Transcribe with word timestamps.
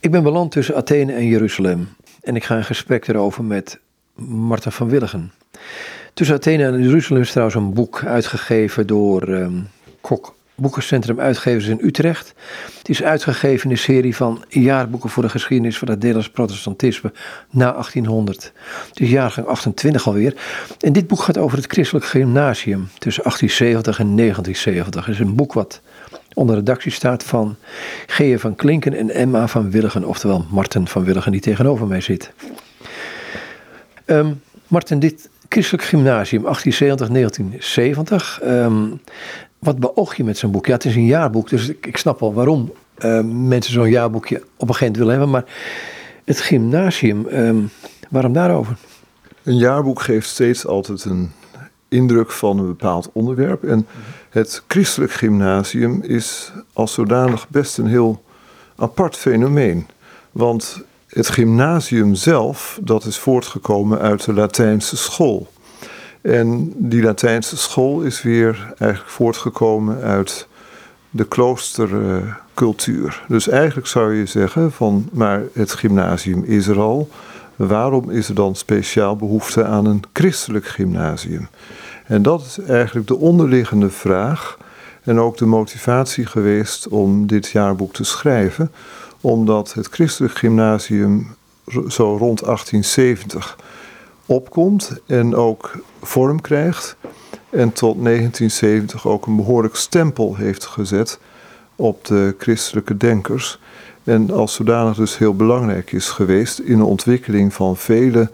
Ik 0.00 0.10
ben 0.10 0.22
beland 0.22 0.52
tussen 0.52 0.76
Athene 0.76 1.12
en 1.12 1.26
Jeruzalem 1.26 1.88
en 2.20 2.36
ik 2.36 2.44
ga 2.44 2.56
in 2.56 2.64
gesprek 2.64 3.08
erover 3.08 3.44
met 3.44 3.80
Marten 4.14 4.72
van 4.72 4.88
Willigen. 4.88 5.32
Tussen 6.14 6.36
Athene 6.36 6.64
en 6.64 6.82
Jeruzalem 6.82 7.22
is 7.22 7.30
trouwens 7.30 7.56
een 7.56 7.72
boek 7.72 8.04
uitgegeven 8.04 8.86
door 8.86 9.28
um, 9.28 9.68
Kok 10.00 10.34
Boekencentrum 10.54 11.20
Uitgevers 11.20 11.66
in 11.66 11.78
Utrecht. 11.82 12.34
Het 12.78 12.88
is 12.88 13.02
uitgegeven 13.02 13.68
in 13.70 13.74
de 13.74 13.80
serie 13.80 14.16
van 14.16 14.44
jaarboeken 14.48 15.10
voor 15.10 15.22
de 15.22 15.28
geschiedenis 15.28 15.78
van 15.78 15.88
het 15.88 15.98
Nederlands 15.98 16.30
protestantisme 16.30 17.12
na 17.50 17.72
1800. 17.72 18.52
Het 18.88 19.00
is 19.00 19.10
jaargang 19.10 19.46
28 19.46 20.06
alweer. 20.06 20.34
En 20.78 20.92
dit 20.92 21.06
boek 21.06 21.20
gaat 21.20 21.38
over 21.38 21.56
het 21.56 21.72
christelijk 21.72 22.06
gymnasium 22.06 22.88
tussen 22.98 23.22
1870 23.22 23.98
en 23.98 24.16
1970. 24.16 25.06
Het 25.06 25.14
is 25.14 25.20
een 25.20 25.34
boek 25.34 25.52
wat 25.52 25.82
onder 26.34 26.56
redactie 26.56 26.92
staat 26.92 27.24
van 27.24 27.56
G. 28.06 28.40
van 28.40 28.54
Klinken 28.54 28.94
en 28.94 29.10
Emma 29.10 29.48
van 29.48 29.70
Willigen, 29.70 30.04
oftewel 30.04 30.44
Marten 30.50 30.88
van 30.88 31.04
Willigen, 31.04 31.32
die 31.32 31.40
tegenover 31.40 31.86
mij 31.86 32.00
zit. 32.00 32.32
Um, 34.06 34.40
Marten, 34.66 34.98
dit 34.98 35.28
christelijk 35.48 35.84
gymnasium 35.84 36.44
1870-1970. 36.44 36.48
Um, 38.44 39.00
wat 39.58 39.78
beoog 39.78 40.16
je 40.16 40.24
met 40.24 40.38
zo'n 40.38 40.50
boek? 40.50 40.66
Ja, 40.66 40.72
het 40.72 40.84
is 40.84 40.94
een 40.94 41.06
jaarboek, 41.06 41.48
dus 41.48 41.68
ik, 41.68 41.86
ik 41.86 41.96
snap 41.96 42.20
wel 42.20 42.34
waarom 42.34 42.72
uh, 42.98 43.20
mensen 43.24 43.72
zo'n 43.72 43.90
jaarboekje 43.90 44.36
op 44.56 44.68
een 44.68 44.74
gegeven 44.74 44.86
moment 44.86 44.96
willen 44.96 45.12
hebben. 45.12 45.30
Maar 45.30 45.44
het 46.24 46.40
gymnasium, 46.40 47.26
um, 47.26 47.70
waarom 48.10 48.32
daarover? 48.32 48.76
Een 49.42 49.56
jaarboek 49.56 50.00
geeft 50.00 50.28
steeds 50.28 50.66
altijd 50.66 51.04
een 51.04 51.30
indruk 51.88 52.30
van 52.30 52.58
een 52.58 52.66
bepaald 52.66 53.10
onderwerp. 53.12 53.64
En 53.64 53.86
het 54.30 54.62
christelijk 54.66 55.12
gymnasium 55.12 56.02
is 56.02 56.52
als 56.72 56.92
zodanig 56.92 57.48
best 57.48 57.78
een 57.78 57.86
heel 57.86 58.24
apart 58.76 59.16
fenomeen. 59.16 59.86
Want 60.32 60.80
het 61.08 61.28
gymnasium 61.28 62.14
zelf, 62.14 62.78
dat 62.82 63.04
is 63.04 63.18
voortgekomen 63.18 63.98
uit 63.98 64.24
de 64.24 64.34
Latijnse 64.34 64.96
school. 64.96 65.48
En 66.20 66.72
die 66.76 67.02
Latijnse 67.02 67.56
school 67.56 68.00
is 68.00 68.22
weer 68.22 68.74
eigenlijk 68.78 69.12
voortgekomen 69.12 70.02
uit 70.02 70.48
de 71.10 71.24
kloostercultuur. 71.24 73.24
Dus 73.28 73.48
eigenlijk 73.48 73.86
zou 73.86 74.14
je 74.14 74.26
zeggen 74.26 74.72
van, 74.72 75.08
maar 75.12 75.42
het 75.52 75.72
gymnasium 75.72 76.44
is 76.44 76.66
er 76.66 76.78
al. 76.78 77.08
Waarom 77.56 78.10
is 78.10 78.28
er 78.28 78.34
dan 78.34 78.56
speciaal 78.56 79.16
behoefte 79.16 79.64
aan 79.64 79.86
een 79.86 80.02
christelijk 80.12 80.66
gymnasium? 80.66 81.48
En 82.10 82.22
dat 82.22 82.40
is 82.40 82.58
eigenlijk 82.58 83.06
de 83.06 83.16
onderliggende 83.16 83.90
vraag 83.90 84.58
en 85.02 85.18
ook 85.18 85.36
de 85.36 85.46
motivatie 85.46 86.26
geweest 86.26 86.88
om 86.88 87.26
dit 87.26 87.48
jaarboek 87.48 87.92
te 87.92 88.04
schrijven, 88.04 88.72
omdat 89.20 89.72
het 89.72 89.86
christelijk 89.86 90.34
gymnasium 90.34 91.36
zo 91.88 92.16
rond 92.16 92.44
1870 92.44 93.58
opkomt 94.26 95.00
en 95.06 95.34
ook 95.34 95.84
vorm 96.02 96.40
krijgt. 96.40 96.96
En 97.50 97.72
tot 97.72 98.04
1970 98.04 99.06
ook 99.06 99.26
een 99.26 99.36
behoorlijk 99.36 99.76
stempel 99.76 100.36
heeft 100.36 100.64
gezet 100.64 101.18
op 101.76 102.04
de 102.04 102.34
christelijke 102.38 102.96
denkers. 102.96 103.60
En 104.04 104.30
als 104.30 104.54
zodanig 104.54 104.96
dus 104.96 105.18
heel 105.18 105.34
belangrijk 105.34 105.92
is 105.92 106.08
geweest 106.08 106.58
in 106.58 106.76
de 106.76 106.84
ontwikkeling 106.84 107.54
van 107.54 107.76
vele 107.76 108.30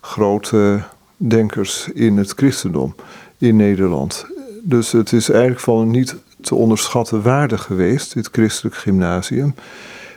grote 0.00 0.82
denkers 1.28 1.88
in 1.94 2.16
het 2.16 2.32
christendom 2.36 2.94
in 3.38 3.56
Nederland. 3.56 4.26
Dus 4.62 4.92
het 4.92 5.12
is 5.12 5.30
eigenlijk 5.30 5.60
van 5.60 5.78
een 5.78 5.90
niet 5.90 6.16
te 6.40 6.54
onderschatten 6.54 7.22
waarde 7.22 7.58
geweest, 7.58 8.14
dit 8.14 8.28
christelijk 8.32 8.76
gymnasium. 8.76 9.54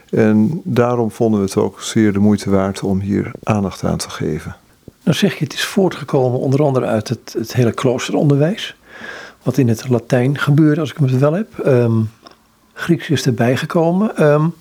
En 0.10 0.62
daarom 0.64 1.12
vonden 1.12 1.40
we 1.40 1.46
het 1.46 1.56
ook 1.56 1.82
zeer 1.82 2.14
de 2.14 2.20
moeite 2.20 2.50
waard 2.50 2.84
om 2.84 3.00
hier 3.00 3.32
aandacht 3.44 3.84
aan 3.84 3.98
te 3.98 4.10
geven. 4.10 4.56
Nou 5.04 5.18
zeg 5.18 5.38
je, 5.38 5.44
het 5.44 5.54
is 5.54 5.66
voortgekomen 5.66 6.40
onder 6.40 6.64
andere 6.64 6.86
uit 6.86 7.10
het, 7.10 7.36
het 7.38 7.54
hele 7.54 7.72
kloosteronderwijs. 7.72 8.76
Wat 9.44 9.58
in 9.58 9.68
het 9.68 9.90
Latijn 9.90 10.38
gebeurde, 10.38 10.82
als 10.82 10.92
ik 10.92 10.98
het 10.98 11.20
wel 11.20 11.34
heb. 11.34 11.66
Um, 11.66 12.10
Grieks 12.74 13.10
is 13.10 13.26
erbij 13.26 13.58
gekomen. 13.58 14.24
Um, 14.24 14.54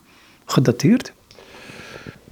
gedateerd? 0.45 1.13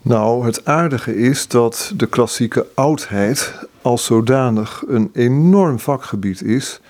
Nou, 0.03 0.47
het 0.47 0.65
aardige 0.65 1.17
is 1.17 1.49
dat 1.49 1.93
de 1.97 2.07
klassieke 2.07 2.67
oudheid 2.75 3.55
als 3.83 4.05
zodanig 4.05 4.83
een 4.87 5.11
enorm 5.13 5.79
vakgebied 5.79 6.43
is, 6.43 6.81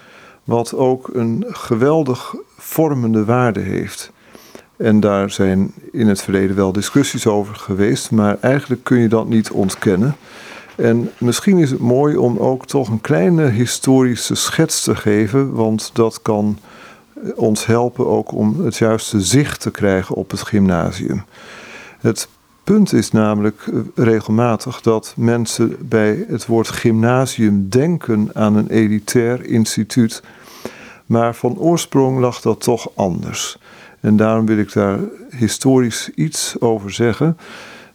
wat 0.44 0.74
ook 0.74 1.10
een 1.12 1.44
geweldig 1.48 2.34
vormende 2.56 3.24
waarde 3.24 3.60
heeft. 3.60 4.12
En 4.76 5.00
daar 5.00 5.30
zijn 5.30 5.72
in 5.92 6.08
het 6.08 6.22
verleden 6.22 6.56
wel 6.56 6.72
discussies 6.72 7.26
over 7.26 7.54
geweest, 7.54 8.10
maar 8.10 8.38
eigenlijk 8.40 8.84
kun 8.84 8.98
je 8.98 9.08
dat 9.08 9.28
niet 9.28 9.50
ontkennen. 9.50 10.16
En 10.76 11.10
misschien 11.18 11.58
is 11.58 11.70
het 11.70 11.80
mooi 11.80 12.16
om 12.16 12.38
ook 12.38 12.66
toch 12.66 12.88
een 12.88 13.00
kleine 13.00 13.48
historische 13.48 14.34
schets 14.34 14.82
te 14.82 14.96
geven, 14.96 15.52
want 15.52 15.90
dat 15.92 16.22
kan 16.22 16.58
ons 17.34 17.66
helpen 17.66 18.06
ook 18.06 18.32
om 18.32 18.64
het 18.64 18.76
juiste 18.76 19.20
zicht 19.20 19.60
te 19.60 19.70
krijgen 19.70 20.14
op 20.14 20.30
het 20.30 20.42
gymnasium. 20.42 21.24
Het 22.00 22.28
punt 22.70 22.92
is 22.92 23.10
namelijk 23.10 23.66
eh, 23.66 23.80
regelmatig 23.94 24.80
dat 24.80 25.14
mensen 25.16 25.76
bij 25.88 26.24
het 26.28 26.46
woord 26.46 26.68
gymnasium 26.68 27.68
denken 27.68 28.30
aan 28.32 28.56
een 28.56 28.68
elitair 28.68 29.44
instituut, 29.44 30.22
maar 31.06 31.34
van 31.34 31.58
oorsprong 31.58 32.18
lag 32.18 32.40
dat 32.40 32.60
toch 32.60 32.90
anders. 32.94 33.58
En 34.00 34.16
daarom 34.16 34.46
wil 34.46 34.58
ik 34.58 34.72
daar 34.72 34.98
historisch 35.30 36.10
iets 36.14 36.60
over 36.60 36.92
zeggen. 36.92 37.38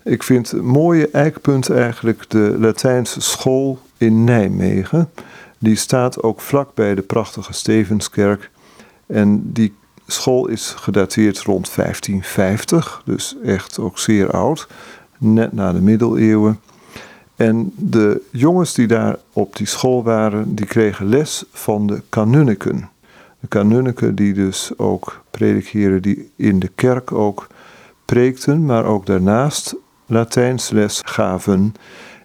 Ik 0.03 0.23
vind 0.23 0.51
een 0.51 0.65
mooie 0.65 1.09
eikpunt 1.09 1.69
eigenlijk 1.69 2.29
de 2.29 2.55
Latijnse 2.59 3.21
school 3.21 3.79
in 3.97 4.23
Nijmegen. 4.23 5.09
Die 5.57 5.75
staat 5.75 6.23
ook 6.23 6.41
vlak 6.41 6.73
bij 6.73 6.95
de 6.95 7.01
prachtige 7.01 7.53
Stevenskerk. 7.53 8.49
En 9.05 9.51
die 9.53 9.73
school 10.07 10.47
is 10.47 10.73
gedateerd 10.77 11.39
rond 11.39 11.75
1550, 11.75 13.01
dus 13.05 13.35
echt 13.43 13.79
ook 13.79 13.99
zeer 13.99 14.31
oud, 14.31 14.67
net 15.17 15.53
na 15.53 15.73
de 15.73 15.81
middeleeuwen. 15.81 16.59
En 17.35 17.73
de 17.75 18.21
jongens 18.31 18.73
die 18.73 18.87
daar 18.87 19.17
op 19.33 19.55
die 19.55 19.67
school 19.67 20.03
waren, 20.03 20.55
die 20.55 20.65
kregen 20.65 21.09
les 21.09 21.43
van 21.51 21.87
de 21.87 22.01
kanunniken. 22.09 22.89
De 23.39 23.47
kanunniken 23.47 24.15
die 24.15 24.33
dus 24.33 24.71
ook 24.77 25.23
predikeren, 25.31 26.01
die 26.01 26.31
in 26.35 26.59
de 26.59 26.71
kerk 26.75 27.11
ook 27.11 27.47
preekten, 28.05 28.65
maar 28.65 28.85
ook 28.85 29.05
daarnaast 29.05 29.75
Latijns 30.05 30.69
les 30.69 31.01
gaven 31.05 31.73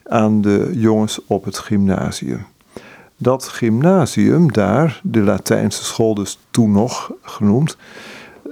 aan 0.04 0.40
de 0.40 0.70
jongens 0.74 1.20
op 1.26 1.44
het 1.44 1.58
gymnasium. 1.58 2.46
Dat 3.22 3.48
gymnasium 3.48 4.52
daar, 4.52 5.00
de 5.02 5.20
Latijnse 5.20 5.84
school 5.84 6.14
dus 6.14 6.38
toen 6.50 6.72
nog 6.72 7.12
genoemd, 7.22 7.76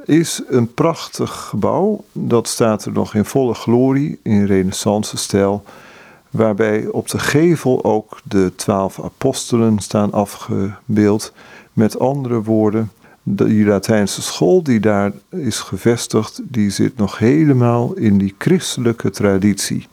is 0.04 0.42
een 0.48 0.74
prachtig 0.74 1.30
gebouw. 1.30 2.04
Dat 2.12 2.48
staat 2.48 2.84
er 2.84 2.92
nog 2.92 3.14
in 3.14 3.24
volle 3.24 3.54
glorie, 3.54 4.18
in 4.22 4.44
renaissance-stijl. 4.44 5.64
Waarbij 6.30 6.86
op 6.86 7.08
de 7.08 7.18
gevel 7.18 7.84
ook 7.84 8.20
de 8.24 8.52
twaalf 8.56 9.02
apostelen 9.02 9.78
staan 9.78 10.12
afgebeeld. 10.12 11.32
Met 11.72 11.98
andere 11.98 12.42
woorden, 12.42 12.90
die 13.22 13.64
Latijnse 13.64 14.22
school 14.22 14.62
die 14.62 14.80
daar 14.80 15.12
is 15.30 15.58
gevestigd, 15.58 16.40
die 16.44 16.70
zit 16.70 16.96
nog 16.96 17.18
helemaal 17.18 17.92
in 17.94 18.18
die 18.18 18.34
christelijke 18.38 19.10
traditie. 19.10 19.86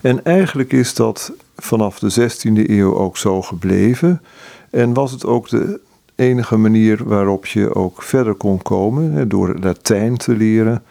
En 0.00 0.24
eigenlijk 0.24 0.72
is 0.72 0.94
dat 0.94 1.32
vanaf 1.56 1.98
de 1.98 2.30
16e 2.30 2.70
eeuw 2.70 2.96
ook 2.96 3.16
zo 3.16 3.42
gebleven. 3.42 4.22
En 4.70 4.94
was 4.94 5.10
het 5.10 5.26
ook 5.26 5.48
de 5.48 5.80
enige 6.14 6.56
manier 6.56 7.04
waarop 7.04 7.46
je 7.46 7.74
ook 7.74 8.02
verder 8.02 8.34
kon 8.34 8.62
komen. 8.62 9.28
Door 9.28 9.56
Latijn 9.60 10.16
te 10.16 10.36
leren 10.36 10.82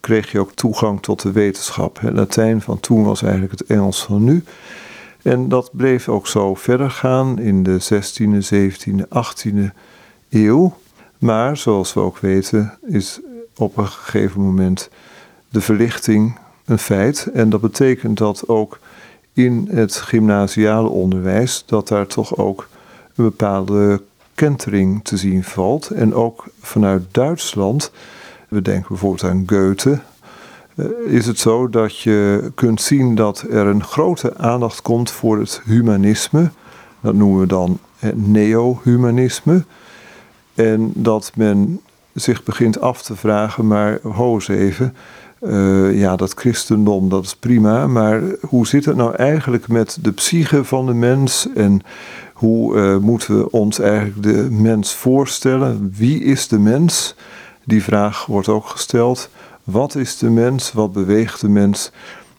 kreeg 0.00 0.32
je 0.32 0.40
ook 0.40 0.52
toegang 0.52 1.02
tot 1.02 1.22
de 1.22 1.32
wetenschap. 1.32 2.00
Latijn 2.02 2.60
van 2.60 2.80
toen 2.80 3.04
was 3.04 3.22
eigenlijk 3.22 3.52
het 3.52 3.68
Engels 3.68 4.02
van 4.04 4.24
nu. 4.24 4.44
En 5.22 5.48
dat 5.48 5.70
bleef 5.72 6.08
ook 6.08 6.26
zo 6.26 6.54
verder 6.54 6.90
gaan 6.90 7.38
in 7.38 7.62
de 7.62 7.78
16e, 7.82 8.54
17e, 8.54 9.08
18e 9.08 9.74
eeuw. 10.30 10.76
Maar 11.18 11.56
zoals 11.56 11.94
we 11.94 12.00
ook 12.00 12.18
weten, 12.18 12.78
is 12.86 13.20
op 13.56 13.76
een 13.76 13.86
gegeven 13.86 14.40
moment 14.40 14.90
de 15.48 15.60
verlichting 15.60 16.38
een 16.64 16.78
feit. 16.78 17.30
En 17.34 17.50
dat 17.50 17.60
betekent 17.60 18.18
dat 18.18 18.48
ook 18.48 18.78
in 19.34 19.68
het 19.70 19.94
gymnasiale 19.96 20.88
onderwijs, 20.88 21.62
dat 21.66 21.88
daar 21.88 22.06
toch 22.06 22.36
ook 22.36 22.68
een 23.14 23.24
bepaalde 23.24 24.02
kentering 24.34 25.04
te 25.04 25.16
zien 25.16 25.44
valt. 25.44 25.90
En 25.90 26.14
ook 26.14 26.44
vanuit 26.60 27.02
Duitsland, 27.10 27.92
we 28.48 28.62
denken 28.62 28.88
bijvoorbeeld 28.88 29.24
aan 29.24 29.42
Goethe, 29.46 30.00
eh, 30.74 30.86
is 31.06 31.26
het 31.26 31.38
zo 31.38 31.68
dat 31.68 31.98
je 31.98 32.50
kunt 32.54 32.80
zien 32.80 33.14
dat 33.14 33.44
er 33.50 33.66
een 33.66 33.84
grote 33.84 34.36
aandacht 34.36 34.82
komt 34.82 35.10
voor 35.10 35.38
het 35.38 35.60
humanisme. 35.64 36.50
Dat 37.00 37.14
noemen 37.14 37.40
we 37.40 37.46
dan 37.46 37.78
neo-humanisme. 38.14 39.64
En 40.54 40.92
dat 40.94 41.32
men 41.34 41.80
zich 42.14 42.42
begint 42.42 42.80
af 42.80 43.02
te 43.02 43.16
vragen, 43.16 43.66
maar 43.66 43.98
ho 44.02 44.34
eens 44.34 44.48
even, 44.48 44.96
eh, 45.44 45.98
ja, 45.98 46.16
dat 46.16 46.32
christendom, 46.32 47.08
dat 47.08 47.24
is 47.24 47.36
prima, 47.36 47.86
maar 47.86 48.22
hoe 48.40 48.66
zit 48.66 48.84
het 48.84 48.96
nou 48.96 49.14
eigenlijk 49.14 49.68
met 49.68 49.98
de 50.00 50.12
psyche 50.12 50.64
van 50.64 50.86
de 50.86 50.94
mens 50.94 51.48
en 51.54 51.80
hoe 52.34 52.76
uh, 52.76 52.96
moeten 52.96 53.38
we 53.38 53.50
ons 53.50 53.78
eigenlijk 53.78 54.22
de 54.22 54.48
mens 54.50 54.94
voorstellen? 54.94 55.92
Wie 55.96 56.24
is 56.24 56.48
de 56.48 56.58
mens? 56.58 57.14
Die 57.64 57.82
vraag 57.82 58.26
wordt 58.26 58.48
ook 58.48 58.66
gesteld. 58.66 59.28
Wat 59.64 59.94
is 59.94 60.18
de 60.18 60.30
mens? 60.30 60.72
Wat 60.72 60.92
beweegt 60.92 61.40
de 61.40 61.48
mens? 61.48 61.92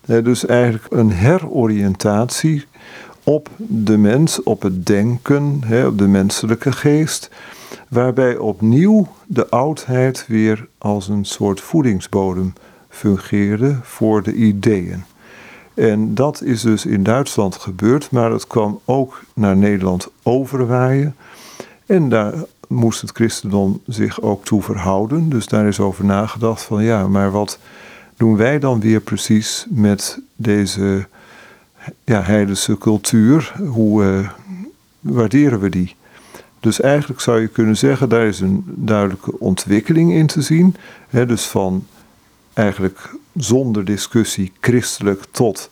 dus 0.06 0.46
eigenlijk 0.46 0.94
een 0.94 1.12
heroriëntatie 1.12 2.66
op 3.24 3.50
de 3.58 3.98
mens, 3.98 4.44
op 4.44 4.62
het 4.62 4.86
denken, 4.86 5.62
op 5.88 5.98
de 5.98 6.08
menselijke 6.08 6.72
geest, 6.72 7.30
waarbij 7.90 8.38
opnieuw 8.38 9.08
de 9.26 9.50
oudheid 9.50 10.26
weer 10.28 10.68
als 10.78 11.08
een 11.08 11.26
soort 11.26 11.62
voedingsbodem 11.62 12.54
fungeerde 12.96 13.78
voor 13.82 14.24
de 14.24 14.34
ideeën. 14.34 15.04
En 15.74 16.16
dat 16.16 16.42
is 16.42 16.62
dus 16.62 16.86
in 16.86 17.04
Duitsland 17.04 17.56
gebeurd, 17.56 18.12
maar 18.12 18.32
het 18.32 18.48
kwam 18.48 18.80
ook 18.86 19.24
naar 19.34 19.58
Nederland 19.58 20.08
overwaaien. 20.24 21.16
En 21.86 22.10
daar 22.10 22.34
moest 22.68 23.02
het 23.02 23.12
christendom 23.12 23.82
zich 23.88 24.22
ook 24.22 24.46
toe 24.46 24.62
verhouden. 24.62 25.30
Dus 25.30 25.48
daar 25.48 25.68
is 25.68 25.80
over 25.80 26.06
nagedacht 26.06 26.64
van 26.64 26.84
ja, 26.84 27.08
maar 27.08 27.32
wat 27.32 27.60
doen 28.18 28.38
wij 28.38 28.60
dan 28.60 28.80
weer 28.80 29.00
precies 29.00 29.66
met 29.70 30.20
deze 30.36 31.08
ja, 32.04 32.22
heidense 32.22 32.78
cultuur? 32.78 33.54
Hoe 33.68 34.04
uh, 34.04 34.30
waarderen 35.00 35.60
we 35.60 35.70
die? 35.70 35.96
Dus 36.60 36.82
eigenlijk 36.82 37.22
zou 37.22 37.42
je 37.42 37.48
kunnen 37.48 37.78
zeggen, 37.78 38.10
daar 38.10 38.26
is 38.26 38.40
een 38.40 38.64
duidelijke 38.66 39.40
ontwikkeling 39.40 40.14
in 40.14 40.28
te 40.28 40.42
zien. 40.42 40.76
dus 41.10 41.46
van 41.46 41.86
eigenlijk 42.56 43.10
zonder 43.36 43.86
discussie 43.86 44.52
christelijk 44.60 45.24
tot 45.32 45.70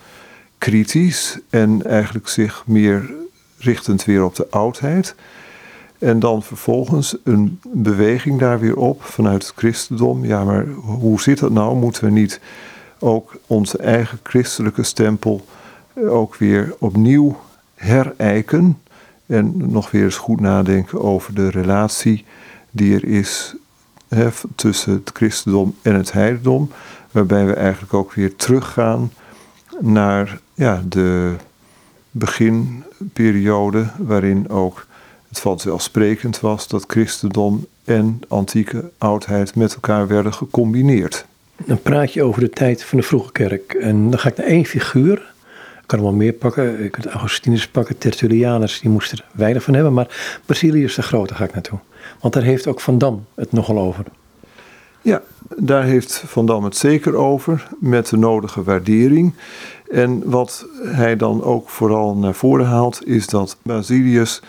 kritisch 0.57 1.39
en 1.49 1.85
eigenlijk 1.85 2.27
zich 2.27 2.63
meer 2.65 3.09
richtend 3.57 4.05
weer 4.05 4.23
op 4.23 4.35
de 4.35 4.47
oudheid. 4.49 5.15
En 5.97 6.19
dan 6.19 6.43
vervolgens 6.43 7.17
een 7.23 7.59
beweging 7.63 8.39
daar 8.39 8.59
weer 8.59 8.77
op 8.77 9.03
vanuit 9.03 9.47
het 9.47 9.53
christendom. 9.55 10.25
Ja, 10.25 10.43
maar 10.43 10.67
hoe 10.67 11.21
zit 11.21 11.39
dat 11.39 11.51
nou? 11.51 11.75
Moeten 11.75 12.03
we 12.03 12.11
niet 12.11 12.39
ook 12.99 13.35
onze 13.47 13.77
eigen 13.77 14.19
christelijke 14.23 14.83
stempel 14.83 15.45
ook 16.07 16.35
weer 16.35 16.75
opnieuw 16.79 17.39
herijken? 17.75 18.81
En 19.25 19.53
nog 19.55 19.91
weer 19.91 20.03
eens 20.03 20.17
goed 20.17 20.39
nadenken 20.39 21.01
over 21.01 21.33
de 21.33 21.49
relatie 21.49 22.25
die 22.71 22.95
er 22.95 23.05
is 23.05 23.55
tussen 24.55 24.93
het 24.93 25.11
christendom 25.13 25.75
en 25.81 25.95
het 25.95 26.11
heidendom. 26.11 26.71
Waarbij 27.11 27.45
we 27.45 27.53
eigenlijk 27.53 27.93
ook 27.93 28.13
weer 28.13 28.35
teruggaan 28.35 29.11
naar 29.79 30.39
ja, 30.53 30.83
de 30.87 31.33
beginperiode 32.11 33.85
waarin 33.97 34.49
ook 34.49 34.85
het 35.27 35.39
vanzelfsprekend 35.39 36.39
was 36.39 36.67
dat 36.67 36.83
christendom 36.87 37.65
en 37.83 38.19
antieke 38.27 38.91
oudheid 38.97 39.55
met 39.55 39.73
elkaar 39.73 40.07
werden 40.07 40.33
gecombineerd. 40.33 41.25
Dan 41.65 41.81
praat 41.81 42.13
je 42.13 42.23
over 42.23 42.41
de 42.41 42.49
tijd 42.49 42.83
van 42.83 42.97
de 42.97 43.03
vroege 43.03 43.31
kerk. 43.31 43.73
En 43.73 44.09
dan 44.09 44.19
ga 44.19 44.29
ik 44.29 44.37
naar 44.37 44.45
één 44.45 44.65
figuur. 44.65 45.33
Ik 45.81 45.89
kan 45.89 45.99
er 45.99 46.05
wel 46.05 46.13
meer 46.13 46.33
pakken. 46.33 46.83
Ik 46.83 46.91
kan 46.91 47.11
Augustinus 47.11 47.67
pakken, 47.67 47.97
Tertullianus, 47.97 48.79
die 48.79 48.89
moesten 48.89 49.17
er 49.17 49.25
weinig 49.31 49.63
van 49.63 49.73
hebben. 49.73 49.93
Maar 49.93 50.39
Basilius 50.45 50.95
de 50.95 51.01
Grote 51.01 51.35
ga 51.35 51.43
ik 51.43 51.53
naartoe. 51.53 51.79
Want 52.19 52.33
daar 52.33 52.43
heeft 52.43 52.67
ook 52.67 52.81
Van 52.81 52.97
Dam 52.97 53.25
het 53.35 53.51
nogal 53.51 53.79
over. 53.79 54.05
Ja, 55.01 55.21
daar 55.57 55.83
heeft 55.83 56.23
Van 56.25 56.45
Dam 56.45 56.63
het 56.63 56.77
zeker 56.77 57.15
over, 57.15 57.67
met 57.79 58.07
de 58.07 58.17
nodige 58.17 58.63
waardering. 58.63 59.33
En 59.91 60.29
wat 60.29 60.65
hij 60.83 61.15
dan 61.15 61.43
ook 61.43 61.69
vooral 61.69 62.15
naar 62.15 62.33
voren 62.33 62.65
haalt, 62.65 63.07
is 63.07 63.27
dat 63.27 63.57
Basilius 63.61 64.41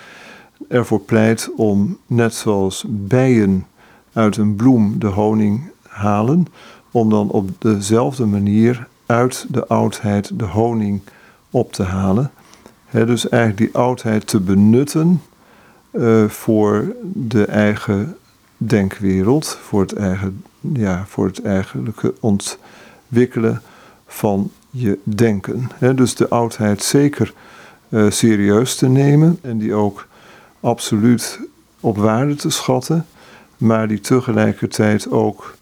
ervoor 0.69 1.01
pleit 1.01 1.51
om, 1.56 1.99
net 2.06 2.35
zoals 2.35 2.85
bijen 2.89 3.67
uit 4.12 4.37
een 4.37 4.56
bloem 4.56 4.99
de 4.99 5.06
honing 5.06 5.71
halen, 5.89 6.47
om 6.91 7.11
dan 7.11 7.31
op 7.31 7.51
dezelfde 7.59 8.27
manier 8.27 8.87
uit 9.06 9.47
de 9.49 9.67
oudheid 9.67 10.39
de 10.39 10.45
honing 10.45 11.01
op 11.51 11.73
te 11.73 11.83
halen. 11.83 12.31
dus 12.91 13.29
eigenlijk 13.29 13.73
die 13.73 13.83
oudheid 13.83 14.27
te 14.27 14.41
benutten 14.41 15.21
uh, 15.94 16.29
voor 16.29 16.94
de 17.12 17.44
eigen 17.44 18.17
denkwereld, 18.56 19.58
voor 19.62 19.81
het, 19.81 19.93
eigen, 19.93 20.43
ja, 20.61 21.05
voor 21.08 21.26
het 21.26 21.43
eigenlijke 21.43 22.14
ontwikkelen 22.20 23.62
van 24.06 24.50
je 24.70 24.99
denken. 25.02 25.70
dus 25.94 26.14
de 26.14 26.29
oudheid 26.29 26.82
zeker 26.82 27.32
uh, 27.88 28.11
serieus 28.11 28.76
te 28.76 28.88
nemen 28.88 29.38
en 29.43 29.58
die 29.58 29.75
ook 29.75 30.06
absoluut 30.61 31.41
op 31.81 31.96
waarde 31.96 32.35
te 32.35 32.50
schatten, 32.50 33.06
maar 33.56 33.88
die 33.88 34.00
tegelijkertijd 34.00 35.11
ook 35.11 35.55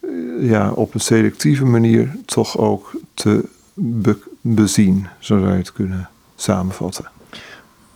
eh, 0.00 0.08
ja, 0.40 0.72
op 0.72 0.94
een 0.94 1.00
selectieve 1.00 1.64
manier 1.64 2.16
toch 2.24 2.58
ook 2.58 2.92
te 3.14 3.44
bezien, 4.40 5.06
zo 5.18 5.38
zou 5.38 5.50
je 5.50 5.58
het 5.58 5.72
kunnen 5.72 6.08
samenvatten. 6.36 7.15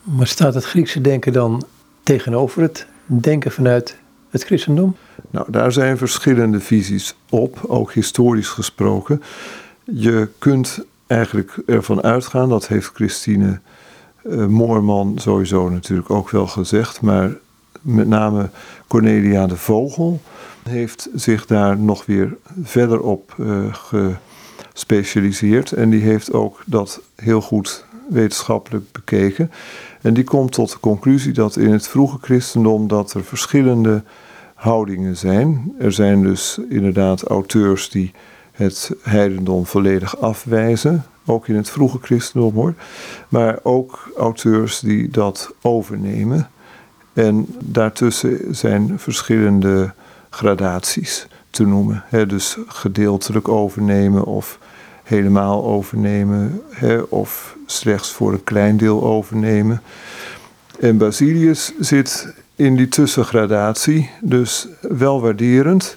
Maar 0.02 0.26
staat 0.26 0.55
het 0.55 0.64
Griekse 0.64 1.00
denken 1.00 1.32
dan 1.32 1.64
tegenover 2.02 2.62
het 2.62 2.87
denken 3.06 3.52
vanuit 3.52 3.97
het 4.31 4.44
christendom? 4.44 4.97
Nou, 5.31 5.50
daar 5.50 5.73
zijn 5.73 5.99
verschillende 5.99 6.61
visies 6.61 7.14
op, 7.31 7.61
ook 7.67 7.93
historisch 7.93 8.49
gesproken. 8.49 9.23
Je 9.85 10.29
kunt 10.38 10.85
eigenlijk 11.06 11.62
ervan 11.67 12.02
uitgaan, 12.02 12.49
dat 12.49 12.69
heeft 12.69 12.91
Christine 12.94 13.61
uh, 14.23 14.47
Moorman 14.47 15.19
sowieso 15.19 15.69
natuurlijk 15.69 16.11
ook 16.11 16.31
wel 16.31 16.47
gezegd, 16.47 17.00
maar 17.00 17.31
met 17.81 18.08
name 18.08 18.50
Cornelia 18.87 19.47
de 19.47 19.56
Vogel 19.56 20.20
heeft 20.69 21.08
zich 21.14 21.47
daar 21.47 21.79
nog 21.79 22.06
weer 22.06 22.37
verder 22.62 23.00
op 23.00 23.35
uh, 23.38 23.75
gespecialiseerd. 24.73 25.73
En 25.73 25.91
die 25.91 26.02
heeft 26.02 26.32
ook 26.32 26.62
dat 26.67 27.00
heel 27.17 27.41
goed 27.41 27.85
wetenschappelijk 28.08 28.93
bekeken. 28.93 29.50
En 30.00 30.14
die 30.14 30.25
komt 30.25 30.52
tot 30.52 30.70
de 30.70 30.81
conclusie 30.81 31.32
dat 31.32 31.56
in 31.56 31.73
het 31.73 31.88
vroege 31.88 32.19
christendom 32.20 32.88
dat 32.88 33.12
er 33.12 33.25
verschillende 33.25 34.02
houdingen 34.55 35.17
zijn. 35.17 35.75
Er 35.79 35.93
zijn 35.93 36.23
dus 36.23 36.61
inderdaad 36.69 37.23
auteurs 37.23 37.91
die 37.91 38.12
het 38.52 38.91
heidendom 39.02 39.67
volledig 39.67 40.20
afwijzen, 40.20 41.04
ook 41.26 41.49
in 41.49 41.57
het 41.57 41.71
vroege 41.71 41.99
christendom 42.02 42.54
hoor, 42.54 42.75
maar 43.28 43.59
ook 43.62 44.12
auteurs 44.16 44.80
die 44.80 45.09
dat 45.11 45.54
overnemen. 45.62 46.50
En 47.12 47.47
daartussen 47.64 48.54
zijn 48.54 48.99
verschillende 48.99 49.92
gradaties 50.30 51.26
te 51.50 51.66
noemen. 51.66 52.04
dus 52.26 52.57
gedeeltelijk 52.66 53.49
overnemen 53.49 54.25
of 54.25 54.59
helemaal 55.11 55.64
overnemen, 55.64 56.62
of 57.09 57.57
slechts 57.67 58.11
voor 58.12 58.33
een 58.33 58.45
klein 58.45 58.76
deel 58.76 59.05
overnemen. 59.05 59.83
En 60.79 60.99
Basilius 60.99 61.73
zit 61.81 62.35
in 62.57 62.76
die 62.76 62.88
tussengradatie, 62.88 64.11
dus 64.21 64.69
wel 64.81 65.21
waarderend, 65.21 65.97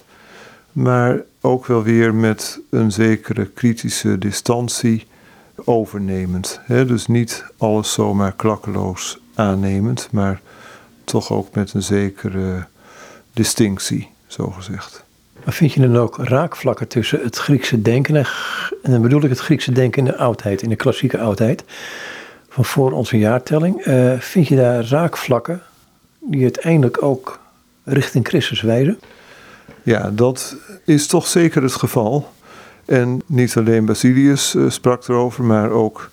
maar 0.72 1.20
ook 1.40 1.66
wel 1.66 1.82
weer 1.82 2.14
met 2.14 2.60
een 2.70 2.92
zekere 2.92 3.46
kritische 3.46 4.18
distantie 4.18 5.06
overnemend. 5.64 6.60
Dus 6.66 7.06
niet 7.06 7.44
alles 7.58 7.92
zomaar 7.92 8.32
klakkeloos 8.32 9.18
aannemend, 9.34 10.08
maar 10.12 10.40
toch 11.04 11.30
ook 11.32 11.54
met 11.54 11.74
een 11.74 11.82
zekere 11.82 12.66
distinctie, 13.32 14.08
zo 14.26 14.50
gezegd. 14.50 15.03
Maar 15.44 15.54
vind 15.54 15.72
je 15.72 15.80
dan 15.80 15.96
ook 15.96 16.16
raakvlakken 16.16 16.88
tussen 16.88 17.20
het 17.22 17.36
Griekse 17.36 17.82
denken 17.82 18.16
en, 18.16 18.26
dan 18.90 19.02
bedoel 19.02 19.22
ik 19.22 19.28
het 19.30 19.38
Griekse 19.38 19.72
denken 19.72 19.98
in 19.98 20.12
de 20.12 20.16
oudheid, 20.16 20.62
in 20.62 20.68
de 20.68 20.76
klassieke 20.76 21.18
oudheid, 21.18 21.64
van 22.48 22.64
voor 22.64 22.92
onze 22.92 23.18
jaartelling. 23.18 23.86
Uh, 23.86 24.12
vind 24.18 24.48
je 24.48 24.56
daar 24.56 24.84
raakvlakken 24.84 25.62
die 26.20 26.42
uiteindelijk 26.42 27.02
ook 27.02 27.40
richting 27.84 28.28
Christus 28.28 28.60
wijzen? 28.60 28.98
Ja, 29.82 30.10
dat 30.10 30.56
is 30.84 31.06
toch 31.06 31.26
zeker 31.26 31.62
het 31.62 31.74
geval. 31.74 32.32
En 32.84 33.22
niet 33.26 33.56
alleen 33.56 33.84
Basilius 33.84 34.54
uh, 34.54 34.70
sprak 34.70 35.08
erover, 35.08 35.44
maar 35.44 35.70
ook 35.70 36.10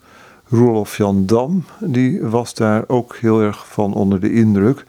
Roelof 0.50 0.98
Jan 0.98 1.26
Dam, 1.26 1.64
die 1.80 2.22
was 2.22 2.54
daar 2.54 2.84
ook 2.88 3.16
heel 3.16 3.42
erg 3.42 3.68
van 3.68 3.94
onder 3.94 4.20
de 4.20 4.34
indruk. 4.34 4.86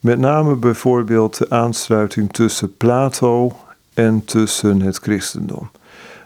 Met 0.00 0.18
name 0.18 0.54
bijvoorbeeld 0.54 1.38
de 1.38 1.50
aansluiting 1.50 2.32
tussen 2.32 2.76
Plato 2.76 3.56
en 3.94 4.24
tussen 4.24 4.80
het 4.80 4.98
christendom. 4.98 5.70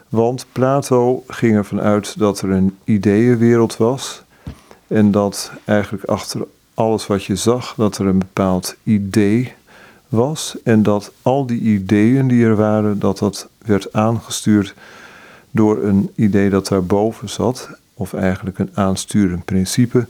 Want 0.08 0.46
Plato 0.52 1.24
ging 1.26 1.56
ervan 1.56 1.80
uit 1.80 2.18
dat 2.18 2.40
er 2.40 2.50
een 2.50 2.76
ideeënwereld 2.84 3.76
was 3.76 4.22
en 4.86 5.10
dat 5.10 5.52
eigenlijk 5.64 6.04
achter 6.04 6.46
alles 6.74 7.06
wat 7.06 7.24
je 7.24 7.36
zag, 7.36 7.74
dat 7.76 7.98
er 7.98 8.06
een 8.06 8.18
bepaald 8.18 8.76
idee 8.82 9.52
was 10.08 10.56
en 10.64 10.82
dat 10.82 11.12
al 11.22 11.46
die 11.46 11.60
ideeën 11.60 12.28
die 12.28 12.44
er 12.44 12.56
waren, 12.56 12.98
dat 12.98 13.18
dat 13.18 13.48
werd 13.58 13.92
aangestuurd 13.92 14.74
door 15.50 15.82
een 15.82 16.10
idee 16.14 16.50
dat 16.50 16.68
daarboven 16.68 17.28
zat, 17.28 17.68
of 17.94 18.14
eigenlijk 18.14 18.58
een 18.58 18.70
aansturend 18.74 19.44
principe, 19.44 20.06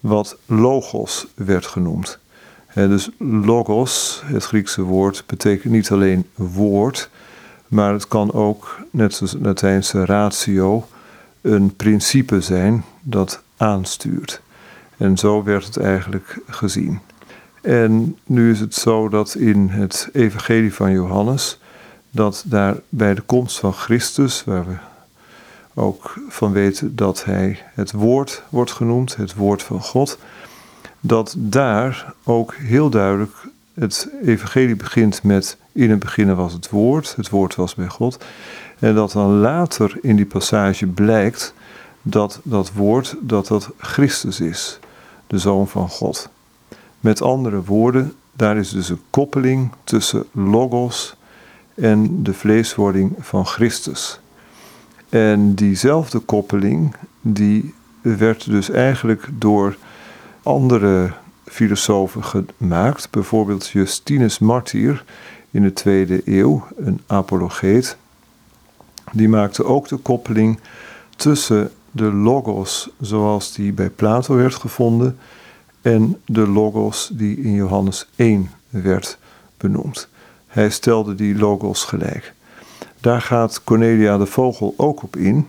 wat 0.00 0.36
logos 0.46 1.26
werd 1.34 1.66
genoemd. 1.66 2.18
Dus 2.74 3.10
logos, 3.18 4.22
het 4.24 4.44
Griekse 4.44 4.82
woord, 4.82 5.24
betekent 5.26 5.72
niet 5.72 5.90
alleen 5.90 6.26
woord, 6.34 7.10
maar 7.68 7.92
het 7.92 8.08
kan 8.08 8.32
ook, 8.32 8.80
net 8.90 9.14
zoals 9.14 9.32
het 9.32 9.42
Latijnse 9.42 10.04
ratio, 10.04 10.88
een 11.40 11.76
principe 11.76 12.40
zijn 12.40 12.84
dat 13.00 13.42
aanstuurt. 13.56 14.40
En 14.96 15.16
zo 15.16 15.42
werd 15.42 15.64
het 15.64 15.76
eigenlijk 15.76 16.38
gezien. 16.46 17.00
En 17.62 18.16
nu 18.24 18.50
is 18.50 18.60
het 18.60 18.74
zo 18.74 19.08
dat 19.08 19.34
in 19.34 19.68
het 19.68 20.08
Evangelie 20.12 20.74
van 20.74 20.92
Johannes, 20.92 21.58
dat 22.10 22.44
daar 22.46 22.76
bij 22.88 23.14
de 23.14 23.20
komst 23.20 23.58
van 23.58 23.72
Christus, 23.72 24.44
waar 24.44 24.66
we 24.66 24.76
ook 25.74 26.14
van 26.28 26.52
weten 26.52 26.96
dat 26.96 27.24
hij 27.24 27.58
het 27.74 27.92
woord 27.92 28.42
wordt 28.48 28.72
genoemd, 28.72 29.16
het 29.16 29.34
woord 29.34 29.62
van 29.62 29.82
God, 29.82 30.18
dat 31.00 31.34
daar 31.38 32.14
ook 32.24 32.54
heel 32.54 32.90
duidelijk 32.90 33.48
het 33.74 34.08
evangelie 34.24 34.76
begint 34.76 35.22
met 35.22 35.56
in 35.72 35.90
het 35.90 35.98
begin 35.98 36.34
was 36.34 36.52
het 36.52 36.70
woord, 36.70 37.16
het 37.16 37.28
woord 37.28 37.54
was 37.54 37.74
bij 37.74 37.88
God. 37.88 38.24
En 38.78 38.94
dat 38.94 39.12
dan 39.12 39.38
later 39.38 39.98
in 40.02 40.16
die 40.16 40.26
passage 40.26 40.86
blijkt 40.86 41.54
dat 42.02 42.40
dat 42.42 42.72
woord, 42.72 43.16
dat 43.20 43.46
dat 43.46 43.70
Christus 43.78 44.40
is, 44.40 44.78
de 45.26 45.38
Zoon 45.38 45.68
van 45.68 45.88
God. 45.88 46.28
Met 47.00 47.22
andere 47.22 47.64
woorden, 47.64 48.12
daar 48.32 48.56
is 48.56 48.70
dus 48.70 48.88
een 48.88 49.00
koppeling 49.10 49.70
tussen 49.84 50.24
logos 50.32 51.16
en 51.74 52.22
de 52.22 52.34
vleeswording 52.34 53.14
van 53.18 53.46
Christus. 53.46 54.20
En 55.08 55.54
diezelfde 55.54 56.18
koppeling, 56.18 56.94
die 57.20 57.74
werd 58.00 58.44
dus 58.44 58.70
eigenlijk 58.70 59.28
door 59.32 59.76
andere 60.48 61.12
filosofen 61.44 62.24
gemaakt. 62.24 63.10
Bijvoorbeeld 63.10 63.68
Justinus 63.68 64.38
Martyr 64.38 65.04
in 65.50 65.62
de 65.62 65.72
tweede 65.72 66.22
eeuw, 66.24 66.66
een 66.76 67.00
apologeet. 67.06 67.96
Die 69.12 69.28
maakte 69.28 69.64
ook 69.64 69.88
de 69.88 69.96
koppeling 69.96 70.60
tussen 71.16 71.70
de 71.90 72.12
logos 72.12 72.90
zoals 73.00 73.52
die 73.52 73.72
bij 73.72 73.90
Plato 73.90 74.34
werd 74.34 74.54
gevonden 74.54 75.18
en 75.82 76.20
de 76.24 76.48
logos 76.48 77.10
die 77.12 77.40
in 77.40 77.52
Johannes 77.52 78.08
1 78.16 78.50
werd 78.70 79.18
benoemd. 79.56 80.08
Hij 80.46 80.70
stelde 80.70 81.14
die 81.14 81.38
logos 81.38 81.84
gelijk. 81.84 82.34
Daar 83.00 83.20
gaat 83.20 83.64
Cornelia 83.64 84.18
de 84.18 84.26
Vogel 84.26 84.74
ook 84.76 85.02
op 85.02 85.16
in. 85.16 85.48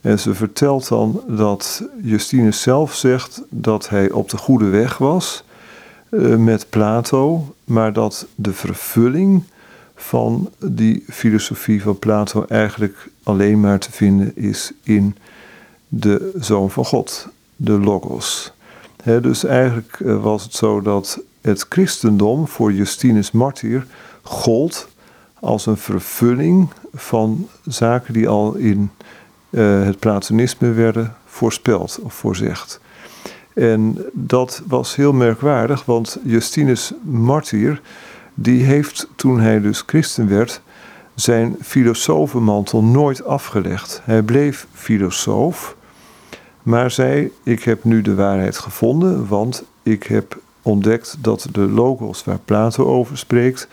En 0.00 0.18
ze 0.18 0.34
vertelt 0.34 0.88
dan 0.88 1.22
dat 1.26 1.82
Justinus 2.02 2.62
zelf 2.62 2.94
zegt 2.94 3.42
dat 3.48 3.88
hij 3.88 4.10
op 4.10 4.30
de 4.30 4.36
goede 4.36 4.68
weg 4.68 4.98
was 4.98 5.44
uh, 6.10 6.36
met 6.36 6.66
Plato, 6.70 7.54
maar 7.64 7.92
dat 7.92 8.26
de 8.34 8.52
vervulling 8.52 9.42
van 9.94 10.50
die 10.58 11.04
filosofie 11.08 11.82
van 11.82 11.98
Plato 11.98 12.44
eigenlijk 12.48 13.08
alleen 13.22 13.60
maar 13.60 13.78
te 13.78 13.92
vinden 13.92 14.36
is 14.36 14.72
in 14.82 15.16
de 15.88 16.30
Zoon 16.40 16.70
van 16.70 16.84
God, 16.84 17.28
de 17.56 17.78
Logos. 17.78 18.52
dus 19.04 19.44
eigenlijk 19.44 19.98
uh, 20.02 20.22
was 20.22 20.42
het 20.42 20.54
zo 20.54 20.80
dat 20.80 21.20
het 21.40 21.66
christendom 21.68 22.48
voor 22.48 22.72
Justinus 22.72 23.30
Martyr 23.30 23.86
gold 24.22 24.88
als 25.40 25.66
een 25.66 25.76
vervulling 25.76 26.68
van 26.94 27.48
zaken 27.64 28.12
die 28.12 28.28
al 28.28 28.54
in 28.54 28.90
uh, 29.50 29.84
het 29.84 29.98
Platonisme 29.98 30.72
werden 30.72 31.14
voorspeld 31.26 31.98
of 32.02 32.14
voorzegd. 32.14 32.80
En 33.54 33.98
dat 34.12 34.62
was 34.66 34.96
heel 34.96 35.12
merkwaardig, 35.12 35.84
want 35.84 36.18
Justinus 36.22 36.92
Martyr, 37.02 37.80
die 38.34 38.64
heeft 38.64 39.08
toen 39.16 39.40
hij 39.40 39.60
dus 39.60 39.82
christen 39.86 40.28
werd, 40.28 40.60
zijn 41.14 41.56
filosofenmantel 41.60 42.84
nooit 42.84 43.24
afgelegd. 43.24 44.00
Hij 44.04 44.22
bleef 44.22 44.66
filosoof, 44.72 45.76
maar 46.62 46.90
zei: 46.90 47.32
Ik 47.42 47.62
heb 47.62 47.84
nu 47.84 48.02
de 48.02 48.14
waarheid 48.14 48.58
gevonden, 48.58 49.28
want 49.28 49.64
ik 49.82 50.02
heb 50.02 50.38
ontdekt 50.62 51.16
dat 51.20 51.48
de 51.52 51.60
logos 51.60 52.24
waar 52.24 52.38
Plato 52.44 52.84
over 52.84 53.18
spreekt, 53.18 53.68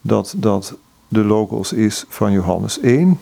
dat 0.00 0.34
dat 0.36 0.76
de 1.08 1.24
logos 1.24 1.72
is 1.72 2.04
van 2.08 2.32
Johannes 2.32 2.80
1. 2.80 3.18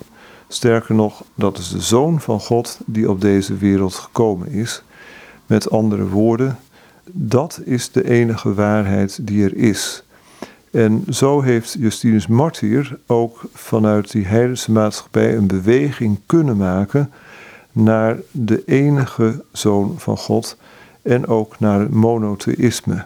Sterker 0.49 0.95
nog, 0.95 1.25
dat 1.35 1.59
is 1.59 1.69
de 1.69 1.81
Zoon 1.81 2.21
van 2.21 2.41
God 2.41 2.79
die 2.87 3.11
op 3.11 3.21
deze 3.21 3.57
wereld 3.57 3.95
gekomen 3.95 4.51
is. 4.51 4.83
Met 5.47 5.71
andere 5.71 6.09
woorden, 6.09 6.59
dat 7.05 7.61
is 7.65 7.91
de 7.91 8.09
enige 8.11 8.55
waarheid 8.55 9.27
die 9.27 9.45
er 9.45 9.57
is. 9.57 10.03
En 10.71 11.05
zo 11.09 11.41
heeft 11.41 11.77
Justinus 11.79 12.27
Martyr 12.27 12.99
ook 13.07 13.43
vanuit 13.55 14.11
die 14.11 14.27
heidense 14.27 14.73
maatschappij 14.73 15.37
een 15.37 15.47
beweging 15.47 16.19
kunnen 16.27 16.57
maken 16.57 17.13
naar 17.73 18.17
de 18.31 18.63
enige 18.67 19.45
Zoon 19.53 19.95
van 19.97 20.19
God 20.19 20.57
en 21.03 21.27
ook 21.27 21.61
naar 21.61 21.81
het 21.81 21.91
monotheïsme. 21.91 23.05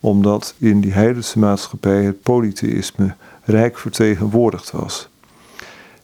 Omdat 0.00 0.54
in 0.58 0.80
die 0.80 0.92
heidense 0.92 1.38
maatschappij 1.38 2.04
het 2.04 2.22
polytheïsme 2.22 3.14
rijk 3.44 3.78
vertegenwoordigd 3.78 4.70
was. 4.70 5.08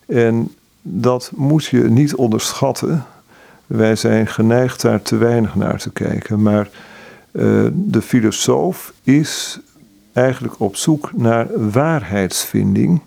En 0.07 0.55
dat 0.87 1.31
moet 1.35 1.65
je 1.65 1.83
niet 1.83 2.15
onderschatten. 2.15 3.05
Wij 3.67 3.97
zijn 3.97 4.27
geneigd 4.27 4.81
daar 4.81 5.03
te 5.03 5.17
weinig 5.17 5.55
naar 5.55 5.79
te 5.79 5.91
kijken. 5.91 6.43
Maar 6.43 6.69
uh, 7.33 7.65
de 7.73 8.03
filosoof 8.03 8.93
is 9.03 9.61
eigenlijk 10.13 10.61
op 10.61 10.77
zoek 10.77 11.11
naar 11.17 11.71
waarheidsvinding. 11.71 13.01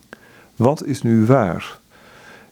Wat 0.56 0.86
is 0.86 1.02
nu 1.02 1.26
waar? 1.26 1.80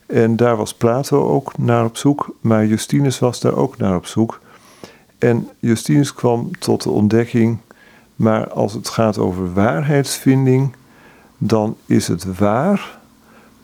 En 0.05 0.35
daar 0.35 0.55
was 0.55 0.73
Plato 0.73 1.27
ook 1.27 1.57
naar 1.57 1.85
op 1.85 1.97
zoek, 1.97 2.35
maar 2.41 2.65
Justinus 2.65 3.19
was 3.19 3.39
daar 3.39 3.55
ook 3.55 3.77
naar 3.77 3.95
op 3.95 4.05
zoek. 4.05 4.39
En 5.17 5.49
Justinus 5.59 6.13
kwam 6.13 6.59
tot 6.59 6.83
de 6.83 6.89
ontdekking, 6.89 7.57
maar 8.15 8.49
als 8.49 8.73
het 8.73 8.89
gaat 8.89 9.17
over 9.17 9.53
waarheidsvinding, 9.53 10.75
dan 11.37 11.77
is 11.85 12.07
het 12.07 12.37
waar 12.37 12.94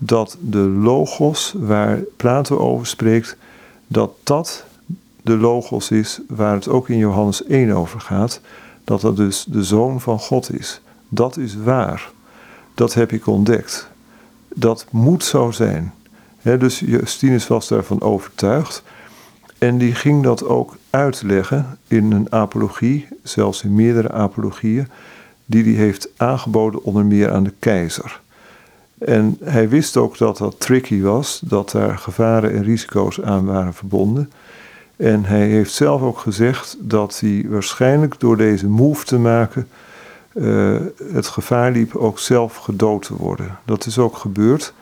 dat 0.03 0.37
de 0.39 0.57
logos 0.57 1.53
waar 1.57 1.99
Plato 2.17 2.57
over 2.57 2.87
spreekt, 2.87 3.37
dat 3.87 4.11
dat 4.23 4.65
de 5.21 5.37
logos 5.37 5.91
is 5.91 6.19
waar 6.27 6.53
het 6.53 6.67
ook 6.67 6.89
in 6.89 6.97
Johannes 6.97 7.43
1 7.43 7.71
over 7.71 7.99
gaat, 7.99 8.41
dat 8.83 9.01
dat 9.01 9.15
dus 9.15 9.45
de 9.47 9.63
zoon 9.63 10.01
van 10.01 10.19
God 10.19 10.53
is. 10.53 10.81
Dat 11.09 11.37
is 11.37 11.55
waar. 11.55 12.11
Dat 12.73 12.93
heb 12.93 13.11
ik 13.11 13.27
ontdekt. 13.27 13.89
Dat 14.47 14.85
moet 14.89 15.23
zo 15.23 15.51
zijn. 15.51 15.93
dus 16.41 16.79
Justinus 16.79 17.47
was 17.47 17.67
daarvan 17.67 18.01
overtuigd. 18.01 18.83
En 19.57 19.77
die 19.77 19.95
ging 19.95 20.23
dat 20.23 20.45
ook 20.45 20.77
uitleggen 20.89 21.77
in 21.87 22.11
een 22.11 22.31
apologie, 22.31 23.07
zelfs 23.23 23.63
in 23.63 23.75
meerdere 23.75 24.11
apologieën, 24.11 24.87
die 25.45 25.63
hij 25.63 25.73
heeft 25.73 26.09
aangeboden 26.17 26.83
onder 26.83 27.05
meer 27.05 27.31
aan 27.31 27.43
de 27.43 27.53
keizer. 27.59 28.21
En 29.05 29.37
hij 29.43 29.69
wist 29.69 29.97
ook 29.97 30.17
dat 30.17 30.37
dat 30.37 30.59
tricky 30.59 31.01
was, 31.01 31.41
dat 31.45 31.71
daar 31.71 31.97
gevaren 31.97 32.53
en 32.53 32.63
risico's 32.63 33.21
aan 33.21 33.45
waren 33.45 33.73
verbonden. 33.73 34.31
En 34.95 35.25
hij 35.25 35.47
heeft 35.47 35.73
zelf 35.73 36.01
ook 36.01 36.17
gezegd 36.17 36.77
dat 36.79 37.19
hij 37.19 37.45
waarschijnlijk 37.49 38.19
door 38.19 38.37
deze 38.37 38.67
move 38.67 39.05
te 39.05 39.17
maken 39.17 39.67
uh, 40.33 40.75
het 41.13 41.27
gevaar 41.27 41.71
liep 41.71 41.95
ook 41.95 42.19
zelf 42.19 42.55
gedood 42.55 43.05
te 43.05 43.15
worden. 43.15 43.57
Dat 43.65 43.85
is 43.85 43.97
ook 43.97 44.17
gebeurd 44.17 44.73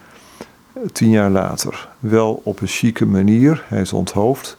eh, 0.74 0.82
tien 0.92 1.10
jaar 1.10 1.30
later. 1.30 1.88
Wel 2.00 2.42
op 2.44 2.62
een 2.62 2.68
chique 2.68 3.06
manier, 3.06 3.64
hij 3.68 3.82
is 3.82 3.94
onthoofd. 3.94 4.58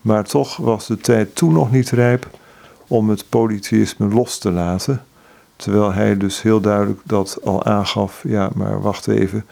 Maar 0.00 0.24
toch 0.24 0.56
was 0.56 0.86
de 0.86 0.96
tijd 0.96 1.36
toen 1.36 1.52
nog 1.52 1.72
niet 1.72 1.90
rijp 1.90 2.30
om 2.86 3.10
het 3.10 3.24
polytheïsme 3.28 4.08
los 4.08 4.38
te 4.38 4.50
laten. 4.50 5.02
Terwijl 5.62 5.92
hij 5.92 6.16
dus 6.16 6.42
heel 6.42 6.60
duidelijk 6.60 7.00
dat 7.04 7.38
al 7.44 7.64
aangaf, 7.64 8.22
ja, 8.26 8.50
maar 8.54 8.80
wacht 8.80 9.08
even, 9.08 9.46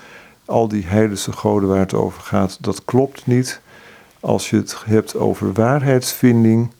al 0.44 0.68
die 0.68 0.84
heidense 0.86 1.32
goden 1.32 1.68
waar 1.68 1.78
het 1.78 1.94
over 1.94 2.22
gaat, 2.22 2.58
dat 2.60 2.84
klopt 2.84 3.26
niet. 3.26 3.60
Als 4.20 4.50
je 4.50 4.56
het 4.56 4.82
hebt 4.86 5.16
over 5.16 5.52
waarheidsvinding, 5.52 6.70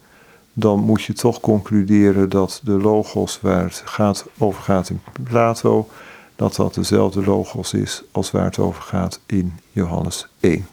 dan 0.52 0.80
moet 0.80 1.02
je 1.02 1.12
toch 1.12 1.40
concluderen 1.40 2.28
dat 2.28 2.60
de 2.64 2.72
logos 2.72 3.38
waar 3.40 3.62
het 3.62 3.82
gaat, 3.84 4.26
over 4.38 4.62
gaat 4.62 4.88
in 4.88 5.00
Plato, 5.22 5.88
dat 6.37 6.56
dat 6.56 6.75
dezelfde 6.75 7.25
logos 7.25 7.75
is 7.75 8.02
als 8.12 8.30
waar 8.30 8.44
het 8.44 8.58
over 8.58 8.82
gaat 8.82 9.20
in 9.26 9.52
Johannes 9.72 10.28
1. 10.40 10.66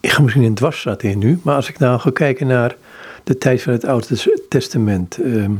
Ik 0.00 0.10
ga 0.10 0.22
misschien 0.22 0.44
in 0.44 0.54
dwarsstraat 0.54 1.02
in 1.02 1.18
nu, 1.18 1.40
maar 1.42 1.54
als 1.54 1.68
ik 1.68 1.78
nou 1.78 2.00
ga 2.00 2.10
kijken 2.10 2.46
naar 2.46 2.76
de 3.24 3.38
tijd 3.38 3.62
van 3.62 3.72
het 3.72 3.84
Oude 3.84 4.44
Testament, 4.48 5.18
ehm, 5.18 5.52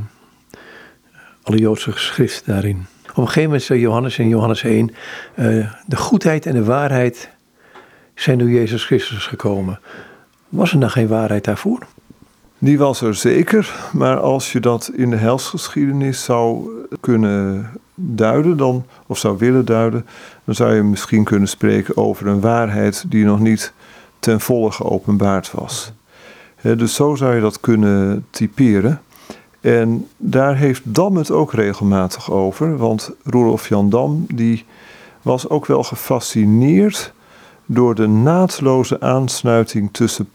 alle 1.45 1.59
Joodse 1.59 1.93
geschriften 1.93 2.53
daarin. 2.53 2.87
Op 3.11 3.17
een 3.17 3.27
gegeven 3.27 3.43
moment 3.43 3.63
zei 3.63 3.81
Johannes 3.81 4.19
in 4.19 4.29
Johannes 4.29 4.63
1, 4.63 4.95
uh, 5.35 5.71
de 5.87 5.97
goedheid 5.97 6.47
en 6.47 6.55
de 6.55 6.65
waarheid 6.65 7.31
zijn 8.15 8.39
door 8.39 8.51
Jezus 8.51 8.85
Christus 8.85 9.27
gekomen. 9.27 9.81
Was 10.49 10.73
er 10.73 10.81
dan 10.81 10.91
geen 10.91 11.09
waarheid 11.09 11.45
daarvoor? 11.45 11.87
Die 12.59 12.79
was 12.79 13.01
er 13.01 13.15
zeker, 13.15 13.75
maar 13.93 14.21
als 14.21 14.53
je 14.53 14.61
dat 14.61 14.91
in 14.95 15.11
de 15.11 15.17
helsgeschiedenis 15.17 16.25
zou 16.25 16.69
kunnen 17.01 17.71
duiden, 17.95 18.57
dan, 18.57 18.87
of 19.07 19.19
zou 19.19 19.39
willen 19.39 19.65
duiden, 19.65 20.07
dan 20.45 20.55
zou 20.55 20.75
je 20.75 20.83
misschien 20.83 21.25
kunnen 21.25 21.49
spreken 21.49 21.97
over 21.97 22.27
een 22.27 22.41
waarheid 22.41 23.05
die 23.09 23.25
nog 23.25 23.41
niet 23.41 23.73
ten 24.19 24.41
volle 24.41 24.71
geopenbaard 24.71 25.51
was. 25.53 25.93
dus 26.61 26.95
zo 26.95 27.15
zou 27.15 27.35
je 27.35 27.41
dat 27.41 27.61
kunnen 27.61 28.27
typeren. 28.31 29.03
En 29.65 30.09
daar 30.17 30.57
heeft 30.57 30.81
Dam 30.85 31.17
het 31.17 31.31
ook 31.31 31.53
regelmatig 31.53 32.31
over, 32.31 32.77
want 32.77 33.11
Roelof 33.23 33.69
Jan 33.69 33.91
Dam 33.91 34.27
die 34.35 34.65
was 35.23 35.49
ook 35.49 35.67
wel 35.67 35.83
gefascineerd 35.83 37.13
door 37.67 37.95
de 37.95 38.07
naadloze 38.07 39.01
aansluiting 39.01 39.89
tussen 39.93 40.31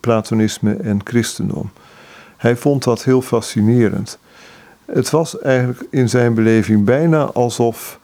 Platonisme 0.00 0.74
en 0.74 1.00
christendom. 1.04 1.70
Hij 2.36 2.56
vond 2.56 2.84
dat 2.84 3.04
heel 3.04 3.22
fascinerend. 3.22 4.18
Het 4.84 5.10
was 5.10 5.38
eigenlijk 5.38 5.86
in 5.90 6.08
zijn 6.08 6.34
beleving 6.34 6.84
bijna 6.84 7.24
alsof 7.24 8.00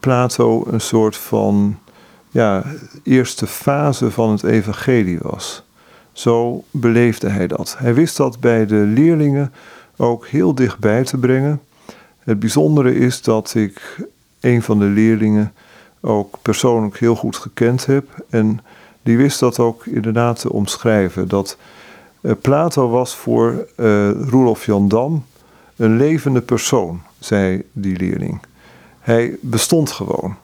Plato 0.00 0.64
een 0.70 0.80
soort 0.80 1.16
van 1.16 1.78
ja, 2.30 2.64
eerste 3.02 3.46
fase 3.46 4.10
van 4.10 4.30
het 4.30 4.42
evangelie 4.42 5.18
was. 5.22 5.62
Zo 6.12 6.64
beleefde 6.70 7.28
hij 7.28 7.46
dat. 7.46 7.76
Hij 7.78 7.94
wist 7.94 8.16
dat 8.16 8.40
bij 8.40 8.66
de 8.66 8.74
leerlingen 8.94 9.52
ook 9.98 10.26
heel 10.26 10.54
dichtbij 10.54 11.04
te 11.04 11.18
brengen. 11.18 11.60
Het 12.18 12.38
bijzondere 12.38 12.94
is 12.94 13.22
dat 13.22 13.54
ik 13.54 14.06
een 14.40 14.62
van 14.62 14.78
de 14.78 14.84
leerlingen 14.84 15.52
ook 16.00 16.38
persoonlijk 16.42 16.98
heel 16.98 17.14
goed 17.14 17.36
gekend 17.36 17.86
heb. 17.86 18.24
En 18.30 18.60
die 19.02 19.16
wist 19.16 19.40
dat 19.40 19.58
ook 19.58 19.86
inderdaad 19.86 20.40
te 20.40 20.52
omschrijven. 20.52 21.28
Dat 21.28 21.56
uh, 22.20 22.32
Plato 22.40 22.88
was 22.88 23.14
voor 23.14 23.66
uh, 23.76 24.10
Roelof 24.10 24.66
Jan 24.66 24.88
Dam 24.88 25.24
een 25.76 25.96
levende 25.96 26.40
persoon, 26.40 27.02
zei 27.18 27.62
die 27.72 27.96
leerling. 27.96 28.40
Hij 28.98 29.36
bestond 29.40 29.90
gewoon. 29.90 30.36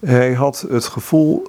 Hij 0.00 0.32
had 0.32 0.66
het 0.68 0.84
gevoel 0.84 1.46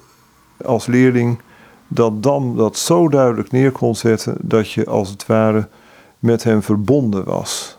als 0.65 0.85
leerling 0.85 1.39
dat 1.87 2.23
Dam 2.23 2.57
dat 2.57 2.77
zo 2.77 3.09
duidelijk 3.09 3.51
neer 3.51 3.71
kon 3.71 3.95
zetten 3.95 4.35
dat 4.39 4.71
je 4.71 4.85
als 4.85 5.09
het 5.09 5.25
ware 5.25 5.67
met 6.21 6.43
hem 6.43 6.63
verbonden 6.63 7.23
was. 7.23 7.77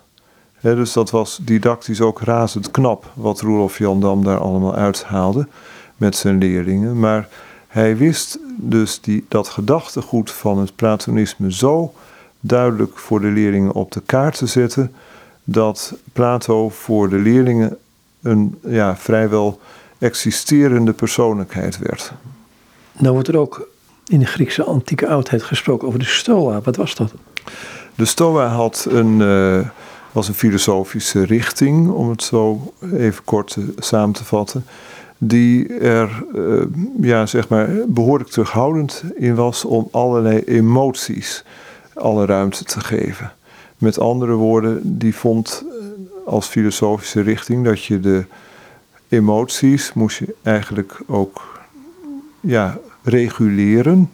dus 0.61 0.93
dat 0.93 1.11
was 1.11 1.39
didactisch 1.43 2.01
ook 2.01 2.21
razend 2.21 2.71
knap 2.71 3.11
wat 3.15 3.41
Roelof 3.41 3.79
Jan 3.79 4.01
Dam 4.01 4.25
daar 4.25 4.39
allemaal 4.39 4.75
uithaalde 4.75 5.49
met 5.97 6.17
zijn 6.17 6.39
leerlingen. 6.39 6.99
Maar 6.99 7.29
hij 7.69 7.97
wist 7.97 8.39
dus 8.57 9.01
die, 9.01 9.25
dat 9.29 9.49
gedachtegoed 9.49 10.31
van 10.31 10.59
het 10.59 10.77
Platonisme 10.77 11.53
zo 11.53 11.93
duidelijk 12.41 12.99
voor 12.99 13.21
de 13.21 13.27
leerlingen 13.27 13.73
op 13.73 13.93
de 13.93 14.03
kaart 14.07 14.37
te 14.37 14.47
zetten, 14.47 14.95
dat 15.45 15.95
Plato 16.13 16.69
voor 16.69 17.09
de 17.09 17.19
leerlingen 17.19 17.77
een 18.23 18.59
ja, 18.67 18.97
vrijwel 18.97 19.61
existerende 19.99 20.93
persoonlijkheid 20.93 21.79
werd. 21.79 22.13
Nou 22.93 23.13
wordt 23.13 23.29
er 23.29 23.39
ook 23.39 23.69
in 24.07 24.19
de 24.19 24.27
Griekse 24.27 24.65
antieke 24.65 25.09
oudheid 25.09 25.43
gesproken 25.43 25.87
over 25.87 25.99
de 25.99 26.05
Stoa. 26.05 26.61
Wat 26.61 26.77
was 26.77 26.95
dat? 26.95 27.13
De 27.95 28.05
Stoa 28.05 28.47
had 28.47 28.87
een, 28.91 29.21
uh, 29.21 29.69
was 30.13 30.29
een 30.29 30.35
filosofische 30.35 31.25
richting, 31.25 31.91
om 31.91 32.11
het 32.11 32.23
zo 32.23 32.73
even 32.93 33.25
kort 33.25 33.57
samen 33.79 34.15
te 34.15 34.25
vatten, 34.25 34.65
die 35.19 35.79
er 35.79 36.25
uh, 36.35 36.63
ja, 37.01 37.27
zeg 37.27 37.49
maar 37.49 37.71
behoorlijk 37.87 38.31
terughoudend 38.31 39.05
in 39.15 39.35
was 39.35 39.65
om 39.65 39.89
allerlei 39.91 40.39
emoties 40.39 41.45
alle 41.95 42.27
ruimte 42.27 42.65
te 42.65 42.81
geven. 42.81 43.33
Met 43.79 43.99
andere 43.99 44.33
woorden, 44.33 44.99
die 44.99 45.15
vond 45.15 45.65
eh, 45.67 45.87
als 46.27 46.47
filosofische 46.47 47.21
richting 47.21 47.65
dat 47.65 47.85
je 47.85 48.01
de 48.01 48.25
emoties 49.09 49.93
moest 49.93 50.19
je 50.19 50.35
eigenlijk 50.43 51.01
ook 51.07 51.61
ja, 52.41 52.79
reguleren 53.03 54.11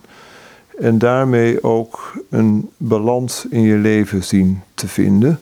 en 0.80 0.98
daarmee 0.98 1.62
ook 1.62 2.12
een 2.30 2.70
balans 2.76 3.46
in 3.50 3.60
je 3.60 3.76
leven 3.76 4.24
zien 4.24 4.62
te 4.74 4.88
vinden. 4.88 5.40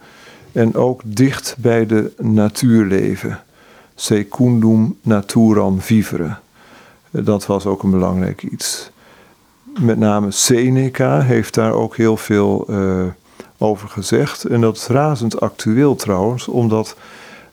En 0.52 0.74
ook 0.74 1.00
dicht 1.04 1.56
bij 1.58 1.86
de 1.86 2.12
natuur 2.18 2.84
leven. 2.84 3.40
Secundum 3.94 4.98
naturam 5.02 5.80
vivere. 5.80 6.36
Dat 7.10 7.46
was 7.46 7.66
ook 7.66 7.82
een 7.82 7.90
belangrijk 7.90 8.42
iets. 8.42 8.90
Met 9.80 9.98
name 9.98 10.30
Seneca 10.30 11.20
heeft 11.20 11.54
daar 11.54 11.72
ook 11.72 11.96
heel 11.96 12.16
veel 12.16 12.66
uh, 12.70 13.04
over 13.58 13.88
gezegd. 13.88 14.44
En 14.44 14.60
dat 14.60 14.76
is 14.76 14.86
razend 14.86 15.40
actueel 15.40 15.96
trouwens, 15.96 16.48
omdat 16.48 16.96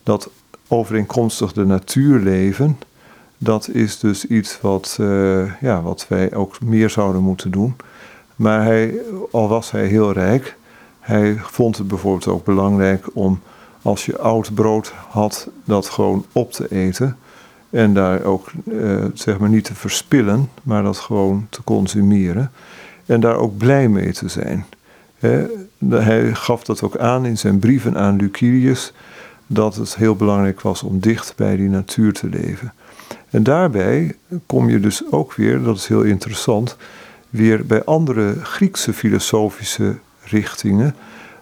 dat 0.03 0.29
overeenkomstig 0.67 1.53
de 1.53 1.65
natuurleven 1.65 2.77
dat 3.37 3.69
is 3.69 3.99
dus 3.99 4.25
iets 4.25 4.61
wat, 4.61 4.97
uh, 5.01 5.61
ja, 5.61 5.81
wat 5.81 6.05
wij 6.09 6.33
ook 6.33 6.61
meer 6.61 6.89
zouden 6.89 7.21
moeten 7.21 7.51
doen. 7.51 7.75
Maar 8.35 8.63
hij, 8.63 8.95
al 9.31 9.47
was 9.47 9.71
hij 9.71 9.85
heel 9.85 10.11
rijk, 10.11 10.57
hij 10.99 11.35
vond 11.37 11.77
het 11.77 11.87
bijvoorbeeld 11.87 12.27
ook 12.27 12.45
belangrijk 12.45 13.05
om 13.13 13.41
als 13.81 14.05
je 14.05 14.17
oud 14.17 14.53
brood 14.53 14.93
had, 15.09 15.49
dat 15.63 15.89
gewoon 15.89 16.25
op 16.31 16.51
te 16.51 16.67
eten. 16.69 17.17
En 17.69 17.93
daar 17.93 18.23
ook 18.23 18.51
uh, 18.65 19.05
zeg 19.13 19.37
maar 19.37 19.49
niet 19.49 19.63
te 19.63 19.75
verspillen, 19.75 20.49
maar 20.63 20.83
dat 20.83 20.97
gewoon 20.97 21.47
te 21.49 21.63
consumeren. 21.63 22.51
En 23.05 23.19
daar 23.19 23.35
ook 23.35 23.57
blij 23.57 23.89
mee 23.89 24.11
te 24.11 24.27
zijn. 24.27 24.65
hij 25.89 26.33
gaf 26.33 26.63
dat 26.63 26.81
ook 26.81 26.97
aan 26.97 27.25
in 27.25 27.37
zijn 27.37 27.59
brieven 27.59 27.97
aan 27.97 28.15
Lucilius, 28.15 28.93
dat 29.47 29.75
het 29.75 29.95
heel 29.95 30.15
belangrijk 30.15 30.61
was 30.61 30.83
om 30.83 30.99
dicht 30.99 31.33
bij 31.35 31.55
die 31.55 31.69
natuur 31.69 32.13
te 32.13 32.29
leven. 32.29 32.73
En 33.33 33.43
daarbij 33.43 34.15
kom 34.45 34.69
je 34.69 34.79
dus 34.79 35.03
ook 35.11 35.33
weer, 35.33 35.63
dat 35.63 35.75
is 35.75 35.87
heel 35.87 36.01
interessant, 36.01 36.77
weer 37.29 37.65
bij 37.65 37.83
andere 37.83 38.35
Griekse 38.43 38.93
filosofische 38.93 39.95
richtingen, 40.23 40.95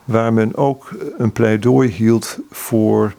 waar 0.04 0.34
men 0.34 0.56
ook 0.56 0.89
een 1.17 1.32
pleidooi 1.32 1.89
hield 1.89 2.39
voor 2.51 3.13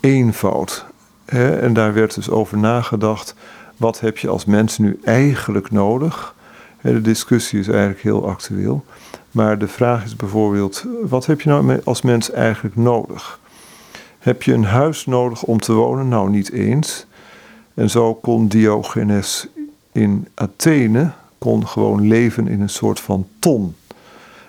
eenvoud. 0.00 0.84
En 1.24 1.72
daar 1.72 1.94
werd 1.94 2.14
dus 2.14 2.30
over 2.30 2.58
nagedacht, 2.58 3.34
wat 3.76 4.00
heb 4.00 4.18
je 4.18 4.28
als 4.28 4.44
mens 4.44 4.78
nu 4.78 4.98
eigenlijk 5.04 5.70
nodig? 5.70 6.34
De 6.80 7.00
discussie 7.00 7.58
is 7.58 7.68
eigenlijk 7.68 8.00
heel 8.00 8.28
actueel. 8.28 8.84
Maar 9.30 9.58
de 9.58 9.68
vraag 9.68 10.04
is 10.04 10.16
bijvoorbeeld, 10.16 10.84
wat 11.02 11.26
heb 11.26 11.40
je 11.40 11.48
nou 11.48 11.80
als 11.84 12.02
mens 12.02 12.30
eigenlijk 12.30 12.76
nodig? 12.76 13.40
Heb 14.18 14.42
je 14.42 14.52
een 14.52 14.64
huis 14.64 15.06
nodig 15.06 15.42
om 15.42 15.60
te 15.60 15.72
wonen? 15.72 16.08
Nou, 16.08 16.30
niet 16.30 16.50
eens. 16.50 17.06
En 17.74 17.90
zo 17.90 18.14
kon 18.14 18.48
Diogenes 18.48 19.46
in 19.92 20.28
Athene 20.34 21.10
kon 21.38 21.66
gewoon 21.66 22.08
leven 22.08 22.48
in 22.48 22.60
een 22.60 22.68
soort 22.68 23.00
van 23.00 23.26
ton, 23.38 23.74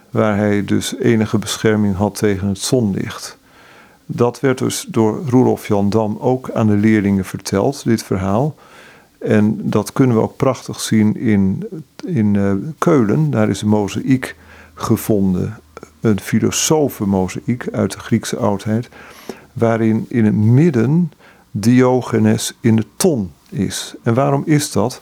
waar 0.10 0.38
hij 0.38 0.66
dus 0.66 0.96
enige 1.00 1.38
bescherming 1.38 1.96
had 1.96 2.16
tegen 2.16 2.48
het 2.48 2.60
zonlicht. 2.60 3.38
Dat 4.06 4.40
werd 4.40 4.58
dus 4.58 4.86
door 4.90 5.22
Roelof 5.30 5.68
Jan 5.68 5.90
Dam 5.90 6.18
ook 6.20 6.52
aan 6.52 6.68
de 6.68 6.76
leerlingen 6.76 7.26
verteld, 7.26 7.84
dit 7.84 8.04
verhaal. 8.04 8.56
En 9.18 9.70
dat 9.70 9.94
kunnen 9.94 10.16
we 10.16 10.22
ook 10.22 10.36
prachtig 10.36 10.80
zien 10.80 11.18
in, 11.18 11.64
in 12.06 12.34
uh, 12.34 12.54
Keulen. 12.78 13.30
Daar 13.30 13.50
is 13.50 13.62
een 13.62 13.68
mozaïek 13.68 14.36
gevonden, 14.74 15.60
een 16.02 16.20
filosofenmozaïek 16.20 17.68
uit 17.72 17.92
de 17.92 18.00
Griekse 18.00 18.38
oudheid, 18.38 18.90
waarin 19.54 20.06
in 20.10 20.26
het 20.26 20.36
midden 20.36 21.12
Diogenes 21.58 22.54
in 22.60 22.76
de 22.76 22.86
ton 22.96 23.32
is. 23.50 23.96
En 24.04 24.14
waarom 24.14 24.44
is 24.46 24.72
dat? 24.72 25.02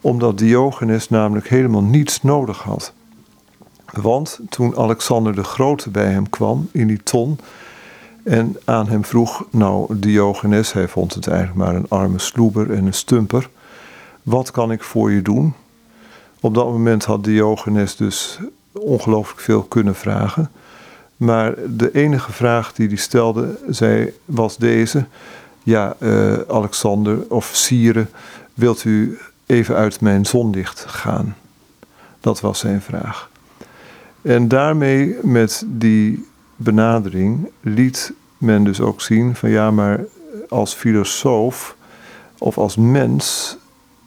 Omdat 0.00 0.38
Diogenes 0.38 1.08
namelijk 1.08 1.48
helemaal 1.48 1.82
niets 1.82 2.22
nodig 2.22 2.58
had. 2.58 2.92
Want 3.92 4.40
toen 4.48 4.76
Alexander 4.76 5.34
de 5.34 5.44
Grote 5.44 5.90
bij 5.90 6.10
hem 6.10 6.30
kwam 6.30 6.68
in 6.72 6.86
die 6.86 7.02
ton 7.02 7.38
en 8.22 8.56
aan 8.64 8.88
hem 8.88 9.04
vroeg, 9.04 9.44
nou 9.50 9.98
Diogenes, 9.98 10.72
hij 10.72 10.88
vond 10.88 11.14
het 11.14 11.26
eigenlijk 11.26 11.58
maar 11.58 11.74
een 11.74 11.88
arme 11.88 12.18
sloeber 12.18 12.72
en 12.72 12.86
een 12.86 12.94
stumper, 12.94 13.50
wat 14.22 14.50
kan 14.50 14.72
ik 14.72 14.82
voor 14.82 15.12
je 15.12 15.22
doen? 15.22 15.54
Op 16.40 16.54
dat 16.54 16.66
moment 16.66 17.04
had 17.04 17.24
Diogenes 17.24 17.96
dus 17.96 18.38
ongelooflijk 18.72 19.40
veel 19.40 19.62
kunnen 19.62 19.94
vragen. 19.94 20.50
Maar 21.16 21.54
de 21.68 21.92
enige 21.92 22.32
vraag 22.32 22.72
die 22.72 22.88
hij 22.88 22.96
stelde 22.96 23.58
zei, 23.68 24.12
was 24.24 24.56
deze: 24.56 25.06
ja, 25.64 25.96
uh, 25.98 26.38
Alexander 26.48 27.18
of 27.28 27.50
Sire, 27.52 28.06
wilt 28.54 28.84
u 28.84 29.18
even 29.46 29.74
uit 29.74 30.00
mijn 30.00 30.26
zonlicht 30.26 30.84
gaan? 30.88 31.36
Dat 32.20 32.40
was 32.40 32.58
zijn 32.58 32.80
vraag. 32.80 33.30
En 34.22 34.48
daarmee, 34.48 35.16
met 35.22 35.64
die 35.66 36.28
benadering, 36.56 37.50
liet 37.60 38.12
men 38.38 38.64
dus 38.64 38.80
ook 38.80 39.00
zien 39.00 39.34
van 39.34 39.50
ja, 39.50 39.70
maar 39.70 40.00
als 40.48 40.74
filosoof 40.74 41.76
of 42.38 42.58
als 42.58 42.76
mens 42.76 43.56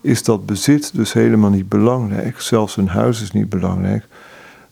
is 0.01 0.23
dat 0.23 0.45
bezit 0.45 0.91
dus 0.93 1.13
helemaal 1.13 1.49
niet 1.49 1.69
belangrijk. 1.69 2.41
Zelfs 2.41 2.77
een 2.77 2.87
huis 2.87 3.21
is 3.21 3.31
niet 3.31 3.49
belangrijk. 3.49 4.05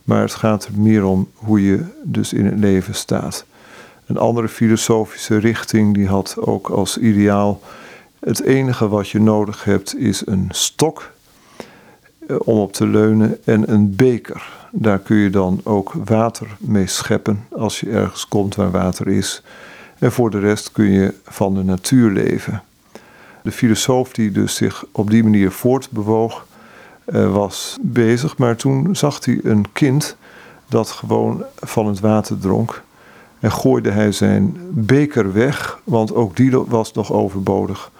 Maar 0.03 0.21
het 0.21 0.35
gaat 0.35 0.65
er 0.65 0.71
meer 0.79 1.05
om 1.05 1.29
hoe 1.33 1.65
je 1.65 1.83
dus 2.03 2.33
in 2.33 2.45
het 2.45 2.57
leven 2.57 2.95
staat. 2.95 3.45
Een 4.05 4.17
andere 4.17 4.47
filosofische 4.47 5.37
richting 5.37 5.93
die 5.93 6.07
had 6.07 6.35
ook 6.39 6.69
als 6.69 6.97
ideaal: 6.97 7.61
het 8.19 8.41
enige 8.41 8.87
wat 8.87 9.09
je 9.09 9.19
nodig 9.19 9.63
hebt 9.63 9.97
is 9.97 10.25
een 10.25 10.47
stok 10.49 11.11
eh, 12.27 12.35
om 12.39 12.57
op 12.57 12.73
te 12.73 12.87
leunen 12.87 13.37
en 13.45 13.71
een 13.71 13.95
beker. 13.95 14.53
Daar 14.71 14.99
kun 14.99 15.17
je 15.17 15.29
dan 15.29 15.61
ook 15.63 15.93
water 16.05 16.47
mee 16.59 16.87
scheppen 16.87 17.45
als 17.51 17.79
je 17.79 17.89
ergens 17.89 18.27
komt 18.27 18.55
waar 18.55 18.71
water 18.71 19.07
is. 19.07 19.43
En 19.99 20.11
voor 20.11 20.29
de 20.29 20.39
rest 20.39 20.71
kun 20.71 20.91
je 20.91 21.13
van 21.23 21.53
de 21.53 21.63
natuur 21.63 22.11
leven. 22.11 22.63
De 23.43 23.51
filosoof 23.51 24.11
die 24.11 24.31
dus 24.31 24.55
zich 24.55 24.85
op 24.91 25.09
die 25.09 25.23
manier 25.23 25.51
voortbewoog, 25.51 26.45
uh, 27.05 27.33
was 27.33 27.77
bezig. 27.81 28.37
Maar 28.37 28.55
toen 28.55 28.95
zag 28.95 29.25
hij 29.25 29.39
een 29.43 29.65
kind 29.71 30.17
dat 30.69 30.89
gewoon 30.89 31.43
van 31.55 31.87
het 31.87 31.99
water 31.99 32.37
dronk. 32.37 32.83
En 33.45 33.51
gooide 33.51 33.89
hij 33.89 34.11
zijn 34.11 34.57
beker 34.71 35.33
weg, 35.33 35.79
want 35.83 36.13
ook 36.13 36.35
die 36.35 36.51
was 36.51 36.93
nog 36.93 37.11
overbodig. 37.11 37.91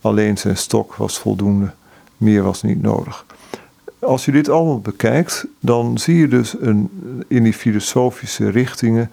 Alleen 0.00 0.38
zijn 0.38 0.56
stok 0.56 0.94
was 0.94 1.18
voldoende, 1.18 1.70
meer 2.16 2.42
was 2.42 2.62
niet 2.62 2.82
nodig. 2.82 3.24
Als 3.98 4.24
je 4.24 4.32
dit 4.32 4.48
allemaal 4.48 4.80
bekijkt, 4.80 5.46
dan 5.60 5.98
zie 5.98 6.16
je 6.16 6.28
dus 6.28 6.54
een, 6.60 6.90
in 7.28 7.42
die 7.42 7.52
filosofische 7.52 8.48
richtingen 8.48 9.10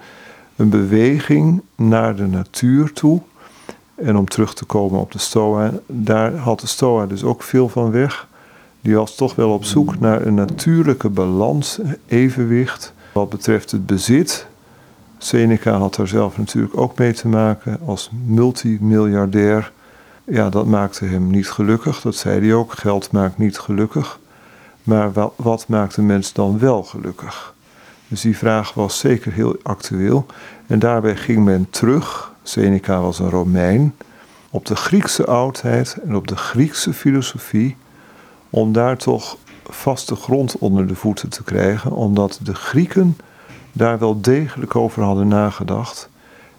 een 0.55 0.69
beweging 0.69 1.61
naar 1.75 2.15
de 2.15 2.27
natuur 2.27 2.93
toe. 2.93 3.21
En 3.95 4.17
om 4.17 4.27
terug 4.27 4.53
te 4.53 4.65
komen 4.65 4.99
op 4.99 5.11
de 5.11 5.19
Stoa, 5.19 5.71
daar 5.85 6.35
had 6.35 6.59
de 6.59 6.67
Stoa 6.67 7.05
dus 7.05 7.23
ook 7.23 7.43
veel 7.43 7.69
van 7.69 7.91
weg. 7.91 8.27
Die 8.81 8.95
was 8.95 9.15
toch 9.15 9.35
wel 9.35 9.53
op 9.53 9.65
zoek 9.65 9.99
naar 9.99 10.25
een 10.25 10.35
natuurlijke 10.35 11.09
balans, 11.09 11.79
evenwicht. 12.07 12.93
Wat 13.13 13.29
betreft 13.29 13.71
het 13.71 13.85
bezit. 13.85 14.49
Seneca 15.23 15.77
had 15.77 15.95
daar 15.95 16.07
zelf 16.07 16.38
natuurlijk 16.38 16.77
ook 16.77 16.97
mee 16.97 17.13
te 17.13 17.27
maken 17.27 17.79
als 17.86 18.10
multimiljardair. 18.25 19.71
Ja, 20.23 20.49
dat 20.49 20.65
maakte 20.65 21.05
hem 21.05 21.29
niet 21.29 21.49
gelukkig. 21.49 22.01
Dat 22.01 22.15
zei 22.15 22.39
hij 22.39 22.53
ook. 22.53 22.73
Geld 22.73 23.12
maakt 23.12 23.38
niet 23.38 23.57
gelukkig. 23.60 24.19
Maar 24.84 25.12
wat 25.36 25.67
maakt 25.67 25.97
een 25.97 26.05
mens 26.05 26.34
dan 26.34 26.60
wel 26.60 26.84
gelukkig? 26.84 27.53
Dus 28.07 28.21
die 28.21 28.38
vraag 28.38 28.73
was 28.73 28.99
zeker 28.99 29.31
heel 29.31 29.55
actueel. 29.63 30.25
En 30.67 30.79
daarbij 30.79 31.15
ging 31.15 31.45
men 31.45 31.67
terug. 31.69 32.31
Seneca 32.43 33.01
was 33.01 33.19
een 33.19 33.29
Romein. 33.29 33.95
Op 34.49 34.65
de 34.65 34.75
Griekse 34.75 35.25
oudheid 35.25 35.97
en 36.05 36.15
op 36.15 36.27
de 36.27 36.36
Griekse 36.36 36.93
filosofie. 36.93 37.77
Om 38.49 38.73
daar 38.73 38.97
toch 38.97 39.38
vaste 39.63 40.15
grond 40.15 40.57
onder 40.57 40.88
de 40.88 40.95
voeten 40.95 41.29
te 41.29 41.43
krijgen. 41.43 41.91
Omdat 41.91 42.39
de 42.43 42.55
Grieken 42.55 43.17
daar 43.73 43.99
wel 43.99 44.21
degelijk 44.21 44.75
over 44.75 45.03
hadden 45.03 45.27
nagedacht. 45.27 46.10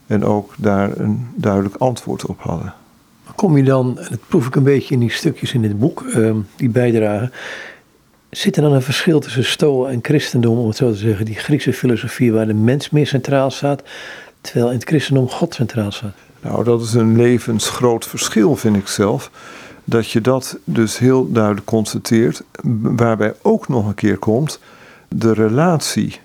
En 0.07 0.25
ook 0.25 0.55
daar 0.57 0.96
een 0.96 1.29
duidelijk 1.35 1.75
antwoord 1.77 2.27
op 2.27 2.40
hadden. 2.40 2.75
Kom 3.35 3.57
je 3.57 3.62
dan, 3.62 3.98
en 3.98 4.07
dat 4.11 4.20
proef 4.29 4.46
ik 4.46 4.55
een 4.55 4.62
beetje 4.62 4.94
in 4.94 5.01
die 5.01 5.11
stukjes 5.11 5.53
in 5.53 5.62
dit 5.62 5.79
boek, 5.79 6.03
ehm, 6.03 6.37
die 6.57 6.68
bijdragen. 6.68 7.33
Zit 8.31 8.57
er 8.57 8.62
dan 8.62 8.72
een 8.72 8.83
verschil 8.83 9.20
tussen 9.20 9.44
Stoa 9.44 9.90
en 9.90 9.98
christendom, 10.03 10.59
om 10.59 10.66
het 10.66 10.77
zo 10.77 10.90
te 10.90 10.96
zeggen, 10.96 11.25
die 11.25 11.35
Griekse 11.35 11.72
filosofie 11.72 12.33
waar 12.33 12.46
de 12.46 12.55
mens 12.55 12.90
meer 12.90 13.07
centraal 13.07 13.51
staat, 13.51 13.83
terwijl 14.40 14.68
in 14.68 14.75
het 14.75 14.85
christendom 14.85 15.29
God 15.29 15.55
centraal 15.55 15.92
staat? 15.92 16.14
Nou, 16.40 16.64
dat 16.64 16.83
is 16.83 16.92
een 16.94 17.16
levensgroot 17.16 18.07
verschil, 18.07 18.57
vind 18.57 18.77
ik 18.77 18.88
zelf. 18.88 19.31
Dat 19.85 20.11
je 20.11 20.20
dat 20.20 20.59
dus 20.64 20.98
heel 20.98 21.33
duidelijk 21.33 21.66
constateert, 21.66 22.42
waarbij 22.83 23.35
ook 23.42 23.68
nog 23.68 23.87
een 23.87 23.94
keer 23.94 24.18
komt 24.18 24.61
de 25.09 25.33
relatie 25.33 26.20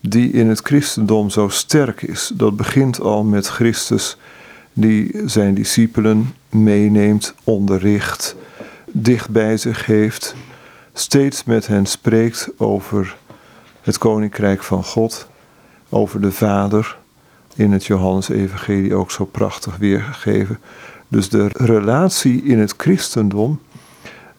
die 0.00 0.30
in 0.30 0.48
het 0.48 0.60
christendom 0.60 1.30
zo 1.30 1.48
sterk 1.48 2.02
is. 2.02 2.32
Dat 2.34 2.56
begint 2.56 3.00
al 3.00 3.24
met 3.24 3.46
Christus, 3.46 4.16
die 4.72 5.20
zijn 5.24 5.54
discipelen 5.54 6.34
meeneemt, 6.48 7.34
onderricht, 7.44 8.36
dicht 8.92 9.30
bij 9.30 9.56
zich 9.56 9.86
heeft, 9.86 10.34
steeds 10.92 11.44
met 11.44 11.66
hen 11.66 11.86
spreekt 11.86 12.50
over 12.56 13.16
het 13.80 13.98
koninkrijk 13.98 14.62
van 14.62 14.84
God, 14.84 15.28
over 15.88 16.20
de 16.20 16.32
Vader, 16.32 16.98
in 17.54 17.72
het 17.72 17.86
Johannes-evangelie 17.86 18.94
ook 18.94 19.10
zo 19.10 19.24
prachtig 19.24 19.76
weergegeven. 19.76 20.58
Dus 21.08 21.28
de 21.28 21.48
relatie 21.52 22.42
in 22.42 22.58
het 22.58 22.74
christendom, 22.76 23.60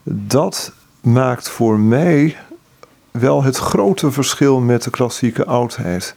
dat 0.02 0.72
maakt 1.00 1.48
voor 1.48 1.78
mij 1.78 2.36
wel 3.12 3.42
het 3.42 3.56
grote 3.56 4.10
verschil 4.10 4.60
met 4.60 4.82
de 4.82 4.90
klassieke 4.90 5.44
oudheid. 5.44 6.14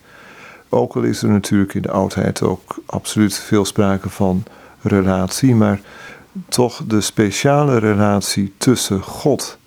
Ook 0.69 0.95
al 0.95 1.01
is 1.01 1.21
er 1.21 1.29
natuurlijk 1.29 1.73
in 1.73 1.81
de 1.81 1.91
oudheid 1.91 2.41
ook 2.41 2.75
absoluut 2.86 3.39
veel 3.39 3.65
sprake 3.65 4.10
van 4.10 4.43
relatie, 4.81 5.55
maar 5.55 5.81
toch 6.49 6.81
de 6.88 7.01
speciale 7.01 7.77
relatie 7.77 8.53
tussen 8.58 9.01
God 9.01 9.58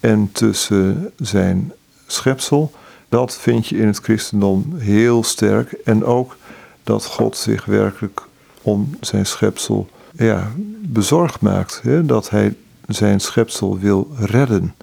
en 0.00 0.28
tussen 0.32 1.12
zijn 1.16 1.72
schepsel, 2.06 2.72
dat 3.08 3.36
vind 3.36 3.66
je 3.66 3.76
in 3.76 3.86
het 3.86 3.98
christendom 3.98 4.74
heel 4.76 5.24
sterk. 5.24 5.72
En 5.72 6.04
ook 6.04 6.36
dat 6.84 7.04
God 7.04 7.36
zich 7.36 7.64
werkelijk 7.64 8.22
om 8.62 8.96
zijn 9.00 9.26
schepsel 9.26 9.88
ja, 10.12 10.50
bezorgd 10.78 11.40
maakt. 11.40 11.80
Hè? 11.82 12.06
Dat 12.06 12.30
hij 12.30 12.54
zijn 12.86 13.20
schepsel 13.20 13.78
wil 13.78 14.10
redden. 14.18 14.74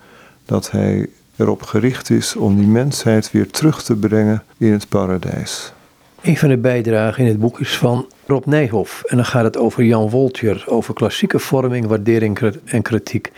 Dat 0.46 0.72
hij 0.72 1.10
erop 1.40 1.62
gericht 1.62 2.10
is 2.10 2.36
om 2.36 2.56
die 2.56 2.68
mensheid 2.68 3.32
weer 3.32 3.50
terug 3.50 3.84
te 3.84 3.96
brengen 3.96 4.44
in 4.58 4.72
het 4.72 4.90
paradijs. 4.90 5.74
Een 6.22 6.38
van 6.38 6.50
de 6.50 6.58
bijdragen 6.58 7.24
in 7.24 7.30
het 7.30 7.40
boek 7.40 7.60
is 7.60 7.78
van 7.78 8.08
Rob 8.28 8.46
Nijhoff. 8.46 9.04
En 9.04 9.16
dan 9.16 9.26
gaat 9.26 9.44
het 9.44 9.58
over 9.58 9.84
Jan 9.84 10.10
Woltjer, 10.10 10.64
over 10.68 10.94
klassieke 10.94 11.40
vorming, 11.40 11.86
waardering 11.86 12.40
en 12.66 12.82
kritiek. 12.82 13.32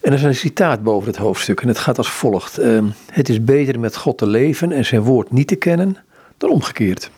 En 0.00 0.12
er 0.12 0.18
is 0.18 0.22
een 0.22 0.34
citaat 0.34 0.82
boven 0.82 1.08
het 1.08 1.16
hoofdstuk 1.16 1.60
en 1.60 1.68
het 1.68 1.78
gaat 1.78 1.98
als 1.98 2.10
volgt. 2.10 2.60
Uh, 2.60 2.82
het 3.10 3.28
is 3.28 3.44
beter 3.44 3.80
met 3.80 3.96
God 3.96 4.18
te 4.18 4.26
leven 4.26 4.72
en 4.72 4.84
zijn 4.84 5.02
woord 5.02 5.30
niet 5.30 5.48
te 5.48 5.56
kennen 5.56 5.96
dan 6.36 6.50
omgekeerd. 6.50 7.10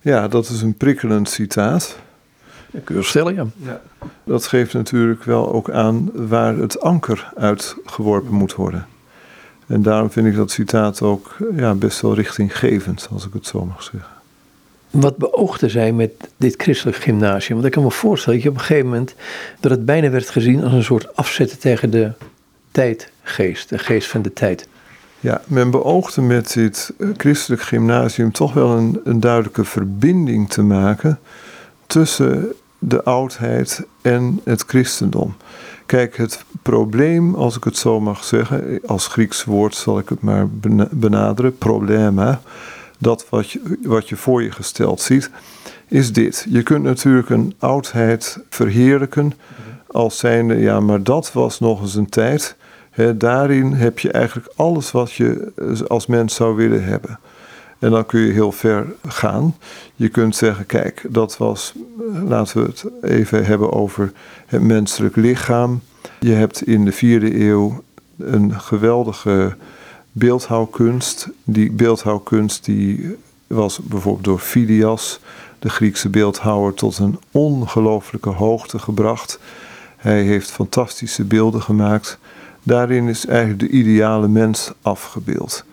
Ja, 0.00 0.28
dat 0.28 0.48
is 0.48 0.62
een 0.62 0.74
prikkelend 0.74 1.28
citaat. 1.28 1.98
Dat 2.70 2.84
kun 2.84 2.96
je 2.96 3.02
stellen, 3.02 3.34
ja. 3.34 3.46
ja. 3.56 3.80
Dat 4.24 4.46
geeft 4.46 4.72
natuurlijk 4.72 5.24
wel 5.24 5.52
ook 5.52 5.70
aan 5.70 6.10
waar 6.12 6.56
het 6.56 6.80
anker 6.80 7.32
uitgeworpen 7.36 8.34
moet 8.34 8.54
worden. 8.54 8.86
En 9.66 9.82
daarom 9.82 10.10
vind 10.10 10.26
ik 10.26 10.36
dat 10.36 10.50
citaat 10.50 11.02
ook 11.02 11.36
ja, 11.56 11.74
best 11.74 12.00
wel 12.00 12.14
richtinggevend, 12.14 13.08
als 13.12 13.26
ik 13.26 13.32
het 13.32 13.46
zo 13.46 13.64
mag 13.64 13.82
zeggen. 13.82 14.10
Wat 14.90 15.16
beoogde 15.16 15.68
zij 15.68 15.92
met 15.92 16.10
dit 16.36 16.54
christelijk 16.56 16.96
gymnasium? 16.96 17.54
Want 17.54 17.66
ik 17.66 17.72
kan 17.72 17.82
me 17.82 17.90
voorstellen 17.90 18.34
dat 18.34 18.42
je 18.44 18.52
op 18.52 18.58
een 18.58 18.66
gegeven 18.66 18.88
moment 18.88 19.14
dat 19.60 19.70
het 19.70 19.84
bijna 19.84 20.10
werd 20.10 20.30
gezien 20.30 20.64
als 20.64 20.72
een 20.72 20.84
soort 20.84 21.16
afzetten 21.16 21.58
tegen 21.58 21.90
de 21.90 22.12
tijdgeest, 22.70 23.68
de 23.68 23.78
geest 23.78 24.08
van 24.08 24.22
de 24.22 24.32
tijd. 24.32 24.68
Ja, 25.20 25.40
men 25.46 25.70
beoogde 25.70 26.22
met 26.22 26.52
dit 26.52 26.92
eh, 26.98 27.08
christelijk 27.16 27.62
gymnasium 27.62 28.32
toch 28.32 28.52
wel 28.52 28.76
een, 28.76 29.00
een 29.04 29.20
duidelijke 29.20 29.64
verbinding 29.64 30.50
te 30.50 30.62
maken 30.62 31.18
tussen 31.86 32.52
de 32.78 33.02
oudheid 33.02 33.86
en 34.02 34.40
het 34.44 34.64
christendom. 34.66 35.34
Kijk, 35.92 36.16
het 36.16 36.44
probleem, 36.62 37.34
als 37.34 37.56
ik 37.56 37.64
het 37.64 37.76
zo 37.76 38.00
mag 38.00 38.24
zeggen, 38.24 38.80
als 38.86 39.06
Grieks 39.06 39.44
woord 39.44 39.74
zal 39.74 39.98
ik 39.98 40.08
het 40.08 40.20
maar 40.20 40.48
benaderen, 40.90 41.58
problema, 41.58 42.40
dat 42.98 43.26
wat 43.28 43.50
je, 43.50 43.78
wat 43.82 44.08
je 44.08 44.16
voor 44.16 44.42
je 44.42 44.50
gesteld 44.50 45.00
ziet, 45.00 45.30
is 45.88 46.12
dit. 46.12 46.46
Je 46.48 46.62
kunt 46.62 46.84
natuurlijk 46.84 47.30
een 47.30 47.54
oudheid 47.58 48.38
verheerlijken 48.48 49.32
als 49.86 50.18
zijnde, 50.18 50.56
ja, 50.56 50.80
maar 50.80 51.02
dat 51.02 51.32
was 51.32 51.60
nog 51.60 51.80
eens 51.80 51.94
een 51.94 52.08
tijd. 52.08 52.56
daarin 53.14 53.72
heb 53.72 53.98
je 53.98 54.10
eigenlijk 54.10 54.52
alles 54.56 54.90
wat 54.90 55.12
je 55.12 55.52
als 55.88 56.06
mens 56.06 56.34
zou 56.34 56.56
willen 56.56 56.84
hebben. 56.84 57.18
En 57.82 57.90
dan 57.90 58.06
kun 58.06 58.20
je 58.20 58.32
heel 58.32 58.52
ver 58.52 58.86
gaan. 59.08 59.56
Je 59.94 60.08
kunt 60.08 60.36
zeggen, 60.36 60.66
kijk, 60.66 61.04
dat 61.08 61.36
was, 61.36 61.74
laten 62.24 62.62
we 62.62 62.68
het 62.68 62.84
even 63.02 63.44
hebben 63.44 63.72
over 63.72 64.12
het 64.46 64.62
menselijk 64.62 65.16
lichaam. 65.16 65.80
Je 66.20 66.32
hebt 66.32 66.62
in 66.62 66.84
de 66.84 66.92
vierde 66.92 67.40
eeuw 67.40 67.82
een 68.18 68.60
geweldige 68.60 69.56
beeldhouwkunst. 70.12 71.28
Die 71.44 71.70
beeldhouwkunst 71.70 72.64
die 72.64 73.16
was 73.46 73.78
bijvoorbeeld 73.78 74.24
door 74.24 74.38
Phidias, 74.38 75.20
de 75.58 75.70
Griekse 75.70 76.08
beeldhouwer, 76.08 76.74
tot 76.74 76.98
een 76.98 77.18
ongelooflijke 77.30 78.30
hoogte 78.30 78.78
gebracht. 78.78 79.38
Hij 79.96 80.22
heeft 80.22 80.50
fantastische 80.50 81.24
beelden 81.24 81.62
gemaakt. 81.62 82.18
Daarin 82.62 83.08
is 83.08 83.26
eigenlijk 83.26 83.58
de 83.58 83.68
ideale 83.68 84.28
mens 84.28 84.72
afgebeeld. 84.82 85.64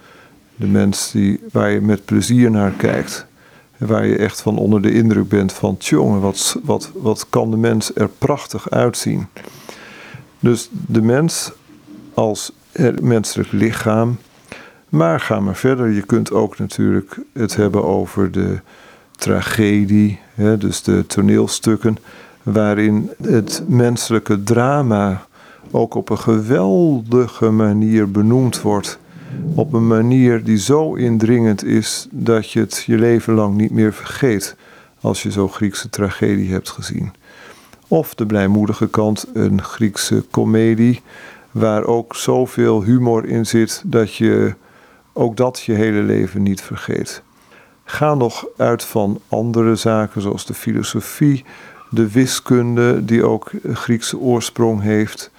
De 0.59 0.67
mens 0.67 1.11
die, 1.11 1.39
waar 1.51 1.71
je 1.71 1.81
met 1.81 2.05
plezier 2.05 2.51
naar 2.51 2.71
kijkt. 2.71 3.25
Waar 3.77 4.05
je 4.05 4.17
echt 4.17 4.41
van 4.41 4.57
onder 4.57 4.81
de 4.81 4.91
indruk 4.91 5.27
bent 5.27 5.53
van, 5.53 5.77
tjonge, 5.77 6.19
wat, 6.19 6.59
wat, 6.63 6.91
wat 6.93 7.25
kan 7.29 7.51
de 7.51 7.57
mens 7.57 7.95
er 7.95 8.09
prachtig 8.17 8.69
uitzien. 8.69 9.27
Dus 10.39 10.69
de 10.71 11.01
mens 11.01 11.51
als 12.13 12.51
menselijk 13.01 13.51
lichaam. 13.51 14.17
Maar 14.89 15.19
ga 15.19 15.39
maar 15.39 15.55
verder. 15.55 15.89
Je 15.89 16.01
kunt 16.01 16.31
ook 16.31 16.57
natuurlijk 16.57 17.19
het 17.33 17.55
hebben 17.55 17.83
over 17.83 18.31
de 18.31 18.59
tragedie, 19.15 20.19
hè, 20.33 20.57
dus 20.57 20.81
de 20.81 21.05
toneelstukken, 21.07 21.97
waarin 22.43 23.09
het 23.21 23.63
menselijke 23.67 24.43
drama 24.43 25.25
ook 25.71 25.95
op 25.95 26.09
een 26.09 26.19
geweldige 26.19 27.49
manier 27.49 28.11
benoemd 28.11 28.61
wordt. 28.61 28.99
Op 29.55 29.73
een 29.73 29.87
manier 29.87 30.43
die 30.43 30.57
zo 30.57 30.93
indringend 30.93 31.63
is 31.63 32.07
dat 32.11 32.51
je 32.51 32.59
het 32.59 32.83
je 32.85 32.97
leven 32.97 33.33
lang 33.33 33.55
niet 33.55 33.71
meer 33.71 33.93
vergeet 33.93 34.55
als 35.01 35.23
je 35.23 35.31
zo'n 35.31 35.49
Griekse 35.49 35.89
tragedie 35.89 36.51
hebt 36.51 36.69
gezien. 36.69 37.13
Of 37.87 38.15
de 38.15 38.25
blijmoedige 38.25 38.89
kant, 38.89 39.25
een 39.33 39.63
Griekse 39.63 40.25
komedie, 40.31 41.01
waar 41.51 41.83
ook 41.83 42.15
zoveel 42.15 42.83
humor 42.83 43.25
in 43.25 43.45
zit 43.45 43.83
dat 43.85 44.15
je 44.15 44.53
ook 45.13 45.37
dat 45.37 45.59
je 45.61 45.73
hele 45.73 46.01
leven 46.01 46.43
niet 46.43 46.61
vergeet. 46.61 47.21
Ga 47.83 48.13
nog 48.13 48.45
uit 48.57 48.83
van 48.83 49.21
andere 49.27 49.75
zaken 49.75 50.21
zoals 50.21 50.45
de 50.45 50.53
filosofie, 50.53 51.45
de 51.89 52.11
wiskunde, 52.11 53.05
die 53.05 53.23
ook 53.23 53.51
Griekse 53.73 54.17
oorsprong 54.17 54.81
heeft, 54.81 55.31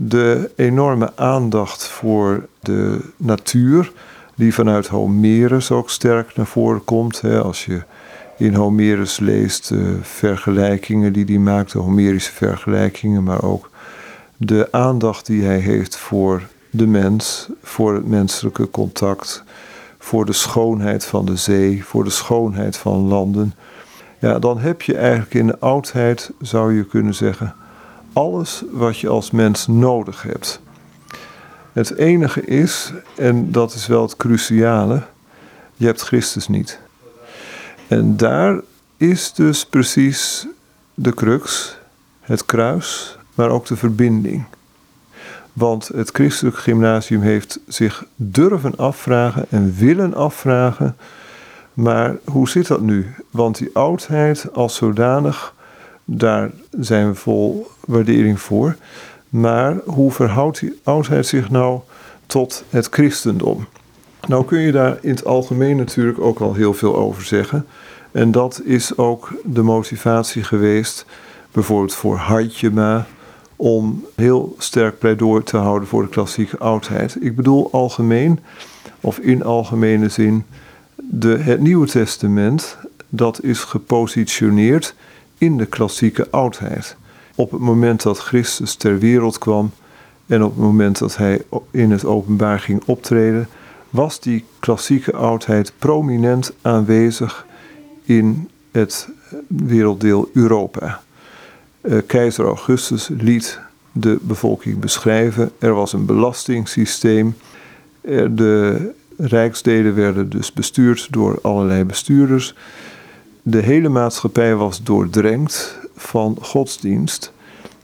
de 0.00 0.50
enorme 0.56 1.12
aandacht 1.14 1.88
voor 1.88 2.46
de 2.60 3.00
natuur, 3.16 3.92
die 4.34 4.54
vanuit 4.54 4.86
Homerus 4.86 5.70
ook 5.70 5.90
sterk 5.90 6.36
naar 6.36 6.46
voren 6.46 6.84
komt. 6.84 7.22
Als 7.24 7.64
je 7.64 7.82
in 8.36 8.54
Homerus 8.54 9.18
leest 9.18 9.68
de 9.68 9.98
vergelijkingen 10.02 11.12
die 11.12 11.24
hij 11.24 11.38
maakt, 11.38 11.72
de 11.72 11.78
Homerische 11.78 12.32
vergelijkingen, 12.32 13.22
maar 13.22 13.42
ook 13.42 13.70
de 14.36 14.68
aandacht 14.70 15.26
die 15.26 15.44
hij 15.44 15.58
heeft 15.58 15.96
voor 15.96 16.42
de 16.70 16.86
mens, 16.86 17.48
voor 17.62 17.94
het 17.94 18.06
menselijke 18.06 18.70
contact, 18.70 19.44
voor 19.98 20.24
de 20.26 20.32
schoonheid 20.32 21.04
van 21.04 21.24
de 21.24 21.36
zee, 21.36 21.84
voor 21.84 22.04
de 22.04 22.10
schoonheid 22.10 22.76
van 22.76 22.98
landen. 22.98 23.54
Ja, 24.18 24.38
dan 24.38 24.58
heb 24.58 24.82
je 24.82 24.96
eigenlijk 24.96 25.34
in 25.34 25.46
de 25.46 25.58
oudheid, 25.58 26.30
zou 26.40 26.74
je 26.74 26.84
kunnen 26.84 27.14
zeggen, 27.14 27.54
alles 28.18 28.62
wat 28.70 28.98
je 28.98 29.08
als 29.08 29.30
mens 29.30 29.66
nodig 29.66 30.22
hebt. 30.22 30.60
Het 31.72 31.94
enige 31.94 32.44
is, 32.44 32.92
en 33.16 33.52
dat 33.52 33.74
is 33.74 33.86
wel 33.86 34.02
het 34.02 34.16
cruciale, 34.16 35.02
je 35.76 35.86
hebt 35.86 36.00
Christus 36.00 36.48
niet. 36.48 36.78
En 37.88 38.16
daar 38.16 38.60
is 38.96 39.32
dus 39.32 39.66
precies 39.66 40.46
de 40.94 41.14
crux, 41.14 41.76
het 42.20 42.46
kruis, 42.46 43.18
maar 43.34 43.50
ook 43.50 43.66
de 43.66 43.76
verbinding. 43.76 44.44
Want 45.52 45.88
het 45.88 46.10
christelijk 46.10 46.56
gymnasium 46.56 47.20
heeft 47.20 47.60
zich 47.66 48.04
durven 48.16 48.76
afvragen 48.76 49.46
en 49.50 49.74
willen 49.74 50.14
afvragen. 50.14 50.96
Maar 51.74 52.16
hoe 52.24 52.48
zit 52.48 52.66
dat 52.66 52.80
nu? 52.80 53.14
Want 53.30 53.58
die 53.58 53.70
oudheid 53.72 54.46
als 54.52 54.74
zodanig, 54.74 55.54
daar 56.10 56.50
zijn 56.80 57.08
we 57.08 57.14
vol 57.14 57.70
waardering 57.86 58.40
voor. 58.40 58.76
Maar 59.28 59.76
hoe 59.84 60.12
verhoudt 60.12 60.60
die 60.60 60.78
oudheid 60.82 61.26
zich 61.26 61.50
nou 61.50 61.80
tot 62.26 62.64
het 62.70 62.88
christendom? 62.90 63.66
Nou 64.26 64.44
kun 64.44 64.60
je 64.60 64.72
daar 64.72 64.98
in 65.00 65.10
het 65.10 65.24
algemeen 65.24 65.76
natuurlijk 65.76 66.20
ook 66.20 66.40
al 66.40 66.54
heel 66.54 66.74
veel 66.74 66.96
over 66.96 67.24
zeggen. 67.24 67.66
En 68.12 68.30
dat 68.30 68.60
is 68.64 68.96
ook 68.96 69.32
de 69.44 69.62
motivatie 69.62 70.42
geweest, 70.42 71.06
bijvoorbeeld 71.52 71.94
voor 71.94 72.16
Hartjema, 72.16 73.06
om 73.56 74.06
heel 74.14 74.54
sterk 74.58 74.98
pleidooi 74.98 75.42
te 75.42 75.56
houden 75.56 75.88
voor 75.88 76.02
de 76.02 76.08
klassieke 76.08 76.58
oudheid. 76.58 77.16
Ik 77.20 77.36
bedoel 77.36 77.68
algemeen, 77.72 78.40
of 79.00 79.18
in 79.18 79.44
algemene 79.44 80.08
zin, 80.08 80.44
de, 80.94 81.36
het 81.36 81.60
Nieuwe 81.60 81.86
Testament, 81.86 82.76
dat 83.08 83.42
is 83.42 83.60
gepositioneerd 83.60 84.94
in 85.38 85.56
de 85.56 85.66
klassieke 85.66 86.26
oudheid. 86.30 86.96
Op 87.34 87.50
het 87.50 87.60
moment 87.60 88.02
dat 88.02 88.18
Christus 88.18 88.74
ter 88.74 88.98
wereld 88.98 89.38
kwam 89.38 89.70
en 90.26 90.42
op 90.42 90.50
het 90.50 90.64
moment 90.64 90.98
dat 90.98 91.16
hij 91.16 91.42
in 91.70 91.90
het 91.90 92.04
openbaar 92.04 92.60
ging 92.60 92.82
optreden, 92.86 93.48
was 93.90 94.20
die 94.20 94.44
klassieke 94.58 95.12
oudheid 95.12 95.72
prominent 95.78 96.52
aanwezig 96.62 97.46
in 98.04 98.48
het 98.70 99.08
werelddeel 99.46 100.30
Europa. 100.32 101.00
Eh, 101.80 101.98
keizer 102.06 102.44
Augustus 102.44 103.08
liet 103.18 103.60
de 103.92 104.18
bevolking 104.20 104.78
beschrijven. 104.78 105.50
Er 105.58 105.74
was 105.74 105.92
een 105.92 106.06
belastingssysteem. 106.06 107.36
De 108.30 108.92
rijksdelen 109.16 109.94
werden 109.94 110.28
dus 110.28 110.52
bestuurd 110.52 111.06
door 111.10 111.38
allerlei 111.42 111.84
bestuurders. 111.84 112.54
De 113.48 113.62
hele 113.62 113.88
maatschappij 113.88 114.54
was 114.54 114.82
doordrenkt 114.82 115.78
van 115.96 116.36
godsdienst, 116.40 117.32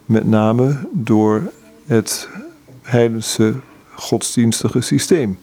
met 0.06 0.26
name 0.26 0.76
door 0.92 1.42
het 1.86 2.28
heidense 2.82 3.54
godsdienstige 3.94 4.80
systeem. 4.80 5.38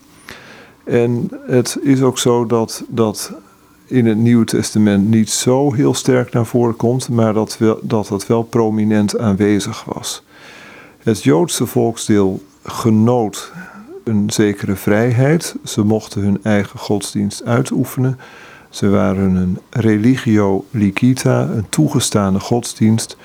En 0.84 1.30
het 1.48 1.78
is 1.82 2.02
ook 2.02 2.18
zo 2.20 2.46
dat 2.46 2.84
dat 2.88 3.34
in 3.86 4.06
het 4.06 4.18
Nieuwe 4.18 4.46
Testament 4.46 5.10
niet 5.10 5.30
zo 5.30 5.74
heel 5.74 5.94
sterk 5.94 6.34
naar 6.34 6.46
voren 6.46 6.76
komt, 6.76 7.10
maar 7.10 7.34
dat, 7.34 7.58
wel, 7.58 7.80
dat 7.82 8.10
het 8.10 8.28
wel 8.28 8.44
prominent 8.44 9.18
aanwezig 9.18 9.84
was. 9.84 10.24
Het 10.98 11.24
Joodse 11.24 11.66
volksdeel 11.66 12.44
genoot 12.64 13.52
een 14.04 14.30
zekere 14.30 14.76
vrijheid. 14.76 15.56
Ze 15.64 15.84
mochten 15.84 16.22
hun 16.22 16.40
eigen 16.44 16.80
godsdienst 16.80 17.44
uitoefenen. 17.44 18.20
Ze 18.72 18.90
waren 18.90 19.36
een 19.36 19.58
religio 19.70 20.66
licita, 20.70 21.42
een 21.42 21.70
toegestane 21.70 22.40
godsdienst, 22.40 23.18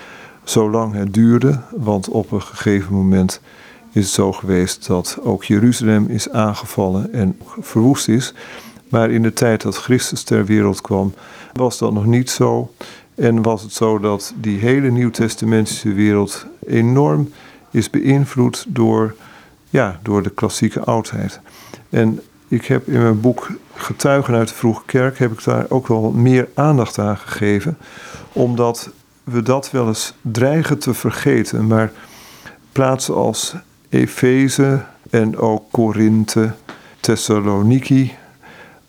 zolang 0.45 0.95
het 0.95 1.15
duurde, 1.15 1.61
want 1.77 2.09
op 2.09 2.33
een 2.33 2.43
gegeven 2.43 2.95
moment 2.95 3.41
is 3.93 4.05
het 4.05 4.15
zo 4.15 4.33
geweest 4.33 4.87
dat 4.87 5.19
ook 5.23 5.45
Jeruzalem 5.45 6.07
is 6.09 6.31
aangevallen 6.31 7.13
en 7.13 7.39
verwoest 7.61 8.09
is. 8.09 8.35
Maar 8.89 9.11
in 9.11 9.23
de 9.23 9.33
tijd 9.33 9.63
dat 9.63 9.77
Christus 9.77 10.23
ter 10.23 10.45
wereld 10.45 10.81
kwam, 10.81 11.15
was 11.53 11.79
dat 11.79 11.93
nog 11.93 12.07
niet 12.07 12.31
zo. 12.31 12.73
En 13.15 13.43
was 13.43 13.63
het 13.63 13.73
zo 13.73 13.99
dat 13.99 14.35
die 14.41 14.59
hele 14.59 14.91
nieuwtestamentische 14.91 15.93
wereld 15.93 16.47
enorm 16.67 17.31
is 17.71 17.91
beïnvloed 17.91 18.65
door, 18.69 19.15
ja, 19.71 20.01
door 20.03 20.23
de 20.23 20.31
klassieke 20.31 20.81
oudheid. 20.81 21.41
En 21.91 22.21
ik 22.49 22.65
heb 22.65 22.89
in 22.89 23.03
mijn 23.03 23.21
boek 23.21 23.51
Getuigen 23.77 24.35
uit 24.35 24.49
de 24.49 24.55
Vroege 24.55 24.83
Kerk 24.87 25.19
heb 25.19 25.33
ik 25.33 25.45
daar 25.45 25.67
ook 25.69 25.89
wel 25.89 26.11
meer 26.11 26.49
aandacht 26.55 26.99
aan 26.99 27.17
gegeven. 27.17 27.79
Omdat 28.33 28.91
we 29.25 29.43
dat 29.43 29.71
wel 29.71 29.87
eens 29.87 30.15
dreigen 30.21 30.79
te 30.79 30.95
vergeten. 30.95 31.67
Maar 31.67 31.93
plaatsen 32.73 33.15
als 33.15 33.55
Efeze 33.89 34.85
en 35.11 35.39
ook 35.39 35.63
Korinthe, 35.71 36.53
Thessaloniki, 37.01 38.15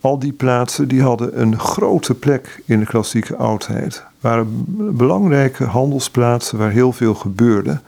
al 0.02 0.20
die 0.20 0.32
plaatsen 0.32 0.88
die 0.88 1.02
hadden 1.02 1.42
een 1.42 1.60
grote 1.60 2.14
plek 2.14 2.62
in 2.66 2.80
de 2.80 2.86
klassieke 2.86 3.36
oudheid. 3.36 4.04
waren 4.20 4.66
belangrijke 4.98 5.64
handelsplaatsen 5.64 6.58
waar 6.58 6.72
heel 6.72 6.94
veel 6.94 7.14
gebeurde. 7.14 7.80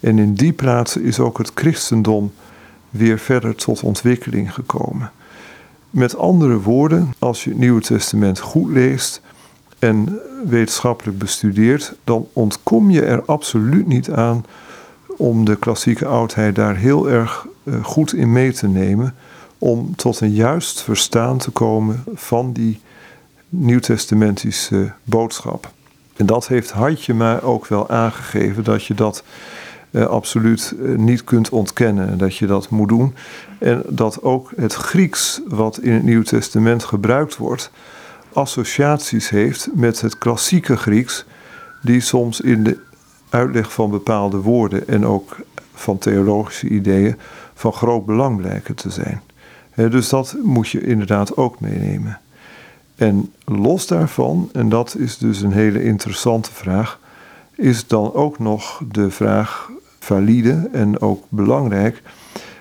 En 0.00 0.18
in 0.18 0.34
die 0.34 0.52
plaatsen 0.52 1.02
is 1.02 1.20
ook 1.20 1.38
het 1.38 1.50
christendom 1.54 2.32
weer 2.90 3.18
verder 3.18 3.54
tot 3.54 3.82
ontwikkeling 3.82 4.54
gekomen. 4.54 5.10
Met 5.90 6.16
andere 6.16 6.60
woorden, 6.60 7.14
als 7.18 7.44
je 7.44 7.50
het 7.50 7.58
Nieuwe 7.58 7.80
Testament 7.80 8.40
goed 8.40 8.70
leest 8.70 9.20
en 9.78 10.18
wetenschappelijk 10.44 11.18
bestudeert, 11.18 11.94
dan 12.04 12.26
ontkom 12.32 12.90
je 12.90 13.02
er 13.02 13.24
absoluut 13.24 13.86
niet 13.86 14.10
aan 14.10 14.44
om 15.16 15.44
de 15.44 15.56
klassieke 15.56 16.06
oudheid 16.06 16.54
daar 16.54 16.76
heel 16.76 17.10
erg 17.10 17.46
eh, 17.64 17.84
goed 17.84 18.12
in 18.14 18.32
mee 18.32 18.52
te 18.52 18.68
nemen 18.68 19.14
om 19.58 19.96
tot 19.96 20.20
een 20.20 20.32
juist 20.32 20.82
verstaan 20.82 21.38
te 21.38 21.50
komen 21.50 22.04
van 22.14 22.52
die 22.52 22.80
nieuwtestamentische 23.48 24.92
boodschap. 25.04 25.70
En 26.16 26.26
dat 26.26 26.48
heeft 26.48 26.70
Hartje 26.70 27.14
mij 27.14 27.42
ook 27.42 27.66
wel 27.66 27.88
aangegeven, 27.88 28.64
dat 28.64 28.84
je 28.84 28.94
dat 28.94 29.22
absoluut 29.92 30.74
eh, 30.82 30.94
niet 30.94 31.24
kunt 31.24 31.48
ontkennen, 31.48 32.18
dat 32.18 32.36
je 32.36 32.46
dat 32.46 32.70
moet 32.70 32.88
doen. 32.88 33.14
En 33.58 33.82
dat 33.88 34.22
ook 34.22 34.52
het 34.56 34.74
Grieks, 34.74 35.40
wat 35.48 35.78
in 35.78 35.92
het 35.92 36.02
Nieuw 36.02 36.22
Testament 36.22 36.84
gebruikt 36.84 37.36
wordt, 37.36 37.70
associaties 38.32 39.28
heeft 39.28 39.68
met 39.74 40.00
het 40.00 40.18
klassieke 40.18 40.76
Grieks, 40.76 41.24
die 41.82 42.00
soms 42.00 42.40
in 42.40 42.62
de 42.64 42.78
uitleg 43.28 43.72
van 43.72 43.90
bepaalde 43.90 44.36
woorden 44.36 44.88
en 44.88 45.06
ook 45.06 45.36
van 45.74 45.98
theologische 45.98 46.68
ideeën 46.68 47.16
van 47.54 47.72
groot 47.72 48.06
belang 48.06 48.36
blijken 48.36 48.74
te 48.74 48.90
zijn 48.90 49.22
dus 49.76 50.08
dat 50.08 50.36
moet 50.42 50.68
je 50.68 50.80
inderdaad 50.80 51.36
ook 51.36 51.60
meenemen. 51.60 52.20
En 52.96 53.32
los 53.44 53.86
daarvan, 53.86 54.48
en 54.52 54.68
dat 54.68 54.96
is 54.98 55.18
dus 55.18 55.40
een 55.40 55.52
hele 55.52 55.82
interessante 55.82 56.52
vraag, 56.52 57.00
is 57.54 57.86
dan 57.86 58.12
ook 58.14 58.38
nog 58.38 58.82
de 58.92 59.10
vraag 59.10 59.70
valide 60.06 60.68
en 60.72 61.00
ook 61.00 61.24
belangrijk. 61.28 62.02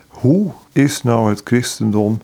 Hoe 0.08 0.52
is 0.72 1.04
nou 1.04 1.30
het 1.30 1.42
christendom 1.44 2.22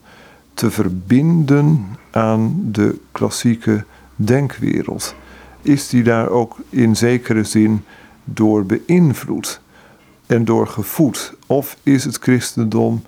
te 0.53 0.71
verbinden 0.71 1.85
aan 2.11 2.59
de 2.71 2.99
klassieke 3.11 3.83
denkwereld? 4.15 5.15
Is 5.61 5.89
die 5.89 6.03
daar 6.03 6.29
ook 6.29 6.57
in 6.69 6.95
zekere 6.95 7.43
zin 7.43 7.83
door 8.23 8.65
beïnvloed 8.65 9.61
en 10.25 10.45
door 10.45 10.67
gevoed? 10.67 11.33
Of 11.47 11.77
is 11.83 12.03
het 12.03 12.17
christendom 12.17 13.01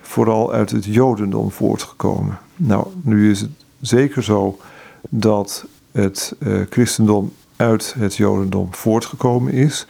vooral 0.00 0.52
uit 0.52 0.70
het 0.70 0.84
jodendom 0.84 1.50
voortgekomen? 1.50 2.38
Nou, 2.56 2.86
nu 3.02 3.30
is 3.30 3.40
het 3.40 3.50
zeker 3.80 4.22
zo 4.22 4.58
dat 5.08 5.66
het 5.92 6.34
uh, 6.38 6.62
christendom 6.70 7.32
uit 7.56 7.94
het 7.98 8.16
jodendom 8.16 8.74
voortgekomen 8.74 9.52
is. 9.52 9.86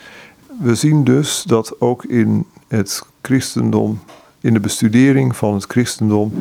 We 0.60 0.74
zien 0.74 1.04
dus 1.04 1.42
dat 1.42 1.80
ook 1.80 2.04
in 2.04 2.46
het 2.68 3.02
christendom, 3.22 4.00
in 4.40 4.52
de 4.52 4.60
bestudering 4.60 5.36
van 5.36 5.54
het 5.54 5.64
christendom, 5.64 6.32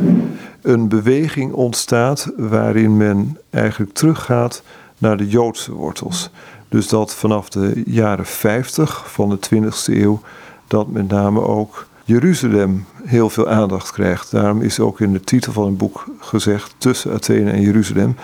een 0.61 0.87
beweging 0.87 1.53
ontstaat 1.53 2.31
waarin 2.37 2.97
men 2.97 3.37
eigenlijk 3.49 3.93
teruggaat 3.93 4.63
naar 4.97 5.17
de 5.17 5.27
Joodse 5.27 5.73
wortels. 5.73 6.29
Dus 6.69 6.87
dat 6.87 7.15
vanaf 7.15 7.49
de 7.49 7.83
jaren 7.85 8.25
50 8.25 9.11
van 9.11 9.29
de 9.29 9.39
20e 9.55 9.93
eeuw, 9.93 10.21
dat 10.67 10.87
met 10.87 11.07
name 11.07 11.41
ook 11.41 11.87
Jeruzalem 12.03 12.85
heel 13.03 13.29
veel 13.29 13.49
aandacht 13.49 13.91
krijgt. 13.91 14.31
Daarom 14.31 14.61
is 14.61 14.79
ook 14.79 14.99
in 14.99 15.13
de 15.13 15.21
titel 15.21 15.51
van 15.51 15.65
het 15.65 15.77
boek 15.77 16.05
gezegd 16.19 16.75
tussen 16.77 17.13
Athene 17.13 17.51
en 17.51 17.61
Jeruzalem. 17.61 18.15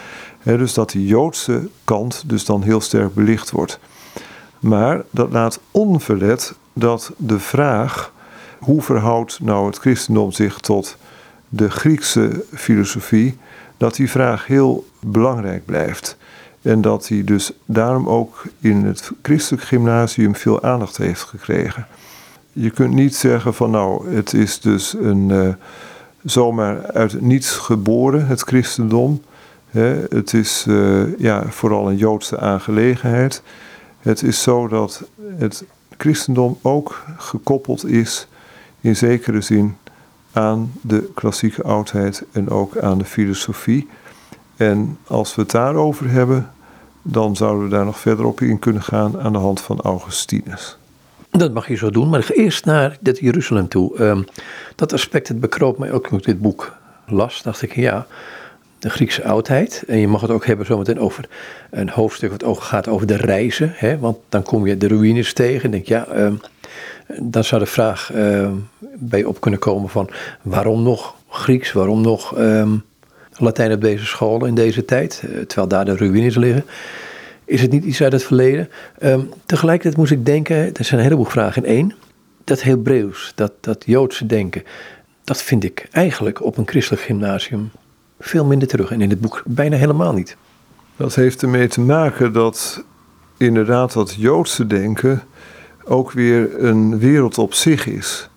dus 0.43 0.73
dat 0.73 0.89
die 0.89 1.07
Joodse 1.07 1.69
kant 1.83 2.23
dus 2.25 2.45
dan 2.45 2.61
heel 2.61 2.81
sterk 2.81 3.13
belicht 3.13 3.51
wordt. 3.51 3.79
Maar 4.61 5.01
dat 5.09 5.31
laat 5.31 5.59
onverlet 5.71 6.55
dat 6.73 7.11
de 7.17 7.39
vraag 7.39 8.13
hoe 8.59 8.81
verhoudt 8.81 9.39
nou 9.41 9.65
het 9.65 9.77
christendom 9.77 10.31
zich 10.31 10.57
tot 10.59 10.97
de 11.49 11.69
Griekse 11.69 12.45
filosofie, 12.53 13.37
dat 13.77 13.95
die 13.95 14.09
vraag 14.09 14.47
heel 14.47 14.85
belangrijk 14.99 15.65
blijft. 15.65 16.17
En 16.61 16.81
dat 16.81 17.07
hij 17.07 17.23
dus 17.23 17.51
daarom 17.65 18.09
ook 18.09 18.43
in 18.59 18.85
het 18.85 19.11
christelijk 19.21 19.63
gymnasium 19.63 20.35
veel 20.35 20.63
aandacht 20.63 20.97
heeft 20.97 21.21
gekregen. 21.21 21.87
Je 22.53 22.69
kunt 22.69 22.93
niet 22.93 23.15
zeggen 23.15 23.53
van 23.53 23.71
nou, 23.71 24.15
het 24.15 24.33
is 24.33 24.59
dus 24.59 24.93
een 24.93 25.29
uh, 25.29 25.47
zomaar 26.23 26.91
uit 26.91 27.21
niets 27.21 27.51
geboren, 27.51 28.27
het 28.27 28.41
christendom. 28.41 29.21
het 30.09 30.33
is 30.33 30.65
uh, 30.67 31.17
ja, 31.17 31.43
vooral 31.49 31.89
een 31.89 31.97
Joodse 31.97 32.39
aangelegenheid. 32.39 33.43
Het 34.01 34.23
is 34.23 34.41
zo 34.41 34.67
dat 34.67 35.03
het 35.37 35.63
christendom 35.97 36.57
ook 36.61 37.05
gekoppeld 37.17 37.85
is 37.85 38.27
in 38.81 38.95
zekere 38.95 39.41
zin 39.41 39.77
aan 40.31 40.71
de 40.81 41.11
klassieke 41.13 41.63
oudheid 41.63 42.23
en 42.31 42.49
ook 42.49 42.77
aan 42.77 42.97
de 42.97 43.05
filosofie. 43.05 43.87
En 44.55 44.97
als 45.07 45.35
we 45.35 45.41
het 45.41 45.51
daarover 45.51 46.09
hebben, 46.09 46.51
dan 47.01 47.35
zouden 47.35 47.63
we 47.63 47.69
daar 47.69 47.85
nog 47.85 47.99
verder 47.99 48.25
op 48.25 48.41
in 48.41 48.59
kunnen 48.59 48.83
gaan 48.83 49.19
aan 49.19 49.33
de 49.33 49.39
hand 49.39 49.61
van 49.61 49.81
Augustinus. 49.81 50.77
Dat 51.29 51.53
mag 51.53 51.67
je 51.67 51.75
zo 51.75 51.89
doen, 51.89 52.09
maar 52.09 52.29
eerst 52.29 52.65
naar 52.65 52.97
dit 52.99 53.19
Jeruzalem 53.19 53.67
toe. 53.67 54.01
Um, 54.03 54.25
dat 54.75 54.93
aspect, 54.93 55.27
het 55.27 55.39
bekroop 55.39 55.77
mij 55.77 55.91
ook 55.91 56.07
toen 56.07 56.17
ik 56.17 56.25
dit 56.25 56.41
boek 56.41 56.75
las. 57.05 57.41
Dacht 57.41 57.61
ik, 57.61 57.75
ja, 57.75 58.07
de 58.81 58.89
Griekse 58.89 59.23
oudheid. 59.23 59.83
En 59.87 59.97
je 59.97 60.07
mag 60.07 60.21
het 60.21 60.29
ook 60.29 60.45
hebben 60.45 60.65
zometeen 60.65 60.99
over 60.99 61.25
een 61.69 61.89
hoofdstuk 61.89 62.31
wat 62.31 62.43
ook 62.43 62.61
gaat 62.61 62.87
over 62.87 63.07
de 63.07 63.15
reizen. 63.15 63.71
Hè? 63.75 63.99
Want 63.99 64.17
dan 64.29 64.43
kom 64.43 64.67
je 64.67 64.77
de 64.77 64.87
ruïnes 64.87 65.33
tegen 65.33 65.63
en 65.63 65.71
denk 65.71 65.85
ja, 65.85 66.07
um, 66.15 66.39
dan 67.19 67.43
zou 67.43 67.61
de 67.61 67.67
vraag 67.67 68.11
uh, 68.15 68.49
bij 68.95 69.23
op 69.23 69.41
kunnen 69.41 69.59
komen 69.59 69.89
van 69.89 70.09
waarom 70.41 70.83
nog 70.83 71.15
Grieks, 71.29 71.71
waarom 71.71 72.01
nog 72.01 72.37
um, 72.37 72.83
Latijn 73.37 73.71
op 73.71 73.81
deze 73.81 74.05
scholen 74.05 74.47
in 74.47 74.55
deze 74.55 74.85
tijd, 74.85 75.23
uh, 75.25 75.39
terwijl 75.39 75.67
daar 75.67 75.85
de 75.85 75.95
ruïnes 75.95 76.35
liggen. 76.35 76.65
Is 77.45 77.61
het 77.61 77.71
niet 77.71 77.83
iets 77.83 78.03
uit 78.03 78.11
het 78.11 78.23
verleden? 78.23 78.69
Um, 79.03 79.29
tegelijkertijd 79.45 79.97
moest 79.97 80.11
ik 80.11 80.25
denken, 80.25 80.55
er 80.55 80.83
zijn 80.85 80.99
een 80.99 81.05
heleboel 81.05 81.31
vragen 81.31 81.65
in 81.65 81.69
één. 81.69 81.93
Dat 82.43 82.61
Hebreeuws, 82.61 83.31
dat, 83.35 83.51
dat 83.59 83.83
Joodse 83.85 84.25
denken, 84.25 84.63
dat 85.23 85.41
vind 85.41 85.63
ik 85.63 85.87
eigenlijk 85.91 86.43
op 86.43 86.57
een 86.57 86.67
christelijk 86.67 87.03
gymnasium 87.03 87.71
veel 88.21 88.45
minder 88.45 88.67
terug. 88.67 88.91
En 88.91 89.01
in 89.01 89.09
het 89.09 89.21
boek 89.21 89.43
bijna 89.45 89.77
helemaal 89.77 90.13
niet. 90.13 90.37
Dat 90.95 91.15
heeft 91.15 91.41
ermee 91.41 91.67
te 91.67 91.81
maken 91.81 92.33
dat 92.33 92.83
inderdaad 93.37 93.93
dat 93.93 94.13
Joodse 94.13 94.67
denken 94.67 95.23
ook 95.83 96.11
weer 96.11 96.63
een 96.63 96.99
wereld 96.99 97.37
op 97.37 97.53
zich 97.53 97.87
is. 97.87 98.29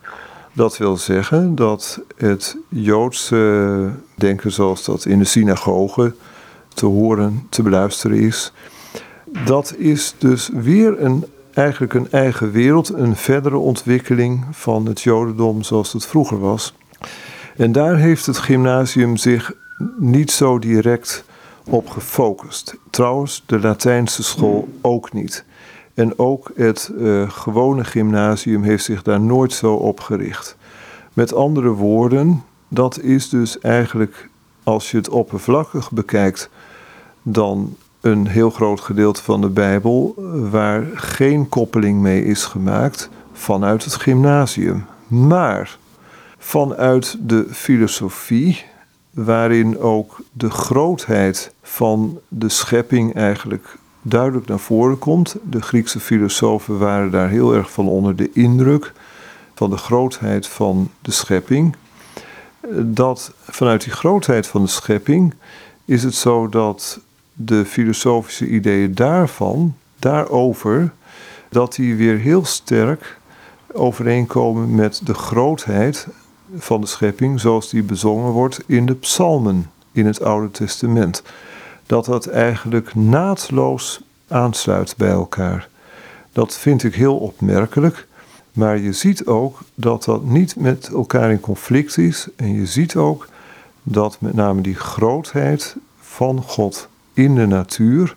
Dat 0.52 0.76
wil 0.76 0.96
zeggen 0.96 1.54
dat 1.54 2.00
het 2.16 2.56
Joodse 2.68 3.90
denken 4.14 4.52
zoals 4.52 4.84
dat 4.84 5.04
in 5.04 5.18
de 5.18 5.24
synagoge 5.24 6.14
te 6.68 6.86
horen, 6.86 7.46
te 7.48 7.62
beluisteren 7.62 8.18
is, 8.18 8.52
dat 9.44 9.74
is 9.78 10.14
dus 10.18 10.50
weer 10.52 11.02
een, 11.02 11.24
eigenlijk 11.54 11.94
een 11.94 12.10
eigen 12.10 12.50
wereld, 12.50 12.92
een 12.92 13.16
verdere 13.16 13.58
ontwikkeling 13.58 14.44
van 14.50 14.86
het 14.86 15.00
Jodendom 15.00 15.62
zoals 15.62 15.92
het 15.92 16.06
vroeger 16.06 16.40
was. 16.40 16.74
En 17.56 17.72
daar 17.72 17.96
heeft 17.96 18.26
het 18.26 18.38
gymnasium 18.38 19.16
zich 19.16 19.52
niet 19.98 20.30
zo 20.30 20.58
direct 20.58 21.24
op 21.64 21.88
gefocust. 21.88 22.76
Trouwens, 22.90 23.42
de 23.46 23.60
Latijnse 23.60 24.22
school 24.22 24.68
ook 24.80 25.12
niet. 25.12 25.44
En 25.94 26.18
ook 26.18 26.50
het 26.54 26.90
uh, 26.98 27.30
gewone 27.30 27.84
gymnasium 27.84 28.62
heeft 28.62 28.84
zich 28.84 29.02
daar 29.02 29.20
nooit 29.20 29.52
zo 29.52 29.74
op 29.74 30.00
gericht. 30.00 30.56
Met 31.12 31.34
andere 31.34 31.68
woorden, 31.68 32.42
dat 32.68 33.00
is 33.00 33.28
dus 33.28 33.58
eigenlijk, 33.58 34.28
als 34.62 34.90
je 34.90 34.96
het 34.96 35.08
oppervlakkig 35.08 35.90
bekijkt, 35.90 36.50
dan 37.22 37.76
een 38.00 38.26
heel 38.26 38.50
groot 38.50 38.80
gedeelte 38.80 39.22
van 39.22 39.40
de 39.40 39.48
Bijbel 39.48 40.14
waar 40.50 40.87
geen 40.94 41.48
koppeling 41.48 42.00
mee 42.00 42.24
is 42.24 42.44
gemaakt 42.44 43.08
vanuit 43.32 43.84
het 43.84 43.94
gymnasium. 43.94 44.84
Maar 45.06 45.78
vanuit 46.38 47.16
de 47.20 47.46
filosofie, 47.50 48.64
waarin 49.14 49.79
ook 49.79 50.20
de 50.33 50.50
grootheid 50.50 51.55
van 51.62 52.18
de 52.29 52.48
schepping 52.48 53.14
eigenlijk 53.14 53.77
duidelijk 54.03 54.46
naar 54.46 54.59
voren 54.59 54.98
komt. 54.98 55.37
De 55.42 55.62
Griekse 55.62 56.00
filosofen 56.00 56.79
waren 56.79 57.11
daar 57.11 57.29
heel 57.29 57.55
erg 57.55 57.70
van 57.70 57.88
onder 57.88 58.16
de 58.16 58.31
indruk 58.33 58.92
van 59.55 59.70
de 59.70 59.77
grootheid 59.77 60.46
van 60.46 60.90
de 61.03 61.11
schepping. 61.11 61.77
Dat 62.81 63.33
vanuit 63.48 63.85
die 63.85 63.92
grootheid 63.92 64.46
van 64.46 64.62
de 64.62 64.68
schepping 64.68 65.35
is 65.85 66.03
het 66.03 66.14
zo 66.14 66.48
dat 66.48 67.00
de 67.33 67.64
filosofische 67.64 68.46
ideeën 68.46 68.94
daarvan, 68.94 69.74
daarover, 69.98 70.92
dat 71.48 71.74
die 71.74 71.96
weer 71.96 72.18
heel 72.18 72.44
sterk 72.44 73.18
overeenkomen 73.72 74.74
met 74.74 75.00
de 75.05 75.14
grootheid 75.14 76.09
van 76.56 76.80
de 76.80 76.86
schepping 76.86 77.40
zoals 77.40 77.70
die 77.70 77.82
bezongen 77.82 78.30
wordt 78.30 78.60
in 78.66 78.86
de 78.86 78.94
psalmen 78.94 79.70
in 79.92 80.06
het 80.06 80.22
Oude 80.22 80.50
Testament. 80.50 81.22
Dat 81.86 82.04
dat 82.04 82.26
eigenlijk 82.26 82.94
naadloos 82.94 84.00
aansluit 84.28 84.94
bij 84.96 85.10
elkaar. 85.10 85.68
Dat 86.32 86.54
vind 86.54 86.84
ik 86.84 86.94
heel 86.94 87.16
opmerkelijk. 87.16 88.06
Maar 88.52 88.78
je 88.78 88.92
ziet 88.92 89.26
ook 89.26 89.58
dat 89.74 90.04
dat 90.04 90.24
niet 90.24 90.56
met 90.56 90.88
elkaar 90.88 91.30
in 91.30 91.40
conflict 91.40 91.98
is. 91.98 92.28
En 92.36 92.54
je 92.54 92.66
ziet 92.66 92.96
ook 92.96 93.28
dat 93.82 94.16
met 94.20 94.34
name 94.34 94.60
die 94.60 94.74
grootheid 94.74 95.76
van 96.00 96.42
God 96.42 96.88
in 97.12 97.34
de 97.34 97.46
natuur, 97.46 98.16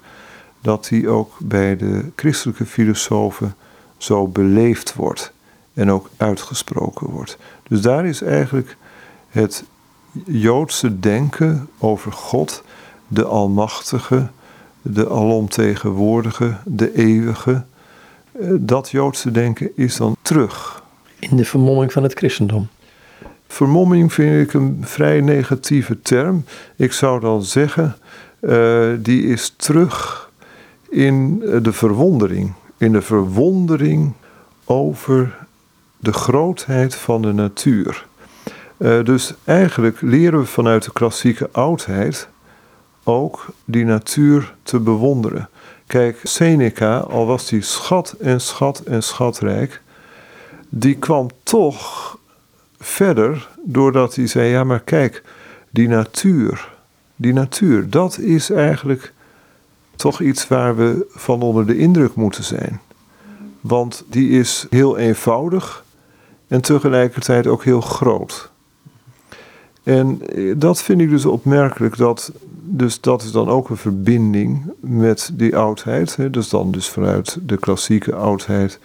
dat 0.62 0.88
die 0.88 1.10
ook 1.10 1.34
bij 1.40 1.78
de 1.78 2.12
christelijke 2.16 2.66
filosofen 2.66 3.56
zo 3.98 4.28
beleefd 4.28 4.94
wordt 4.94 5.32
en 5.74 5.92
ook 5.92 6.10
uitgesproken 6.18 7.08
wordt. 7.08 7.38
Dus 7.68 7.82
daar 7.82 8.06
is 8.06 8.22
eigenlijk 8.22 8.78
het 9.30 9.64
Joodse 10.26 11.00
denken 11.00 11.70
over 11.78 12.12
God, 12.12 12.64
de 13.08 13.26
Almachtige, 13.26 14.28
de 14.82 15.10
Alomtegenwoordige, 15.10 16.58
de 16.66 16.96
Eeuwige. 16.96 17.64
Eh, 18.32 18.48
dat 18.60 18.90
Joodse 18.90 19.32
denken 19.32 19.70
is 19.76 19.98
dan 19.98 20.16
terug. 20.22 20.84
In 21.20 21.38
de 21.38 21.46
vermomming 21.46 21.92
van 21.92 22.04
het 22.04 22.14
christendom. 22.14 22.68
Vermomming 23.48 24.14
vind 24.14 24.48
ik 24.48 24.54
een 24.54 24.78
vrij 24.82 25.22
negatieve 25.22 26.02
term. 26.02 26.44
Ik 26.76 26.92
zou 26.92 27.20
dan 27.20 27.44
zeggen, 27.44 27.96
uh, 28.42 28.90
die 29.00 29.24
is 29.24 29.54
terug 29.58 30.30
in 30.90 31.44
eh, 31.46 31.64
de 31.64 31.74
verwondering. 31.74 32.54
In 32.78 32.92
de 32.92 33.02
verwondering 33.02 34.14
over 34.66 35.47
de 36.00 36.14
grootheid 36.14 36.96
van 36.96 37.22
de 37.22 37.34
natuur. 37.34 38.06
Uh, 38.78 39.04
dus 39.04 39.34
eigenlijk 39.44 40.02
leren 40.02 40.40
we 40.40 40.46
vanuit 40.46 40.84
de 40.84 40.92
klassieke 40.92 41.50
oudheid 41.52 42.28
ook 43.04 43.46
die 43.66 43.86
natuur 43.86 44.54
te 44.64 44.80
bewonderen. 44.80 45.50
Kijk, 45.88 46.20
Seneca, 46.24 46.98
al 46.98 47.26
was 47.26 47.50
hij 47.50 47.62
schat 47.62 48.12
en 48.12 48.42
schat 48.42 48.80
en 48.80 49.04
schatrijk, 49.04 49.82
die 50.70 50.96
kwam 50.96 51.30
toch 51.44 52.18
verder 52.80 53.48
doordat 53.64 54.16
hij 54.16 54.28
zei: 54.28 54.50
Ja, 54.50 54.64
maar 54.64 54.80
kijk, 54.80 55.24
die 55.70 55.88
natuur, 55.88 56.70
die 57.16 57.34
natuur, 57.34 57.90
dat 57.90 58.18
is 58.18 58.50
eigenlijk 58.50 59.14
toch 59.96 60.22
iets 60.22 60.48
waar 60.48 60.76
we 60.76 61.06
van 61.10 61.42
onder 61.42 61.66
de 61.66 61.78
indruk 61.78 62.16
moeten 62.16 62.44
zijn. 62.44 62.82
Want 63.62 64.04
die 64.08 64.40
is 64.40 64.66
heel 64.70 64.98
eenvoudig 64.98 65.86
en 66.48 66.62
tegelijkertijd 66.62 67.48
ook 67.48 67.64
heel 67.64 67.82
groot. 67.82 68.52
En 69.84 70.22
eh, 70.36 70.54
dat 70.58 70.82
vind 70.82 71.02
ik 71.02 71.10
dus 71.10 71.26
opmerkelijk. 71.26 71.98
Dat, 71.98 72.32
dus 72.64 73.02
dat 73.02 73.22
is 73.22 73.32
dan 73.32 73.50
ook 73.50 73.70
een 73.70 73.78
verbinding 73.78 74.72
met 74.80 75.30
die 75.34 75.58
oudheid. 75.58 76.16
Hè. 76.16 76.30
Dus 76.30 76.50
dan 76.50 76.72
dus 76.72 76.90
vanuit 76.90 77.38
de 77.42 77.58
klassieke 77.58 78.16
oudheid 78.16 78.80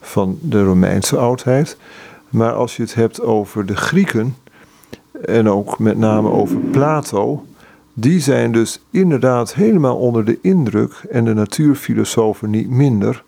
van 0.00 0.38
de 0.40 0.64
Romeinse 0.64 1.16
oudheid. 1.16 1.76
Maar 2.28 2.52
als 2.52 2.76
je 2.76 2.82
het 2.82 2.94
hebt 2.94 3.22
over 3.22 3.66
de 3.66 3.76
Grieken 3.76 4.36
en 5.24 5.48
ook 5.48 5.78
met 5.78 5.98
name 5.98 6.30
over 6.30 6.56
Plato, 6.56 7.44
die 7.94 8.20
zijn 8.20 8.52
dus 8.52 8.80
inderdaad 8.90 9.54
helemaal 9.54 9.96
onder 9.96 10.24
de 10.24 10.38
indruk, 10.42 11.02
en 11.10 11.24
de 11.24 11.34
natuurfilosofen 11.34 12.50
niet 12.50 12.70
minder, 12.70 13.24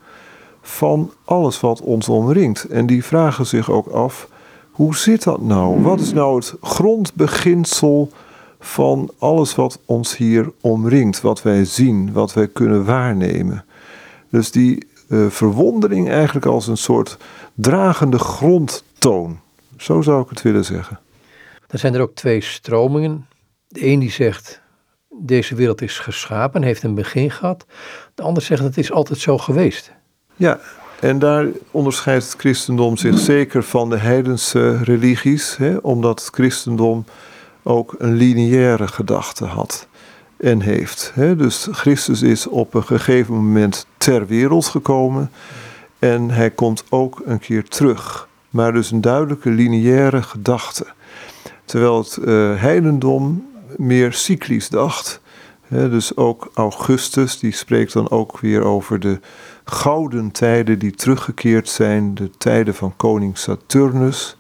van 0.61 1.13
alles 1.25 1.61
wat 1.61 1.81
ons 1.81 2.09
omringt. 2.09 2.65
En 2.65 2.87
die 2.87 3.05
vragen 3.05 3.47
zich 3.47 3.71
ook 3.71 3.87
af, 3.87 4.29
hoe 4.71 4.97
zit 4.97 5.23
dat 5.23 5.41
nou? 5.41 5.83
Wat 5.83 6.01
is 6.01 6.13
nou 6.13 6.37
het 6.37 6.55
grondbeginsel 6.61 8.11
van 8.61 9.11
alles 9.19 9.55
wat 9.55 9.79
ons 9.85 10.17
hier 10.17 10.53
omringt, 10.61 11.21
wat 11.21 11.43
wij 11.43 11.65
zien, 11.65 12.13
wat 12.13 12.33
wij 12.33 12.49
kunnen 12.49 12.85
waarnemen? 12.85 13.65
Dus 14.31 14.51
die 14.51 14.87
uh, 15.09 15.27
verwondering 15.29 16.09
eigenlijk 16.11 16.47
als 16.47 16.67
een 16.67 16.77
soort 16.77 17.17
dragende 17.55 18.19
grondtoon. 18.19 19.41
Zo 19.77 20.01
zou 20.03 20.23
ik 20.23 20.29
het 20.29 20.43
willen 20.43 20.65
zeggen. 20.65 21.01
Dan 21.67 21.79
zijn 21.79 21.95
er 21.95 22.01
ook 22.01 22.15
twee 22.15 22.41
stromingen. 22.41 23.27
De 23.69 23.87
een 23.87 23.99
die 23.99 24.11
zegt, 24.11 24.61
deze 25.09 25.55
wereld 25.55 25.83
is 25.83 25.99
geschapen, 25.99 26.63
heeft 26.63 26.83
een 26.83 26.95
begin 26.95 27.31
gehad. 27.31 27.67
De 28.15 28.23
ander 28.23 28.43
zegt, 28.43 28.63
het 28.63 28.79
is 28.79 28.93
altijd 28.93 29.19
zo 29.19 29.39
geweest. 29.39 29.93
Ja, 30.39 30.61
en 31.01 31.19
daar 31.19 31.47
onderscheidt 31.71 32.25
het 32.25 32.35
christendom 32.41 32.97
zich 32.97 33.19
zeker 33.19 33.63
van 33.63 33.91
de 33.91 33.97
heidense 33.97 34.77
religies, 34.77 35.57
hè, 35.57 35.77
omdat 35.77 36.21
het 36.21 36.35
christendom 36.35 37.05
ook 37.63 37.95
een 37.99 38.15
lineaire 38.15 38.89
gedachte 38.89 39.45
had 39.45 39.87
en 40.37 40.61
heeft. 40.61 41.11
Hè. 41.15 41.37
Dus 41.37 41.69
Christus 41.71 42.23
is 42.23 42.47
op 42.47 42.75
een 42.75 42.85
gegeven 42.85 43.35
moment 43.35 43.87
ter 43.97 44.27
wereld 44.27 44.67
gekomen 44.67 45.31
en 45.99 46.31
hij 46.31 46.51
komt 46.51 46.85
ook 46.89 47.23
een 47.25 47.39
keer 47.39 47.69
terug. 47.69 48.29
Maar 48.51 48.73
dus 48.73 48.91
een 48.91 49.01
duidelijke 49.01 49.51
lineaire 49.51 50.23
gedachte. 50.23 50.87
Terwijl 51.65 51.99
het 51.99 52.19
uh, 52.21 52.61
heidendom 52.61 53.47
meer 53.77 54.13
cyclisch 54.13 54.69
dacht. 54.69 55.21
dus 55.69 56.17
ook 56.17 56.51
Augustus, 56.55 57.39
die 57.39 57.53
spreekt 57.53 57.93
dan 57.93 58.11
ook 58.11 58.39
weer 58.39 58.63
over 58.63 59.01
de 59.01 59.21
gouden 59.71 60.31
tijden 60.31 60.79
die 60.79 60.91
teruggekeerd 60.91 61.69
zijn, 61.69 62.15
de 62.15 62.31
tijden 62.39 62.75
van 62.75 62.97
koning 62.97 63.39
Saturnus, 63.39 64.37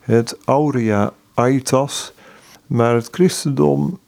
het 0.00 0.38
Aurea 0.44 1.12
Aetas. 1.34 2.12
Maar 2.66 2.94
het 2.94 3.08
christendom 3.10 3.98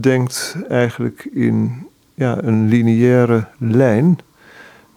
denkt 0.00 0.56
eigenlijk 0.68 1.28
in 1.32 1.86
ja, 2.14 2.42
een 2.42 2.68
lineaire 2.68 3.46
lijn, 3.58 4.18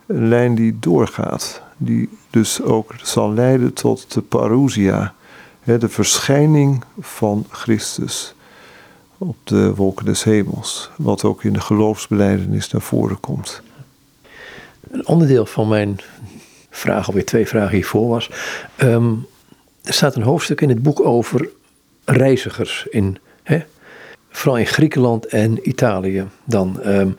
een 0.06 0.28
lijn 0.28 0.56
die 0.56 0.80
doorgaat, 0.80 1.62
die 1.78 2.10
dus 2.30 2.62
ook 2.62 2.94
zal 3.02 3.34
leiden 3.34 3.74
tot 3.74 4.14
de 4.14 4.22
parousia, 4.22 5.14
de 5.64 5.90
verschijning 5.90 6.84
van 7.00 7.46
Christus 7.50 8.36
op 9.18 9.36
de 9.44 9.76
wolken 9.76 10.06
des 10.06 10.24
hemels, 10.24 10.92
wat 10.98 11.24
ook 11.24 11.44
in 11.44 11.54
de 11.54 11.62
geloofsbeleidenis 11.62 12.72
naar 12.72 12.82
voren 12.82 13.20
komt. 13.20 13.62
Een 14.92 15.08
onderdeel 15.08 15.46
van 15.46 15.68
mijn 15.68 16.00
vraag, 16.70 17.08
alweer 17.08 17.26
twee 17.26 17.48
vragen 17.48 17.76
hiervoor 17.76 18.08
was. 18.08 18.30
Ehm, 18.76 19.14
er 19.84 19.94
staat 19.94 20.16
een 20.16 20.22
hoofdstuk 20.22 20.62
in 20.62 20.70
het 20.70 20.84
boek 20.84 21.06
over 21.06 21.50
reizigers 22.06 22.88
in, 22.90 23.18
hè, 23.44 23.60
vooral 24.30 24.60
in 24.60 24.66
Griekenland 24.66 25.26
en 25.26 25.70
Italië. 25.70 26.26
Dan 26.44 26.82
ehm, 26.82 27.10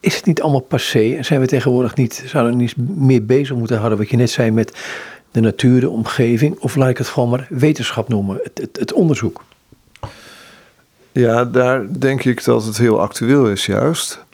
is 0.00 0.16
het 0.16 0.26
niet 0.26 0.42
allemaal 0.42 0.60
passé 0.60 1.14
en 1.16 1.24
zijn 1.24 1.40
we 1.40 1.46
tegenwoordig 1.46 1.94
niet, 1.94 2.22
zouden 2.26 2.56
we 2.56 2.62
niet 2.62 2.76
meer 2.76 3.24
bezig 3.24 3.56
moeten 3.56 3.76
houden, 3.76 3.98
wat 3.98 4.10
je 4.10 4.16
net 4.16 4.30
zei, 4.30 4.50
met 4.50 4.78
de 5.30 5.40
natuur, 5.40 5.80
de 5.80 5.90
omgeving, 5.90 6.58
of 6.58 6.76
laat 6.76 6.88
ik 6.88 6.98
het 6.98 7.06
gewoon 7.06 7.28
maar 7.28 7.46
wetenschap 7.50 8.08
noemen, 8.08 8.40
het, 8.42 8.58
het, 8.58 8.78
het 8.78 8.92
onderzoek? 8.92 9.44
Ja, 11.12 11.44
daar 11.44 11.98
denk 11.98 12.24
ik 12.24 12.44
dat 12.44 12.64
het 12.64 12.78
heel 12.78 13.00
actueel 13.00 13.46
is, 13.46 13.66
juist. 13.66 14.26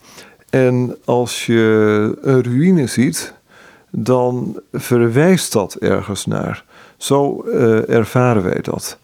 En 0.55 0.97
als 1.05 1.47
je 1.47 2.19
een 2.21 2.43
ruïne 2.43 2.87
ziet, 2.87 3.35
dan 3.91 4.61
verwijst 4.73 5.53
dat 5.53 5.75
ergens 5.75 6.27
naar. 6.27 6.65
Zo 6.97 7.45
uh, 7.47 7.89
ervaren 7.89 8.43
wij 8.43 8.61
dat. 8.63 8.99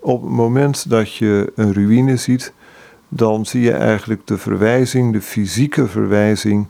Op 0.00 0.22
het 0.22 0.30
moment 0.30 0.90
dat 0.90 1.14
je 1.14 1.52
een 1.54 1.72
ruïne 1.72 2.16
ziet, 2.16 2.52
dan 3.08 3.46
zie 3.46 3.60
je 3.60 3.72
eigenlijk 3.72 4.26
de 4.26 4.38
verwijzing, 4.38 5.12
de 5.12 5.20
fysieke 5.20 5.86
verwijzing 5.86 6.68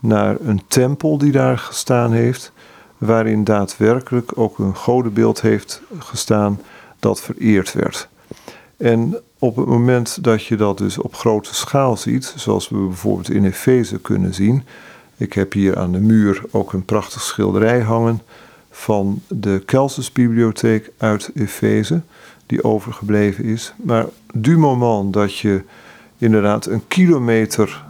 naar 0.00 0.36
een 0.40 0.62
tempel 0.66 1.18
die 1.18 1.32
daar 1.32 1.58
gestaan 1.58 2.12
heeft, 2.12 2.52
waarin 2.98 3.44
daadwerkelijk 3.44 4.38
ook 4.38 4.58
een 4.58 4.76
godenbeeld 4.76 5.40
heeft 5.40 5.82
gestaan 5.98 6.60
dat 6.98 7.20
vereerd 7.20 7.72
werd. 7.72 8.08
En 8.76 9.16
op 9.42 9.56
het 9.56 9.66
moment 9.66 10.24
dat 10.24 10.44
je 10.44 10.56
dat 10.56 10.78
dus 10.78 10.98
op 10.98 11.14
grote 11.14 11.54
schaal 11.54 11.96
ziet, 11.96 12.34
zoals 12.36 12.68
we 12.68 12.76
bijvoorbeeld 12.76 13.30
in 13.30 13.44
Efeze 13.44 13.98
kunnen 13.98 14.34
zien. 14.34 14.62
Ik 15.16 15.32
heb 15.32 15.52
hier 15.52 15.78
aan 15.78 15.92
de 15.92 16.00
muur 16.00 16.42
ook 16.50 16.72
een 16.72 16.84
prachtig 16.84 17.22
schilderij 17.22 17.80
hangen 17.80 18.22
van 18.70 19.22
de 19.28 19.62
Celsusbibliotheek 19.66 20.90
uit 20.96 21.30
Efeze, 21.34 22.00
die 22.46 22.64
overgebleven 22.64 23.44
is. 23.44 23.72
Maar 23.76 24.06
du 24.34 24.58
moment 24.58 25.12
dat 25.12 25.38
je 25.38 25.62
inderdaad 26.18 26.66
een 26.66 26.86
kilometer 26.88 27.84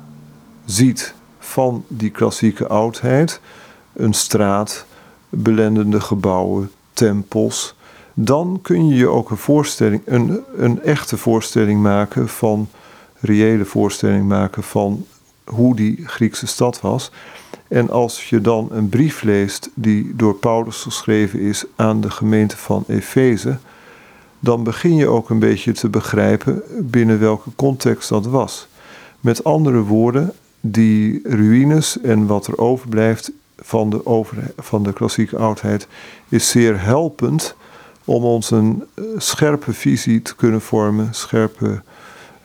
ziet 0.65 1.15
van 1.39 1.85
die 1.89 2.11
klassieke 2.11 2.67
oudheid, 2.67 3.41
een 3.93 4.15
straat, 4.15 4.87
belendende 5.29 6.01
gebouwen, 6.01 6.71
tempels, 6.93 7.75
dan 8.15 8.59
kun 8.63 8.89
je 8.89 8.95
je 8.95 9.09
ook 9.09 9.31
een 9.31 9.37
voorstelling, 9.37 10.03
een, 10.05 10.41
een 10.57 10.83
echte 10.83 11.17
voorstelling 11.17 11.83
maken 11.83 12.29
van, 12.29 12.69
reële 13.21 13.65
voorstelling 13.65 14.29
maken 14.29 14.63
van 14.63 15.07
hoe 15.45 15.77
die 15.77 16.07
Griekse 16.07 16.47
stad 16.47 16.81
was. 16.81 17.11
En 17.69 17.91
als 17.91 18.29
je 18.29 18.41
dan 18.41 18.69
een 18.71 18.89
brief 18.89 19.23
leest 19.23 19.71
die 19.75 20.17
door 20.17 20.35
Paulus 20.35 20.77
geschreven 20.77 21.41
is 21.41 21.65
aan 21.77 22.01
de 22.01 22.11
gemeente 22.11 22.57
van 22.57 22.85
Efeze, 22.87 23.59
dan 24.39 24.65
begin 24.65 24.97
je 24.97 25.09
ook 25.09 25.31
een 25.31 25.39
beetje 25.39 25.73
te 25.73 25.89
begrijpen 25.89 26.63
binnen 26.79 27.21
welke 27.21 27.51
context 27.57 28.09
dat 28.09 28.27
was. 28.27 28.69
Met 29.21 29.45
andere 29.45 29.81
woorden, 29.81 30.33
die 30.61 31.21
ruïnes 31.25 32.01
en 32.01 32.27
wat 32.27 32.47
er 32.47 32.59
overblijft 32.59 33.33
van 33.57 33.91
de, 33.91 34.07
over, 34.07 34.37
van 34.59 34.83
de 34.83 34.93
klassieke 34.93 35.37
oudheid 35.37 35.87
is 36.29 36.51
zeer 36.51 36.81
helpend 36.81 37.55
om 38.05 38.25
ons 38.25 38.51
een 38.51 38.85
eh, 38.95 39.05
scherpe 39.17 39.73
visie 39.73 40.23
te 40.23 40.37
kunnen 40.37 40.61
vormen, 40.61 41.15
scherpe 41.15 41.83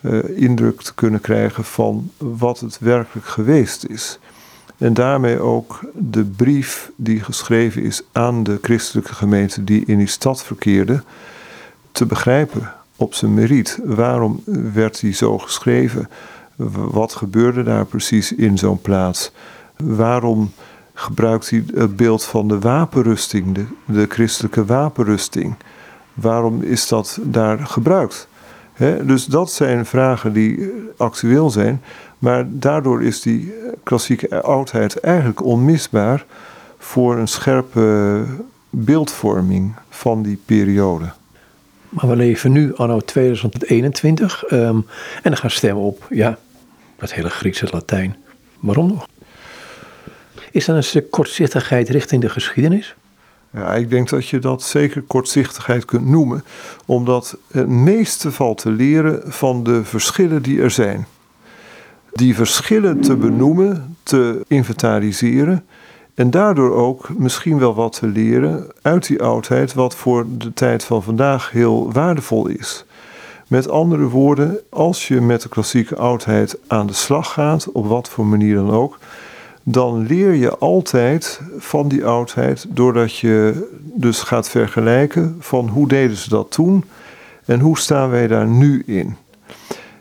uh, 0.01 0.39
indruk 0.39 0.81
te 0.81 0.93
kunnen 0.93 1.21
krijgen 1.21 1.63
van 1.63 2.11
wat 2.17 2.59
het 2.59 2.79
werkelijk 2.79 3.27
geweest 3.27 3.85
is. 3.85 4.19
En 4.77 4.93
daarmee 4.93 5.39
ook 5.39 5.79
de 5.93 6.23
brief 6.23 6.91
die 6.95 7.23
geschreven 7.23 7.83
is 7.83 8.01
aan 8.11 8.43
de 8.43 8.59
christelijke 8.61 9.13
gemeente 9.13 9.63
die 9.63 9.83
in 9.85 9.97
die 9.97 10.07
stad 10.07 10.43
verkeerde, 10.43 11.03
te 11.91 12.05
begrijpen 12.05 12.73
op 12.95 13.13
zijn 13.13 13.33
meriet. 13.33 13.79
Waarom 13.83 14.43
werd 14.73 14.99
die 14.99 15.13
zo 15.13 15.37
geschreven? 15.37 16.09
Wat 16.91 17.13
gebeurde 17.13 17.63
daar 17.63 17.85
precies 17.85 18.31
in 18.33 18.57
zo'n 18.57 18.81
plaats? 18.81 19.31
Waarom 19.77 20.51
gebruikt 20.99 21.49
hij 21.49 21.63
het 21.73 21.95
beeld 21.95 22.23
van 22.23 22.47
de 22.47 22.59
wapenrusting, 22.59 23.67
de, 23.85 24.05
christelijke 24.09 24.65
wapenrusting. 24.65 25.55
Waarom 26.13 26.61
is 26.61 26.87
dat 26.87 27.19
daar 27.21 27.59
gebruikt? 27.59 28.27
dus 29.03 29.25
dat 29.25 29.51
zijn 29.51 29.85
vragen 29.85 30.33
die 30.33 30.71
actueel 30.97 31.49
zijn, 31.49 31.81
maar 32.19 32.45
daardoor 32.49 33.03
is 33.03 33.21
die 33.21 33.53
klassieke 33.83 34.41
oudheid 34.41 34.99
eigenlijk 34.99 35.43
onmisbaar 35.43 36.25
voor 36.77 37.17
een 37.17 37.27
scherpe 37.27 38.23
beeldvorming 38.69 39.73
van 39.89 40.21
die 40.21 40.39
periode. 40.45 41.05
Maar 41.89 42.07
we 42.07 42.15
leven 42.15 42.51
nu 42.51 42.75
anno 42.75 42.99
2021 42.99 44.43
ehm, 44.43 44.59
en 44.65 44.83
dan 45.23 45.37
gaan 45.37 45.51
stemmen 45.51 45.83
op, 45.83 46.07
ja, 46.09 46.37
dat 46.95 47.13
hele 47.13 47.29
Griekse 47.29 47.67
Latijn. 47.71 48.15
Waarom 48.59 48.87
nog? 48.87 49.07
Is 50.57 50.65
dat 50.65 50.75
een 50.75 50.83
stuk 50.83 51.11
kortzichtigheid 51.11 51.89
richting 51.89 52.21
de 52.21 52.29
geschiedenis? 52.29 52.95
Ja, 53.53 53.73
ik 53.73 53.89
denk 53.89 54.09
dat 54.09 54.27
je 54.27 54.39
dat 54.39 54.63
zeker 54.63 55.01
kortzichtigheid 55.01 55.85
kunt 55.85 56.05
noemen, 56.05 56.43
omdat 56.85 57.37
het 57.51 57.67
meeste 57.67 58.31
valt 58.31 58.57
te 58.57 58.69
leren 58.69 59.21
van 59.25 59.63
de 59.63 59.83
verschillen 59.83 60.41
die 60.41 60.61
er 60.61 60.71
zijn. 60.71 61.07
Die 62.11 62.35
verschillen 62.35 63.01
te 63.01 63.15
benoemen, 63.15 63.97
te 64.03 64.45
inventariseren 64.47 65.65
en 66.13 66.31
daardoor 66.31 66.75
ook 66.75 67.09
misschien 67.17 67.59
wel 67.59 67.75
wat 67.75 67.93
te 67.99 68.07
leren 68.07 68.67
uit 68.81 69.07
die 69.07 69.21
oudheid, 69.21 69.73
wat 69.73 69.95
voor 69.95 70.25
de 70.37 70.53
tijd 70.53 70.83
van 70.83 71.03
vandaag 71.03 71.51
heel 71.51 71.91
waardevol 71.91 72.47
is. 72.47 72.85
Met 73.47 73.69
andere 73.69 74.07
woorden, 74.07 74.59
als 74.69 75.07
je 75.07 75.21
met 75.21 75.41
de 75.41 75.49
klassieke 75.49 75.95
oudheid 75.95 76.57
aan 76.67 76.87
de 76.87 76.93
slag 76.93 77.33
gaat, 77.33 77.71
op 77.71 77.87
wat 77.87 78.09
voor 78.09 78.25
manier 78.25 78.55
dan 78.55 78.71
ook, 78.71 78.97
dan 79.69 80.05
leer 80.05 80.33
je 80.33 80.57
altijd 80.57 81.41
van 81.57 81.87
die 81.87 82.05
oudheid 82.05 82.65
doordat 82.69 83.17
je 83.17 83.67
dus 83.81 84.21
gaat 84.21 84.49
vergelijken 84.49 85.35
van 85.39 85.67
hoe 85.67 85.87
deden 85.87 86.17
ze 86.17 86.29
dat 86.29 86.51
toen 86.51 86.83
en 87.45 87.59
hoe 87.59 87.77
staan 87.77 88.09
wij 88.09 88.27
daar 88.27 88.47
nu 88.47 88.83
in. 88.85 89.15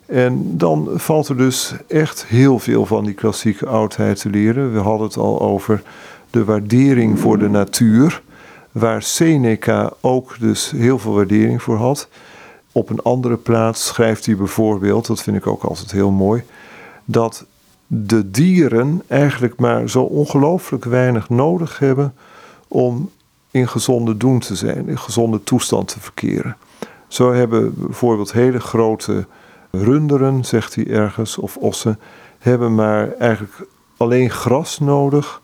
En 0.06 0.58
dan 0.58 0.88
valt 0.94 1.28
er 1.28 1.36
dus 1.36 1.74
echt 1.88 2.26
heel 2.26 2.58
veel 2.58 2.86
van 2.86 3.04
die 3.04 3.14
klassieke 3.14 3.66
oudheid 3.66 4.20
te 4.20 4.30
leren. 4.30 4.72
We 4.72 4.78
hadden 4.78 5.06
het 5.06 5.16
al 5.16 5.40
over 5.40 5.82
de 6.30 6.44
waardering 6.44 7.20
voor 7.20 7.38
de 7.38 7.48
natuur, 7.48 8.22
waar 8.72 9.02
Seneca 9.02 9.92
ook 10.00 10.36
dus 10.40 10.70
heel 10.70 10.98
veel 10.98 11.14
waardering 11.14 11.62
voor 11.62 11.76
had. 11.76 12.08
Op 12.72 12.90
een 12.90 13.02
andere 13.02 13.36
plaats 13.36 13.86
schrijft 13.86 14.26
hij 14.26 14.36
bijvoorbeeld, 14.36 15.06
dat 15.06 15.22
vind 15.22 15.36
ik 15.36 15.46
ook 15.46 15.62
altijd 15.62 15.92
heel 15.92 16.10
mooi, 16.10 16.42
dat 17.04 17.46
de 17.86 18.30
dieren 18.30 19.02
eigenlijk 19.06 19.56
maar 19.58 19.88
zo 19.88 20.02
ongelooflijk 20.02 20.84
weinig 20.84 21.28
nodig 21.28 21.78
hebben 21.78 22.14
om 22.68 23.10
in 23.50 23.68
gezonde 23.68 24.16
doen 24.16 24.38
te 24.38 24.54
zijn, 24.54 24.88
in 24.88 24.98
gezonde 24.98 25.42
toestand 25.42 25.88
te 25.88 26.00
verkeren. 26.00 26.56
Zo 27.08 27.32
hebben 27.32 27.74
bijvoorbeeld 27.76 28.32
hele 28.32 28.60
grote 28.60 29.26
runderen, 29.70 30.44
zegt 30.44 30.74
hij 30.74 30.86
ergens, 30.86 31.38
of 31.38 31.56
ossen, 31.56 31.98
hebben 32.38 32.74
maar 32.74 33.12
eigenlijk 33.12 33.66
alleen 33.96 34.30
gras 34.30 34.78
nodig 34.78 35.42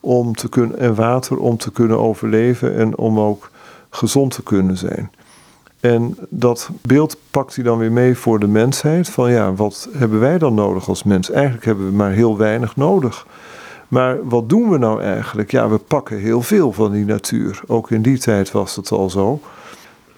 om 0.00 0.34
te 0.34 0.48
kunnen, 0.48 0.78
en 0.78 0.94
water 0.94 1.38
om 1.38 1.56
te 1.56 1.72
kunnen 1.72 1.98
overleven 1.98 2.74
en 2.76 2.96
om 2.96 3.20
ook 3.20 3.50
gezond 3.90 4.34
te 4.34 4.42
kunnen 4.42 4.76
zijn. 4.76 5.10
En 5.84 6.16
dat 6.28 6.70
beeld 6.82 7.16
pakt 7.30 7.54
hij 7.54 7.64
dan 7.64 7.78
weer 7.78 7.92
mee 7.92 8.16
voor 8.16 8.38
de 8.38 8.46
mensheid. 8.46 9.08
Van 9.08 9.30
ja, 9.30 9.54
wat 9.54 9.88
hebben 9.92 10.20
wij 10.20 10.38
dan 10.38 10.54
nodig 10.54 10.88
als 10.88 11.02
mens? 11.02 11.30
Eigenlijk 11.30 11.64
hebben 11.64 11.86
we 11.86 11.92
maar 11.92 12.10
heel 12.10 12.36
weinig 12.36 12.76
nodig. 12.76 13.26
Maar 13.88 14.28
wat 14.28 14.48
doen 14.48 14.70
we 14.70 14.78
nou 14.78 15.02
eigenlijk? 15.02 15.50
Ja, 15.50 15.68
we 15.68 15.78
pakken 15.78 16.18
heel 16.18 16.42
veel 16.42 16.72
van 16.72 16.92
die 16.92 17.04
natuur. 17.04 17.60
Ook 17.66 17.90
in 17.90 18.02
die 18.02 18.18
tijd 18.18 18.50
was 18.50 18.76
het 18.76 18.90
al 18.90 19.10
zo. 19.10 19.40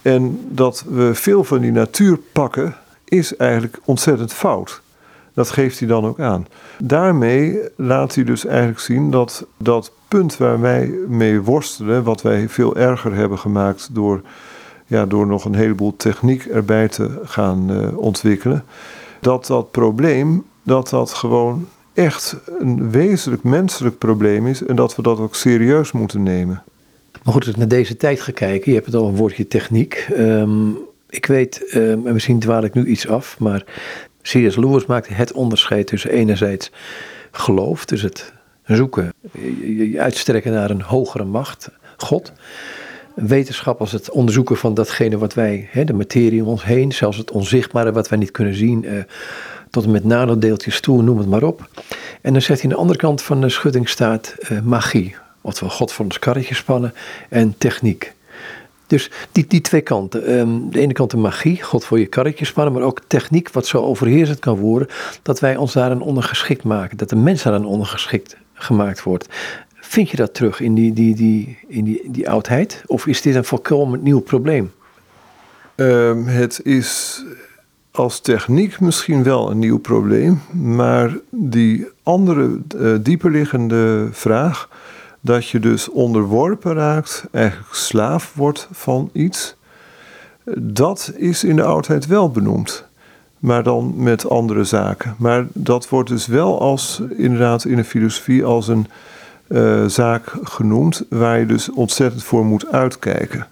En 0.02 0.40
dat 0.48 0.84
we 0.88 1.14
veel 1.14 1.44
van 1.44 1.60
die 1.60 1.72
natuur 1.72 2.18
pakken, 2.32 2.74
is 3.04 3.36
eigenlijk 3.36 3.78
ontzettend 3.84 4.32
fout. 4.32 4.80
Dat 5.34 5.50
geeft 5.50 5.78
hij 5.78 5.88
dan 5.88 6.04
ook 6.04 6.20
aan. 6.20 6.46
Daarmee 6.78 7.60
laat 7.76 8.14
hij 8.14 8.24
dus 8.24 8.44
eigenlijk 8.46 8.80
zien 8.80 9.10
dat 9.10 9.46
dat 9.56 9.92
punt 10.08 10.36
waar 10.36 10.60
wij 10.60 10.94
mee 11.08 11.40
worstelen, 11.40 12.02
wat 12.02 12.22
wij 12.22 12.48
veel 12.48 12.76
erger 12.76 13.14
hebben 13.14 13.38
gemaakt 13.38 13.88
door 13.92 14.20
ja, 14.86 15.06
door 15.06 15.26
nog 15.26 15.44
een 15.44 15.54
heleboel 15.54 15.96
techniek 15.96 16.44
erbij 16.44 16.88
te 16.88 17.20
gaan 17.24 17.72
uh, 17.72 17.98
ontwikkelen, 17.98 18.64
dat 19.20 19.46
dat 19.46 19.70
probleem, 19.70 20.44
dat 20.62 20.88
dat 20.88 21.12
gewoon 21.12 21.66
echt 21.94 22.36
een 22.58 22.90
wezenlijk 22.90 23.42
menselijk 23.42 23.98
probleem 23.98 24.46
is 24.46 24.64
en 24.64 24.76
dat 24.76 24.96
we 24.96 25.02
dat 25.02 25.18
ook 25.18 25.34
serieus 25.34 25.92
moeten 25.92 26.22
nemen. 26.22 26.62
Maar 27.22 27.34
goed, 27.34 27.46
als 27.46 27.56
naar 27.56 27.68
deze 27.68 27.96
tijd 27.96 28.20
gekeken, 28.20 28.70
je 28.70 28.74
hebt 28.74 28.86
het 28.86 28.94
al 28.94 29.08
een 29.08 29.16
woordje 29.16 29.48
techniek. 29.48 30.08
Um, 30.18 30.78
ik 31.08 31.26
weet, 31.26 31.70
um, 31.74 32.06
en 32.06 32.12
misschien 32.12 32.38
dwaal 32.38 32.64
ik 32.64 32.74
nu 32.74 32.86
iets 32.86 33.08
af, 33.08 33.38
maar 33.38 33.64
C.S. 34.22 34.56
Lewis 34.56 34.86
maakt 34.86 35.08
het 35.08 35.32
onderscheid 35.32 35.86
tussen 35.86 36.10
enerzijds 36.10 36.70
geloof, 37.30 37.84
dus 37.84 38.02
het 38.02 38.32
zoeken, 38.64 39.12
je 39.60 40.00
uitstrekken 40.00 40.52
naar 40.52 40.70
een 40.70 40.82
hogere 40.82 41.24
macht, 41.24 41.70
God 41.96 42.32
wetenschap 43.16 43.80
als 43.80 43.92
het 43.92 44.10
onderzoeken 44.10 44.56
van 44.56 44.74
datgene 44.74 45.18
wat 45.18 45.34
wij, 45.34 45.68
hè, 45.70 45.84
de 45.84 45.92
materie 45.92 46.42
om 46.42 46.48
ons 46.48 46.64
heen, 46.64 46.92
zelfs 46.92 47.16
het 47.16 47.30
onzichtbare 47.30 47.92
wat 47.92 48.08
wij 48.08 48.18
niet 48.18 48.30
kunnen 48.30 48.54
zien, 48.54 48.84
eh, 48.84 48.98
tot 49.70 49.84
en 49.84 49.90
met 49.90 50.04
nanodeeltjes 50.04 50.80
toe, 50.80 51.02
noem 51.02 51.18
het 51.18 51.28
maar 51.28 51.42
op. 51.42 51.68
En 52.20 52.32
dan 52.32 52.42
zegt 52.42 52.60
hij 52.60 52.70
aan 52.70 52.76
de 52.76 52.82
andere 52.82 52.98
kant 52.98 53.22
van 53.22 53.40
de 53.40 53.48
schutting 53.48 53.88
staat 53.88 54.34
eh, 54.38 54.60
magie, 54.60 55.16
oftewel 55.40 55.74
God 55.74 55.92
voor 55.92 56.04
ons 56.04 56.18
karretje 56.18 56.54
spannen 56.54 56.94
en 57.28 57.54
techniek. 57.58 58.14
Dus 58.86 59.10
die, 59.32 59.44
die 59.48 59.60
twee 59.60 59.80
kanten. 59.80 60.38
Um, 60.38 60.70
de 60.70 60.80
ene 60.80 60.92
kant 60.92 61.10
de 61.10 61.16
magie, 61.16 61.62
God 61.62 61.84
voor 61.84 61.98
je 61.98 62.06
karretje 62.06 62.44
spannen, 62.44 62.72
maar 62.72 62.82
ook 62.82 63.00
techniek 63.06 63.50
wat 63.50 63.66
zo 63.66 63.82
overheersend 63.82 64.38
kan 64.38 64.58
worden, 64.58 64.88
dat 65.22 65.40
wij 65.40 65.56
ons 65.56 65.72
daarin 65.72 66.00
ondergeschikt 66.00 66.62
maken, 66.62 66.96
dat 66.96 67.08
de 67.08 67.16
mens 67.16 67.42
daarin 67.42 67.64
ondergeschikt 67.64 68.36
gemaakt 68.54 69.02
wordt. 69.02 69.28
Vind 69.88 70.10
je 70.10 70.16
dat 70.16 70.34
terug 70.34 70.60
in 70.60 70.74
die, 70.74 70.92
die, 70.92 71.14
die, 71.14 71.58
in 71.68 71.84
die, 71.84 72.02
die 72.10 72.30
oudheid? 72.30 72.82
Of 72.86 73.06
is 73.06 73.22
dit 73.22 73.34
een 73.34 73.44
volkomen 73.44 74.02
nieuw 74.02 74.20
probleem? 74.20 74.72
Um, 75.76 76.26
het 76.26 76.60
is 76.64 77.22
als 77.90 78.20
techniek 78.20 78.80
misschien 78.80 79.22
wel 79.22 79.50
een 79.50 79.58
nieuw 79.58 79.78
probleem, 79.78 80.40
maar 80.52 81.18
die 81.30 81.86
andere 82.02 82.60
uh, 82.76 82.96
dieperliggende 83.00 84.08
vraag, 84.12 84.68
dat 85.20 85.48
je 85.48 85.58
dus 85.58 85.88
onderworpen 85.88 86.74
raakt, 86.74 87.24
eigenlijk 87.30 87.74
slaaf 87.74 88.32
wordt 88.34 88.68
van 88.72 89.10
iets, 89.12 89.56
dat 90.58 91.12
is 91.16 91.44
in 91.44 91.56
de 91.56 91.64
oudheid 91.64 92.06
wel 92.06 92.30
benoemd. 92.30 92.84
Maar 93.38 93.62
dan 93.62 93.94
met 93.96 94.28
andere 94.28 94.64
zaken. 94.64 95.14
Maar 95.18 95.46
dat 95.52 95.88
wordt 95.88 96.08
dus 96.08 96.26
wel 96.26 96.60
als, 96.60 97.02
inderdaad 97.16 97.64
in 97.64 97.76
de 97.76 97.84
filosofie, 97.84 98.44
als 98.44 98.68
een 98.68 98.86
uh, 99.48 99.84
zaak 99.86 100.32
genoemd 100.42 101.04
waar 101.08 101.38
je 101.38 101.46
dus 101.46 101.70
ontzettend 101.70 102.24
voor 102.24 102.44
moet 102.44 102.72
uitkijken. 102.72 103.46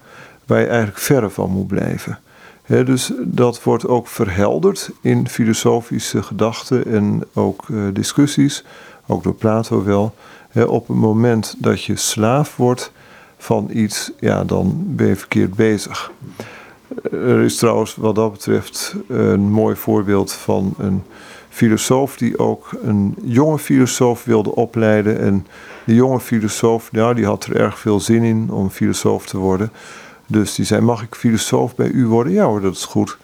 Waar 0.47 0.61
je 0.61 0.67
eigenlijk 0.67 0.99
verre 0.99 1.31
van 1.31 1.51
moet 1.51 1.67
blijven. 1.67 2.19
dus 2.67 3.13
dat 3.23 3.63
wordt 3.63 3.87
ook 3.87 4.09
verhelderd 4.09 4.91
in 5.01 5.29
filosofische 5.29 6.23
gedachten 6.23 6.87
en 6.87 7.23
ook 7.33 7.69
uh, 7.69 7.83
discussies, 7.93 8.65
ook 9.07 9.23
door 9.23 9.35
Plato 9.35 9.85
wel. 9.85 10.15
op 10.67 10.89
het 10.89 10.97
moment 10.97 11.55
dat 11.59 11.85
je 11.85 11.97
slaaf 11.97 12.57
wordt 12.57 12.93
van 13.39 13.69
iets, 13.73 14.11
ja, 14.21 14.45
dan 14.45 14.83
ben 14.87 15.07
je 15.07 15.17
verkeerd 15.17 15.55
bezig. 15.55 16.11
Er 17.03 17.43
is 17.43 17.57
trouwens 17.57 17.95
wat 17.95 18.15
dat 18.15 18.33
betreft 18.33 18.95
een 19.09 19.41
mooi 19.41 19.77
voorbeeld 19.77 20.33
van 20.33 20.75
een 20.79 21.03
filosoof 21.49 22.17
die 22.17 22.39
ook 22.39 22.71
een 22.83 23.15
jonge 23.23 23.59
filosoof 23.59 24.25
wilde 24.25 24.55
opleiden. 24.55 25.21
En 25.21 25.47
die 25.87 25.95
jonge 25.95 26.21
filosoof, 26.21 26.93
nou, 26.93 27.15
die 27.15 27.25
had 27.25 27.45
er 27.45 27.57
erg 27.57 27.79
veel 27.79 28.01
zin 28.01 28.23
in 28.23 28.51
om 28.51 28.71
filosoof 28.71 29.27
te 29.27 29.39
worden. 29.39 29.71
Dus 30.27 30.55
die 30.55 30.65
zei, 30.65 30.81
mag 30.81 31.03
ik 31.03 31.15
filosoof 31.15 31.75
bij 31.75 31.89
u 31.89 32.07
worden? 32.07 32.33
Ja 32.33 32.45
hoor, 32.45 32.61
dat 32.61 32.75
is 32.75 32.85
goed. 32.85 33.19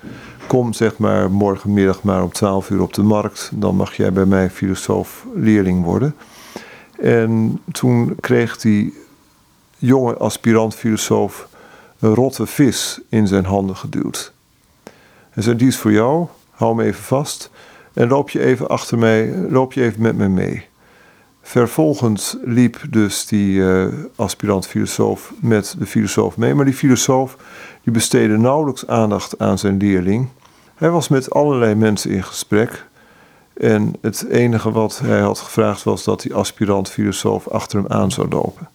Kom 0.46 0.72
zeg 0.72 0.98
maar 0.98 1.30
morgenmiddag 1.30 2.02
maar 2.02 2.22
om 2.22 2.32
12 2.32 2.70
uur 2.70 2.82
op 2.82 2.94
de 2.94 3.02
markt. 3.02 3.50
Dan 3.54 3.76
mag 3.76 3.94
jij 3.94 4.12
bij 4.12 4.26
mij 4.26 4.50
filosoof 4.50 5.26
leerling 5.34 5.84
worden. 5.84 6.14
En 7.00 7.60
toen 7.72 8.16
kreeg 8.20 8.56
die 8.56 8.94
jonge 9.76 10.16
aspirant 10.16 10.74
filosoof 10.74 11.48
een 12.00 12.14
rotte 12.14 12.46
vis 12.46 13.00
in 13.08 13.26
zijn 13.26 13.44
handen 13.44 13.76
geduwd. 13.76 14.32
Hij 15.30 15.42
zei, 15.42 15.56
die 15.56 15.68
is 15.68 15.76
voor 15.76 15.92
jou, 15.92 16.26
hou 16.50 16.74
me 16.74 16.84
even 16.84 17.02
vast. 17.02 17.50
En 17.92 18.08
loop 18.08 18.30
je 18.30 18.40
even 18.40 18.68
achter 18.68 18.98
mij, 18.98 19.34
loop 19.48 19.72
je 19.72 19.82
even 19.82 20.02
met 20.02 20.16
me 20.16 20.28
mee. 20.28 20.68
Vervolgens 21.42 22.36
liep 22.44 22.80
dus 22.90 23.26
die 23.26 23.54
uh, 23.54 23.86
aspirant-filosoof 24.16 25.32
met 25.40 25.74
de 25.78 25.86
filosoof 25.86 26.36
mee. 26.36 26.54
Maar 26.54 26.64
die 26.64 26.74
filosoof 26.74 27.36
die 27.82 27.92
besteedde 27.92 28.38
nauwelijks 28.38 28.86
aandacht 28.86 29.38
aan 29.38 29.58
zijn 29.58 29.76
leerling. 29.76 30.28
Hij 30.74 30.90
was 30.90 31.08
met 31.08 31.30
allerlei 31.30 31.74
mensen 31.74 32.10
in 32.10 32.24
gesprek. 32.24 32.86
En 33.54 33.94
het 34.00 34.26
enige 34.30 34.70
wat 34.70 34.98
hij 34.98 35.20
had 35.20 35.38
gevraagd 35.38 35.82
was 35.82 36.04
dat 36.04 36.20
die 36.20 36.34
aspirant-filosoof 36.34 37.48
achter 37.48 37.78
hem 37.78 37.92
aan 37.92 38.10
zou 38.10 38.28
lopen. 38.28 38.68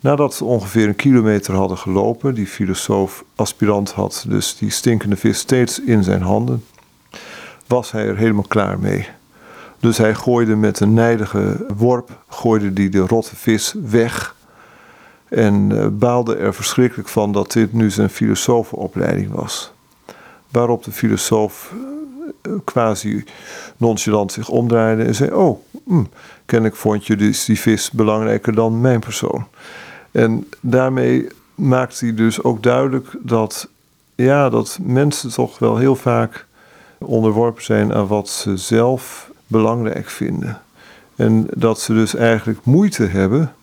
Nadat 0.00 0.34
ze 0.34 0.44
ongeveer 0.44 0.88
een 0.88 0.96
kilometer 0.96 1.54
hadden 1.54 1.78
gelopen, 1.78 2.34
die 2.34 2.46
filosoof-aspirant 2.46 3.92
had 3.92 4.24
dus 4.28 4.56
die 4.56 4.70
stinkende 4.70 5.16
vis 5.16 5.38
steeds 5.38 5.80
in 5.80 6.04
zijn 6.04 6.22
handen 6.22 6.64
was 7.70 7.90
hij 7.92 8.06
er 8.06 8.16
helemaal 8.16 8.44
klaar 8.48 8.78
mee. 8.78 9.08
Dus 9.78 9.98
hij 9.98 10.14
gooide 10.14 10.56
met 10.56 10.80
een 10.80 10.94
nijdige 10.94 11.66
worp 11.76 12.10
gooide 12.28 12.72
die 12.72 12.88
de 12.88 12.98
rotte 12.98 13.36
vis 13.36 13.74
weg. 13.84 14.34
En 15.28 15.70
uh, 15.70 15.86
baalde 15.86 16.36
er 16.36 16.54
verschrikkelijk 16.54 17.08
van 17.08 17.32
dat 17.32 17.52
dit 17.52 17.72
nu 17.72 17.90
zijn 17.90 18.10
filosofenopleiding 18.10 19.32
was. 19.32 19.72
Waarop 20.48 20.84
de 20.84 20.92
filosoof 20.92 21.72
uh, 22.42 22.52
quasi 22.64 23.24
nonchalant 23.76 24.32
zich 24.32 24.48
omdraaide 24.48 25.04
en 25.04 25.14
zei: 25.14 25.32
Oh, 25.32 25.60
hm, 25.86 26.04
kennelijk 26.46 26.76
vond 26.76 27.06
je 27.06 27.16
dus 27.16 27.44
die 27.44 27.60
vis 27.60 27.90
belangrijker 27.90 28.54
dan 28.54 28.80
mijn 28.80 29.00
persoon. 29.00 29.46
En 30.10 30.48
daarmee 30.60 31.28
maakt 31.54 32.00
hij 32.00 32.14
dus 32.14 32.42
ook 32.42 32.62
duidelijk 32.62 33.06
dat, 33.20 33.68
ja, 34.14 34.48
dat 34.48 34.78
mensen 34.82 35.30
toch 35.30 35.58
wel 35.58 35.76
heel 35.76 35.96
vaak 35.96 36.46
onderworpen 36.98 37.62
zijn 37.62 37.94
aan 37.94 38.06
wat 38.06 38.28
ze 38.28 38.56
zelf 38.56 39.30
belangrijk 39.46 40.10
vinden. 40.10 40.60
En 41.16 41.46
dat 41.56 41.80
ze 41.80 41.92
dus 41.92 42.14
eigenlijk 42.14 42.64
moeite 42.64 43.04
hebben 43.04 43.54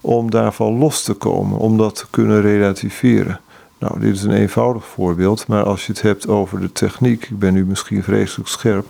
om 0.00 0.30
daarvan 0.30 0.78
los 0.78 1.02
te 1.02 1.14
komen, 1.14 1.58
om 1.58 1.76
dat 1.76 1.94
te 1.94 2.06
kunnen 2.10 2.40
relativeren. 2.40 3.40
Nou, 3.78 4.00
dit 4.00 4.14
is 4.14 4.22
een 4.22 4.32
eenvoudig 4.32 4.84
voorbeeld, 4.86 5.46
maar 5.46 5.64
als 5.64 5.86
je 5.86 5.92
het 5.92 6.02
hebt 6.02 6.28
over 6.28 6.60
de 6.60 6.72
techniek, 6.72 7.24
ik 7.24 7.38
ben 7.38 7.54
nu 7.54 7.64
misschien 7.64 8.02
vreselijk 8.02 8.48
scherp, 8.48 8.86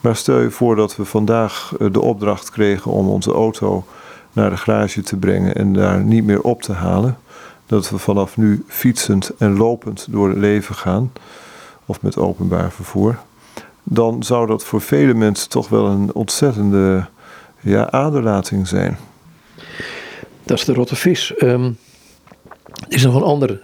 maar 0.00 0.16
stel 0.16 0.40
je 0.40 0.50
voor 0.50 0.76
dat 0.76 0.96
we 0.96 1.04
vandaag 1.04 1.72
eh, 1.78 1.92
de 1.92 2.00
opdracht 2.00 2.50
kregen 2.50 2.90
om 2.90 3.08
onze 3.08 3.32
auto 3.32 3.84
naar 4.34 4.50
de 4.50 4.56
garage 4.56 5.02
te 5.02 5.16
brengen 5.16 5.54
en 5.54 5.72
daar 5.72 6.00
niet 6.00 6.24
meer 6.24 6.40
op 6.40 6.62
te 6.62 6.72
halen. 6.72 7.18
Dat 7.66 7.90
we 7.90 7.98
vanaf 7.98 8.36
nu 8.36 8.64
fietsend 8.68 9.30
en 9.38 9.56
lopend 9.56 10.06
door 10.10 10.28
het 10.28 10.38
leven 10.38 10.74
gaan, 10.74 11.12
of 11.86 12.02
met 12.02 12.16
openbaar 12.16 12.72
vervoer. 12.72 13.18
Dan 13.82 14.22
zou 14.22 14.46
dat 14.46 14.64
voor 14.64 14.80
vele 14.80 15.14
mensen 15.14 15.48
toch 15.48 15.68
wel 15.68 15.86
een 15.86 16.14
ontzettende 16.14 17.06
ja, 17.60 17.90
aderlating 17.90 18.68
zijn. 18.68 18.98
Dat 20.42 20.58
is 20.58 20.64
de 20.64 20.72
rotte 20.72 20.96
vis. 20.96 21.34
Um, 21.38 21.78
er 22.88 22.94
is 22.94 23.04
nog 23.04 23.14
een 23.14 23.22
ander 23.22 23.60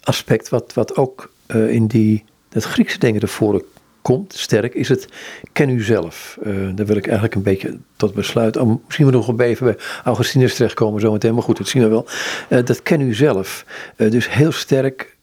aspect 0.00 0.48
wat, 0.48 0.74
wat 0.74 0.96
ook 0.96 1.30
uh, 1.46 1.70
in 1.70 1.86
die, 1.86 2.24
dat 2.48 2.64
Griekse 2.64 2.98
denken 2.98 3.20
ervoor 3.20 3.64
komt, 4.04 4.34
sterk, 4.36 4.74
is 4.74 4.88
het 4.88 5.08
ken 5.52 5.68
u 5.68 5.82
zelf. 5.82 6.38
Uh, 6.46 6.68
daar 6.74 6.86
wil 6.86 6.96
ik 6.96 7.04
eigenlijk 7.04 7.34
een 7.34 7.42
beetje 7.42 7.78
tot 7.96 8.14
besluit. 8.14 8.56
Oh, 8.56 8.84
misschien 8.84 9.06
we 9.06 9.12
nog 9.12 9.28
een 9.28 9.40
even 9.40 9.66
bij 9.66 9.76
Augustinus 10.04 10.54
terechtkomen 10.54 11.00
zometeen, 11.00 11.34
maar 11.34 11.42
goed, 11.42 11.56
dat 11.56 11.68
zien 11.68 11.82
we 11.82 11.88
wel. 11.88 12.06
Uh, 12.48 12.64
dat 12.64 12.82
ken 12.82 13.00
u 13.00 13.14
zelf. 13.14 13.64
dus 13.96 14.30
heel 14.30 14.52
sterk 14.52 15.16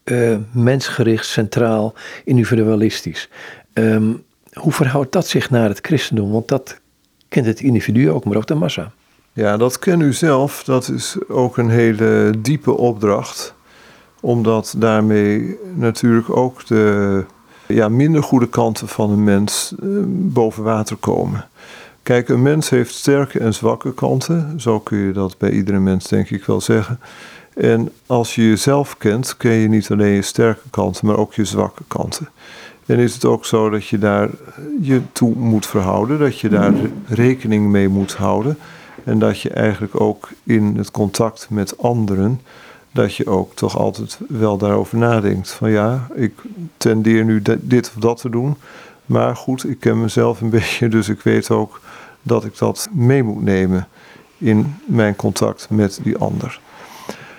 mensgericht, 0.51 1.25
centraal, 1.25 1.93
individualistisch. 2.23 3.29
Um, 3.73 4.23
hoe 4.53 4.71
verhoudt 4.71 5.11
dat 5.11 5.27
zich 5.27 5.49
naar 5.49 5.69
het 5.69 5.79
christendom? 5.81 6.31
Want 6.31 6.47
dat 6.47 6.79
kent 7.27 7.45
het 7.45 7.59
individu 7.59 8.09
ook, 8.09 8.25
maar 8.25 8.37
ook 8.37 8.47
de 8.47 8.55
massa. 8.55 8.91
Ja, 9.33 9.57
dat 9.57 9.79
ken 9.79 10.01
u 10.01 10.13
zelf. 10.13 10.63
Dat 10.63 10.89
is 10.89 11.17
ook 11.27 11.57
een 11.57 11.69
hele 11.69 12.33
diepe 12.39 12.77
opdracht. 12.77 13.53
Omdat 14.21 14.75
daarmee 14.77 15.57
natuurlijk 15.75 16.37
ook 16.37 16.65
de 16.65 17.25
ja, 17.73 17.89
minder 17.89 18.23
goede 18.23 18.49
kanten 18.49 18.87
van 18.87 19.09
een 19.09 19.23
mens 19.23 19.73
eh, 19.81 19.87
boven 20.07 20.63
water 20.63 20.95
komen. 20.95 21.45
Kijk, 22.03 22.29
een 22.29 22.41
mens 22.41 22.69
heeft 22.69 22.93
sterke 22.93 23.39
en 23.39 23.53
zwakke 23.53 23.93
kanten. 23.93 24.59
Zo 24.59 24.79
kun 24.79 24.97
je 24.97 25.11
dat 25.11 25.37
bij 25.37 25.51
iedere 25.51 25.79
mens 25.79 26.07
denk 26.07 26.29
ik 26.29 26.45
wel 26.45 26.61
zeggen. 26.61 26.99
En 27.53 27.91
als 28.05 28.35
je 28.35 28.49
jezelf 28.49 28.97
kent, 28.97 29.37
ken 29.37 29.51
je 29.51 29.67
niet 29.67 29.91
alleen 29.91 30.13
je 30.13 30.21
sterke 30.21 30.69
kanten, 30.69 31.05
maar 31.07 31.17
ook 31.17 31.33
je 31.33 31.45
zwakke 31.45 31.83
kanten. 31.87 32.29
En 32.85 32.99
is 32.99 33.13
het 33.13 33.25
ook 33.25 33.45
zo 33.45 33.69
dat 33.69 33.87
je 33.87 33.97
daar 33.97 34.29
je 34.81 35.01
toe 35.11 35.35
moet 35.35 35.65
verhouden, 35.65 36.19
dat 36.19 36.39
je 36.39 36.49
daar 36.49 36.73
rekening 37.07 37.67
mee 37.67 37.87
moet 37.87 38.13
houden. 38.13 38.57
En 39.03 39.19
dat 39.19 39.41
je 39.41 39.49
eigenlijk 39.49 40.01
ook 40.01 40.29
in 40.43 40.75
het 40.77 40.91
contact 40.91 41.47
met 41.49 41.77
anderen, 41.77 42.41
dat 42.91 43.15
je 43.15 43.27
ook 43.27 43.55
toch 43.55 43.77
altijd 43.77 44.19
wel 44.27 44.57
daarover 44.57 44.97
nadenkt. 44.97 45.51
Van 45.51 45.71
ja, 45.71 46.07
ik 46.15 46.33
tendeer 46.77 47.25
nu 47.25 47.41
dit 47.59 47.91
of 47.95 48.01
dat 48.01 48.21
te 48.21 48.29
doen. 48.29 48.57
Maar 49.05 49.35
goed, 49.35 49.69
ik 49.69 49.79
ken 49.79 50.01
mezelf 50.01 50.41
een 50.41 50.49
beetje, 50.59 50.87
dus 50.87 51.09
ik 51.09 51.21
weet 51.21 51.49
ook 51.49 51.81
dat 52.21 52.45
ik 52.45 52.57
dat 52.57 52.89
mee 52.91 53.23
moet 53.23 53.43
nemen 53.43 53.87
in 54.37 54.75
mijn 54.85 55.15
contact 55.15 55.67
met 55.69 55.99
die 56.03 56.17
ander. 56.17 56.59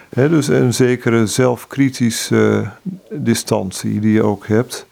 dus 0.09 0.49
een 0.49 0.75
zekere 0.75 1.27
zelfkritische 1.27 2.71
distantie 3.11 4.01
die 4.01 4.13
je 4.13 4.23
ook 4.23 4.47
hebt. 4.47 4.87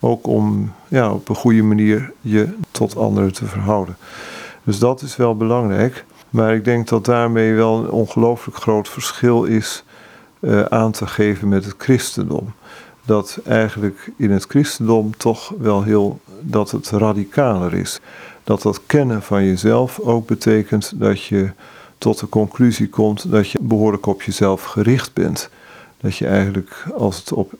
Ook 0.00 0.26
om 0.26 0.72
ja, 0.88 1.12
op 1.12 1.28
een 1.28 1.34
goede 1.34 1.62
manier 1.62 2.12
je 2.20 2.48
tot 2.70 2.96
anderen 2.96 3.32
te 3.32 3.46
verhouden. 3.46 3.96
Dus 4.64 4.78
dat 4.78 5.02
is 5.02 5.16
wel 5.16 5.36
belangrijk. 5.36 6.04
Maar 6.30 6.54
ik 6.54 6.64
denk 6.64 6.88
dat 6.88 7.04
daarmee 7.04 7.54
wel 7.54 7.78
een 7.78 7.90
ongelooflijk 7.90 8.56
groot 8.56 8.88
verschil 8.88 9.44
is 9.44 9.84
uh, 10.40 10.62
aan 10.62 10.92
te 10.92 11.06
geven 11.06 11.48
met 11.48 11.64
het 11.64 11.74
christendom. 11.78 12.52
Dat 13.04 13.38
eigenlijk 13.44 14.10
in 14.16 14.30
het 14.30 14.44
christendom 14.44 15.16
toch 15.16 15.52
wel 15.58 15.82
heel 15.82 16.20
dat 16.40 16.70
het 16.70 16.90
radicaler 16.90 17.74
is. 17.74 18.00
Dat 18.44 18.62
dat 18.62 18.80
kennen 18.86 19.22
van 19.22 19.44
jezelf 19.44 20.00
ook 20.00 20.26
betekent 20.26 20.92
dat 21.00 21.24
je 21.24 21.50
tot 21.98 22.20
de 22.20 22.28
conclusie 22.28 22.88
komt 22.88 23.30
dat 23.30 23.50
je 23.50 23.58
behoorlijk 23.62 24.06
op 24.06 24.22
jezelf 24.22 24.64
gericht 24.64 25.12
bent. 25.12 25.50
Dat 26.00 26.16
je 26.16 26.26
eigenlijk, 26.26 26.84
als 26.96 27.16
het 27.16 27.32
op, 27.32 27.52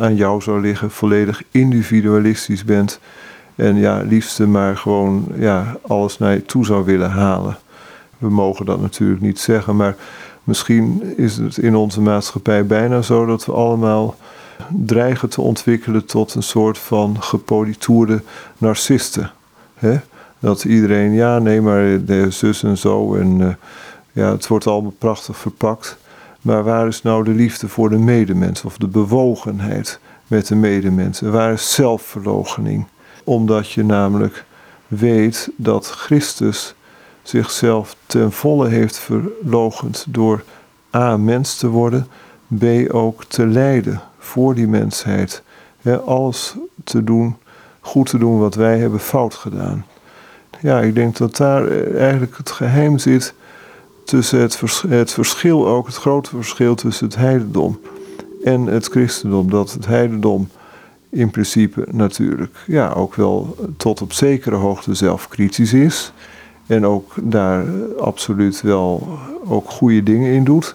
aan 0.00 0.16
jou 0.16 0.42
zou 0.42 0.60
liggen, 0.60 0.90
volledig 0.90 1.42
individualistisch 1.50 2.64
bent. 2.64 3.00
En 3.54 3.76
ja, 3.76 4.02
liefste 4.02 4.46
maar 4.46 4.76
gewoon 4.76 5.26
ja, 5.34 5.76
alles 5.86 6.18
naar 6.18 6.32
je 6.32 6.44
toe 6.44 6.64
zou 6.64 6.84
willen 6.84 7.10
halen. 7.10 7.56
We 8.18 8.28
mogen 8.28 8.66
dat 8.66 8.80
natuurlijk 8.80 9.20
niet 9.20 9.40
zeggen, 9.40 9.76
maar 9.76 9.96
misschien 10.44 11.14
is 11.16 11.36
het 11.36 11.58
in 11.58 11.76
onze 11.76 12.00
maatschappij 12.00 12.66
bijna 12.66 13.02
zo 13.02 13.26
dat 13.26 13.44
we 13.44 13.52
allemaal 13.52 14.16
dreigen 14.68 15.28
te 15.28 15.40
ontwikkelen 15.40 16.04
tot 16.04 16.34
een 16.34 16.42
soort 16.42 16.78
van 16.78 17.22
gepolitoerde 17.22 18.22
narcisten. 18.58 19.30
Dat 20.38 20.64
iedereen, 20.64 21.12
ja, 21.12 21.38
nee, 21.38 21.60
maar 21.60 22.04
de 22.04 22.30
zus 22.30 22.62
en 22.62 22.78
zo. 22.78 23.14
En 23.14 23.40
uh, 23.40 23.48
ja, 24.12 24.30
het 24.32 24.46
wordt 24.46 24.66
allemaal 24.66 24.94
prachtig 24.98 25.36
verpakt. 25.36 25.96
Maar 26.40 26.64
waar 26.64 26.86
is 26.86 27.02
nou 27.02 27.24
de 27.24 27.30
liefde 27.30 27.68
voor 27.68 27.90
de 27.90 27.98
medemens 27.98 28.64
of 28.64 28.76
de 28.76 28.86
bewogenheid 28.86 30.00
met 30.26 30.46
de 30.46 30.54
medemens? 30.54 31.20
waar 31.20 31.52
is 31.52 31.74
zelfverloochening? 31.74 32.86
Omdat 33.24 33.70
je 33.70 33.84
namelijk 33.84 34.44
weet 34.86 35.50
dat 35.56 35.86
Christus 35.86 36.74
zichzelf 37.24 37.96
ten 38.06 38.32
volle 38.32 38.68
heeft 38.68 38.98
verlogend 38.98 40.04
door 40.08 40.44
A. 40.94 41.16
mens 41.16 41.56
te 41.56 41.68
worden, 41.68 42.06
B. 42.58 42.64
ook 42.94 43.24
te 43.24 43.46
lijden 43.46 44.00
voor 44.18 44.54
die 44.54 44.68
mensheid. 44.68 45.42
alles 46.04 46.54
te 46.84 47.04
doen, 47.04 47.36
goed 47.80 48.08
te 48.08 48.18
doen 48.18 48.38
wat 48.38 48.54
wij 48.54 48.78
hebben 48.78 49.00
fout 49.00 49.34
gedaan. 49.34 49.84
Ja, 50.60 50.80
ik 50.80 50.94
denk 50.94 51.16
dat 51.16 51.36
daar 51.36 51.70
eigenlijk 51.94 52.36
het 52.36 52.50
geheim 52.50 52.98
zit 52.98 53.34
tussen 54.04 54.40
het, 54.40 54.60
het 54.88 55.12
verschil 55.12 55.66
ook, 55.66 55.86
het 55.86 55.96
grote 55.96 56.30
verschil 56.30 56.74
tussen 56.74 57.06
het 57.06 57.16
heidendom 57.16 57.80
en 58.44 58.66
het 58.66 58.86
christendom. 58.86 59.50
Dat 59.50 59.72
het 59.72 59.86
heidendom 59.86 60.48
in 61.08 61.30
principe 61.30 61.86
natuurlijk 61.90 62.56
ja, 62.66 62.92
ook 62.92 63.14
wel 63.14 63.56
tot 63.76 64.02
op 64.02 64.12
zekere 64.12 64.56
hoogte 64.56 64.94
zelfkritisch 64.94 65.72
is. 65.72 66.12
En 66.66 66.86
ook 66.86 67.12
daar 67.22 67.64
absoluut 67.98 68.60
wel 68.60 69.18
ook 69.44 69.70
goede 69.70 70.02
dingen 70.02 70.32
in 70.32 70.44
doet. 70.44 70.74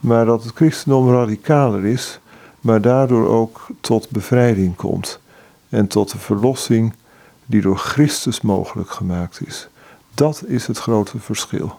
Maar 0.00 0.24
dat 0.24 0.44
het 0.44 0.52
christendom 0.54 1.10
radicaler 1.10 1.84
is, 1.84 2.20
maar 2.60 2.80
daardoor 2.80 3.28
ook 3.28 3.66
tot 3.80 4.10
bevrijding 4.10 4.76
komt. 4.76 5.20
En 5.68 5.86
tot 5.86 6.12
de 6.12 6.18
verlossing 6.18 6.92
die 7.46 7.60
door 7.60 7.78
Christus 7.78 8.40
mogelijk 8.40 8.90
gemaakt 8.90 9.40
is. 9.46 9.68
Dat 10.14 10.42
is 10.46 10.66
het 10.66 10.78
grote 10.78 11.18
verschil. 11.18 11.78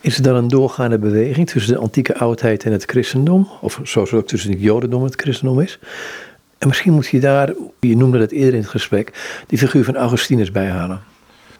Is 0.00 0.16
er 0.16 0.22
dan 0.22 0.34
een 0.34 0.48
doorgaande 0.48 0.98
beweging 0.98 1.50
tussen 1.50 1.72
de 1.72 1.80
antieke 1.80 2.18
oudheid 2.18 2.64
en 2.64 2.72
het 2.72 2.84
christendom? 2.84 3.48
Of 3.60 3.80
zoals 3.82 4.12
ook 4.12 4.26
tussen 4.26 4.50
het 4.50 4.60
jodendom 4.60 5.00
en 5.00 5.06
het 5.06 5.20
christendom 5.20 5.60
is? 5.60 5.78
En 6.58 6.68
misschien 6.68 6.92
moet 6.92 7.06
je 7.06 7.20
daar, 7.20 7.52
je 7.80 7.96
noemde 7.96 8.18
dat 8.18 8.30
eerder 8.30 8.54
in 8.54 8.60
het 8.60 8.70
gesprek, 8.70 9.40
die 9.46 9.58
figuur 9.58 9.84
van 9.84 9.96
Augustinus 9.96 10.50
bijhalen. 10.50 11.11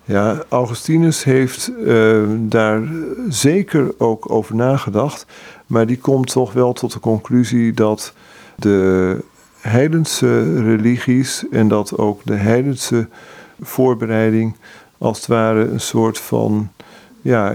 Ja, 0.05 0.43
Augustinus 0.49 1.25
heeft 1.25 1.71
uh, 1.79 2.23
daar 2.39 2.83
zeker 3.29 3.95
ook 3.99 4.31
over 4.31 4.55
nagedacht. 4.55 5.27
Maar 5.67 5.87
die 5.87 5.99
komt 5.99 6.33
toch 6.33 6.53
wel 6.53 6.73
tot 6.73 6.93
de 6.93 7.01
conclusie 7.01 7.73
dat 7.73 8.13
de 8.57 9.19
heidense 9.61 10.63
religies 10.63 11.45
en 11.51 11.69
dat 11.69 11.99
ook 11.99 12.21
de 12.25 12.35
heidense 12.35 13.09
voorbereiding 13.61 14.57
als 14.99 15.17
het 15.17 15.27
ware 15.27 15.69
een 15.69 15.81
soort 15.81 16.19
van 16.19 16.71
ja, 17.21 17.55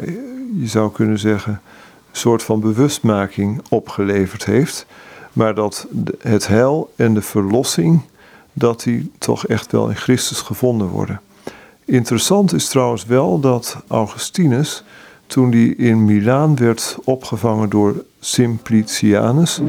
je 0.58 0.68
zou 0.68 0.92
kunnen 0.92 1.20
zeggen, 1.20 1.52
een 2.12 2.18
soort 2.18 2.44
van 2.44 2.60
bewustmaking 2.60 3.62
opgeleverd 3.70 4.46
heeft. 4.46 4.86
Maar 5.34 5.56
dat 5.56 5.88
het 6.20 6.48
heil 6.48 6.94
en 6.96 7.14
de 7.14 7.22
verlossing, 7.22 8.02
dat 8.54 8.84
die 8.84 9.12
toch 9.18 9.48
echt 9.48 9.72
wel 9.72 9.90
in 9.90 9.96
Christus 9.96 10.42
gevonden 10.42 10.88
worden. 10.88 11.22
Interessant 11.88 12.54
is 12.54 12.68
trouwens 12.68 13.06
wel 13.06 13.40
dat 13.40 13.78
Augustinus 13.88 14.84
toen 15.28 15.52
hij 15.52 15.66
in 15.66 16.06
Milaan 16.06 16.56
werd 16.56 16.98
opgevangen 17.04 17.70
door 17.70 18.04
Simplicianus. 18.20 19.62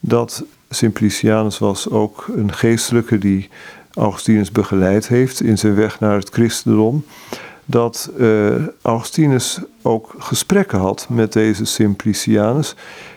Dat 0.00 0.44
Simplicianus 0.68 1.58
was 1.58 1.90
ook 1.90 2.26
een 2.36 2.52
geestelijke 2.52 3.18
die 3.18 3.48
Augustinus 3.94 4.52
begeleid 4.52 5.08
heeft 5.08 5.42
in 5.42 5.58
zijn 5.58 5.74
weg 5.74 6.00
naar 6.00 6.16
het 6.16 6.28
christendom. 6.28 7.04
Dat 7.64 8.10
uh, 8.18 8.54
Augustinus 8.82 9.58
ook 9.82 10.14
gesprekken 10.18 10.78
had 10.78 11.06
met 11.08 11.32
deze 11.32 11.64
Simplicianus. 11.64 12.74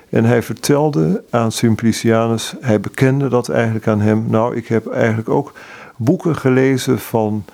En 0.10 0.26
hij 0.26 0.43
vertelde 0.43 1.24
aan 1.30 1.51
Simplicianus, 1.51 2.54
hij 2.60 2.80
bekende 2.80 3.28
dat 3.28 3.49
eigenlijk 3.49 3.88
aan 3.88 4.01
hem. 4.01 4.26
Nou, 4.30 4.56
ik 4.56 4.68
heb 4.68 4.88
eigenlijk 4.88 5.30
ook 5.30 5.54
boeken 5.95 6.36
gelezen 6.36 6.99
van 6.99 7.45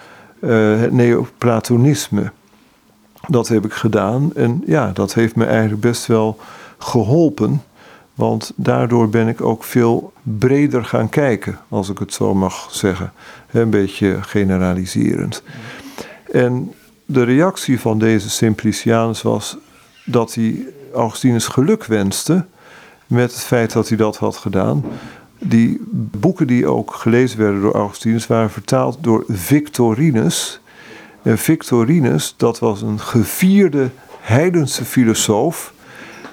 het 0.47 0.91
Neoplatonisme. 0.91 2.31
Dat 3.27 3.47
heb 3.47 3.65
ik 3.65 3.73
gedaan 3.73 4.31
en 4.35 4.63
ja, 4.65 4.91
dat 4.91 5.13
heeft 5.13 5.35
me 5.35 5.45
eigenlijk 5.45 5.81
best 5.81 6.05
wel 6.05 6.39
geholpen. 6.77 7.61
Want 8.15 8.51
daardoor 8.55 9.09
ben 9.09 9.27
ik 9.27 9.41
ook 9.41 9.63
veel 9.63 10.13
breder 10.23 10.85
gaan 10.85 11.09
kijken, 11.09 11.59
als 11.69 11.89
ik 11.89 11.97
het 11.97 12.13
zo 12.13 12.33
mag 12.35 12.67
zeggen. 12.71 13.13
Een 13.51 13.69
beetje 13.69 14.17
generaliserend. 14.21 15.43
En 16.31 16.73
de 17.05 17.23
reactie 17.23 17.79
van 17.79 17.99
deze 17.99 18.29
Simplicianus 18.29 19.21
was 19.21 19.57
dat 20.05 20.33
hij 20.33 20.65
Augustinus 20.93 21.47
geluk 21.47 21.85
wenste 21.85 22.45
met 23.07 23.31
het 23.31 23.43
feit 23.43 23.73
dat 23.73 23.87
hij 23.87 23.97
dat 23.97 24.17
had 24.17 24.37
gedaan. 24.37 24.85
Die 25.39 25.81
boeken 25.91 26.47
die 26.47 26.67
ook 26.67 26.93
gelezen 26.93 27.39
werden 27.39 27.61
door 27.61 27.73
Augustinus 27.73 28.27
waren 28.27 28.49
vertaald 28.49 28.97
door 29.01 29.23
Victorinus. 29.27 30.59
En 31.21 31.37
Victorinus, 31.37 32.33
dat 32.37 32.59
was 32.59 32.81
een 32.81 32.99
gevierde 32.99 33.89
heidense 34.19 34.85
filosoof 34.85 35.73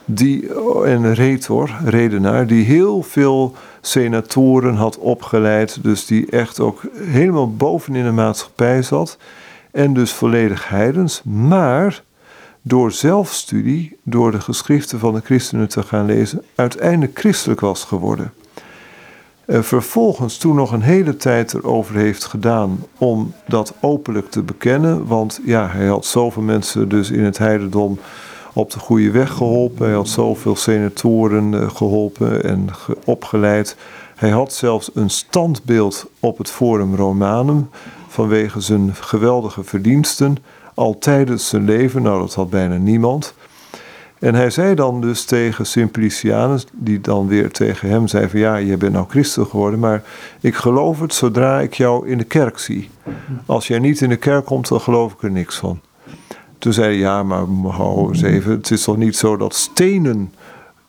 die, 0.04 0.48
en 0.84 1.14
retor, 1.14 1.70
redenaar, 1.84 2.46
die 2.46 2.64
heel 2.64 3.02
veel 3.02 3.54
senatoren 3.80 4.74
had 4.74 4.98
opgeleid. 4.98 5.82
Dus 5.82 6.06
die 6.06 6.30
echt 6.30 6.60
ook 6.60 6.82
helemaal 6.96 7.54
bovenin 7.56 8.04
de 8.04 8.10
maatschappij 8.10 8.82
zat. 8.82 9.18
En 9.70 9.94
dus 9.94 10.12
volledig 10.12 10.68
heidens. 10.68 11.22
Maar 11.22 12.02
door 12.62 12.92
zelfstudie, 12.92 13.96
door 14.02 14.30
de 14.30 14.40
geschriften 14.40 14.98
van 14.98 15.14
de 15.14 15.20
christenen 15.24 15.68
te 15.68 15.82
gaan 15.82 16.06
lezen, 16.06 16.42
uiteindelijk 16.54 17.18
christelijk 17.18 17.60
was 17.60 17.84
geworden. 17.84 18.32
En 19.46 19.64
vervolgens 19.64 20.38
toen 20.38 20.56
nog 20.56 20.72
een 20.72 20.82
hele 20.82 21.16
tijd 21.16 21.54
erover 21.54 21.94
heeft 21.96 22.24
gedaan 22.24 22.84
om 22.98 23.32
dat 23.48 23.74
openlijk 23.80 24.30
te 24.30 24.42
bekennen. 24.42 25.06
Want 25.06 25.40
ja, 25.44 25.68
hij 25.68 25.86
had 25.86 26.06
zoveel 26.06 26.42
mensen 26.42 26.88
dus 26.88 27.10
in 27.10 27.24
het 27.24 27.38
heidendom 27.38 27.98
op 28.52 28.70
de 28.70 28.78
goede 28.78 29.10
weg 29.10 29.32
geholpen. 29.32 29.86
Hij 29.86 29.94
had 29.94 30.08
zoveel 30.08 30.56
senatoren 30.56 31.54
eh, 31.54 31.70
geholpen 31.70 32.44
en 32.44 32.68
opgeleid. 33.04 33.76
Hij 34.16 34.30
had 34.30 34.52
zelfs 34.52 34.90
een 34.94 35.10
standbeeld 35.10 36.06
op 36.20 36.38
het 36.38 36.50
Forum 36.50 36.94
Romanum 36.94 37.68
vanwege 38.08 38.60
zijn 38.60 38.94
geweldige 38.94 39.64
verdiensten. 39.64 40.36
Al 40.74 40.98
tijdens 40.98 41.48
zijn 41.48 41.64
leven, 41.64 42.02
nou 42.02 42.20
dat 42.20 42.34
had 42.34 42.50
bijna 42.50 42.76
niemand. 42.76 43.34
En 44.18 44.34
hij 44.34 44.50
zei 44.50 44.74
dan 44.74 45.00
dus 45.00 45.24
tegen 45.24 45.66
Simplicianus, 45.66 46.66
die 46.72 47.00
dan 47.00 47.26
weer 47.26 47.50
tegen 47.50 47.88
hem 47.88 48.06
zei 48.06 48.28
van 48.28 48.40
ja, 48.40 48.56
je 48.56 48.76
bent 48.76 48.92
nou 48.92 49.06
christen 49.08 49.46
geworden, 49.46 49.78
maar 49.78 50.02
ik 50.40 50.54
geloof 50.54 51.00
het 51.00 51.14
zodra 51.14 51.60
ik 51.60 51.74
jou 51.74 52.08
in 52.08 52.18
de 52.18 52.24
kerk 52.24 52.58
zie. 52.58 52.90
Als 53.46 53.66
jij 53.66 53.78
niet 53.78 54.00
in 54.00 54.08
de 54.08 54.16
kerk 54.16 54.44
komt, 54.44 54.68
dan 54.68 54.80
geloof 54.80 55.12
ik 55.12 55.22
er 55.22 55.30
niks 55.30 55.56
van. 55.56 55.80
Toen 56.58 56.72
zei 56.72 56.86
hij, 56.86 56.96
ja, 56.96 57.22
maar 57.22 57.44
hou 57.72 58.08
eens 58.08 58.22
even, 58.22 58.52
het 58.52 58.70
is 58.70 58.82
toch 58.82 58.96
niet 58.96 59.16
zo 59.16 59.36
dat 59.36 59.54
stenen 59.54 60.32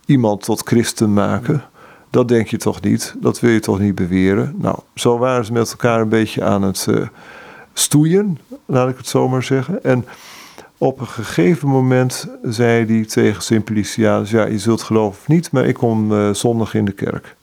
iemand 0.05 0.43
tot 0.43 0.61
christen 0.67 1.13
maken? 1.13 1.63
Dat 2.09 2.27
denk 2.27 2.47
je 2.47 2.57
toch 2.57 2.81
niet? 2.81 3.15
Dat 3.17 3.39
wil 3.39 3.51
je 3.51 3.59
toch 3.59 3.79
niet 3.79 3.95
beweren? 3.95 4.55
Nou, 4.57 4.77
zo 4.95 5.17
waren 5.17 5.45
ze 5.45 5.53
met 5.53 5.71
elkaar 5.71 6.01
een 6.01 6.09
beetje 6.09 6.43
aan 6.43 6.61
het 6.61 6.85
uh, 6.89 7.07
stoeien, 7.73 8.37
laat 8.65 8.89
ik 8.89 8.97
het 8.97 9.07
zo 9.07 9.29
maar 9.29 9.43
zeggen. 9.43 9.83
En 9.83 10.05
op 10.77 10.99
een 10.99 11.07
gegeven 11.07 11.67
moment 11.67 12.27
zei 12.43 12.85
hij 12.85 13.05
tegen 13.05 13.43
Simplicianus: 13.43 14.29
Ja, 14.29 14.45
je 14.45 14.59
zult 14.59 14.81
geloven 14.81 15.19
of 15.19 15.27
niet, 15.27 15.51
maar 15.51 15.65
ik 15.65 15.75
kom 15.75 16.11
uh, 16.11 16.33
zondag 16.33 16.73
in 16.73 16.85
de 16.85 16.91
kerk. 16.91 17.35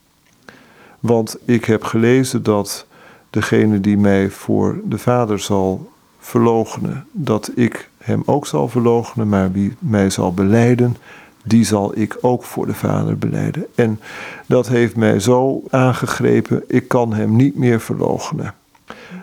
Want 1.01 1.37
ik 1.45 1.65
heb 1.65 1.85
gelezen 1.85 2.43
dat 2.43 2.87
degene 3.31 3.81
die 3.81 3.99
mij 3.99 4.31
voor 4.31 4.81
de 4.85 4.99
Vader 4.99 5.39
zal 5.39 5.91
verloochenen, 6.19 7.07
dat 7.13 7.51
ik 7.55 7.91
hem 7.99 8.23
ook 8.27 8.47
zal 8.47 8.69
verloochenen, 8.69 9.29
maar 9.29 9.53
wie 9.53 9.77
mij 9.79 10.11
zal 10.11 10.35
beleiden, 10.35 10.97
die 11.45 11.65
zal 11.65 11.99
ik 11.99 12.17
ook 12.21 12.45
voor 12.45 12.67
de 12.67 12.75
Vader 12.75 13.19
beleiden. 13.19 13.67
En 13.75 14.01
dat 14.47 14.69
heeft 14.69 14.97
mij 14.97 15.21
zo 15.21 15.63
aangegrepen, 15.71 16.65
ik 16.67 16.89
kan 16.89 17.15
hem 17.15 17.37
niet 17.37 17.57
meer 17.57 17.81
verloochenen. 17.81 18.55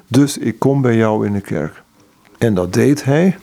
Dus 0.07 0.37
ik 0.37 0.59
kom 0.59 0.81
bij 0.81 0.95
jou 0.95 1.25
in 1.25 1.33
de 1.33 1.41
kerk. 1.41 1.83
En 2.37 2.53
dat 2.53 2.73
deed 2.73 3.03
hij. 3.03 3.37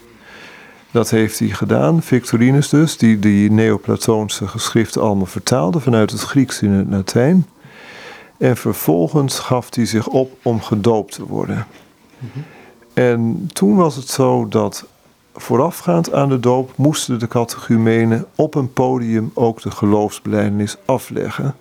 Dat 0.91 1.11
heeft 1.11 1.39
hij 1.39 1.49
gedaan, 1.49 2.03
Victorinus 2.03 2.69
dus, 2.69 2.97
die 2.97 3.19
die 3.19 3.51
Neoplatoonse 3.51 4.49
geschriften 4.49 5.03
allemaal 5.03 5.27
vertaalde 5.27 5.81
vanuit 5.81 6.11
het 6.11 6.21
Grieks 6.21 6.63
in 6.63 6.71
het 6.71 6.87
Latijn. 6.91 7.47
En 8.39 8.57
vervolgens 8.57 9.39
gaf 9.39 9.75
hij 9.75 9.87
zich 9.87 10.07
op 10.07 10.33
om 10.43 10.63
gedoopt 10.63 11.13
te 11.13 11.27
worden. 11.27 11.67
En 12.95 13.49
toen 13.53 13.77
was 13.77 13.97
het 13.97 14.09
zo 14.09 14.49
dat 14.49 14.87
voorafgaand 15.35 16.13
aan 16.13 16.29
de 16.29 16.41
doop 16.41 16.73
moesten 16.77 17.19
de 17.19 17.29
catechumenen 17.29 18.27
op 18.35 18.55
een 18.55 18.73
podium 18.73 19.31
ook 19.35 19.63
de 19.63 19.71
geloofsbelijdenis 19.71 20.77
afleggen. 20.85 21.55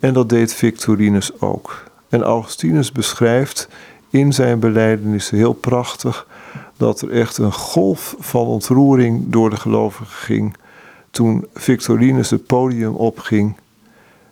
En 0.00 0.12
dat 0.12 0.28
deed 0.28 0.54
Victorinus 0.54 1.40
ook. 1.40 1.84
En 2.08 2.22
Augustinus 2.22 2.92
beschrijft 2.92 3.68
in 4.10 4.32
zijn 4.32 4.58
belijdenis 4.58 5.30
heel 5.30 5.52
prachtig 5.52 6.26
dat 6.78 7.00
er 7.00 7.10
echt 7.10 7.38
een 7.38 7.52
golf 7.52 8.16
van 8.18 8.46
ontroering 8.46 9.24
door 9.26 9.50
de 9.50 9.56
gelovigen 9.56 10.16
ging 10.16 10.56
toen 11.10 11.46
Victorinus 11.54 12.30
het 12.30 12.46
podium 12.46 12.94
opging. 12.94 13.56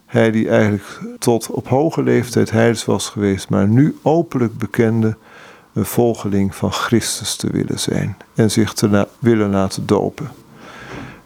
Hij 0.07 0.31
die 0.31 0.49
eigenlijk 0.49 1.01
tot 1.19 1.51
op 1.51 1.69
hoge 1.69 2.03
leeftijd 2.03 2.51
heids 2.51 2.85
was 2.85 3.09
geweest, 3.09 3.49
maar 3.49 3.69
nu 3.69 3.99
openlijk 4.03 4.59
bekende 4.59 5.17
een 5.73 5.87
volgeling 5.87 6.55
van 6.55 6.73
Christus 6.73 7.37
te 7.37 7.51
willen 7.51 7.81
zijn 7.81 8.17
en 8.35 8.51
zich 8.51 8.73
te 8.73 9.09
willen 9.19 9.51
laten 9.51 9.87
dopen. 9.87 10.31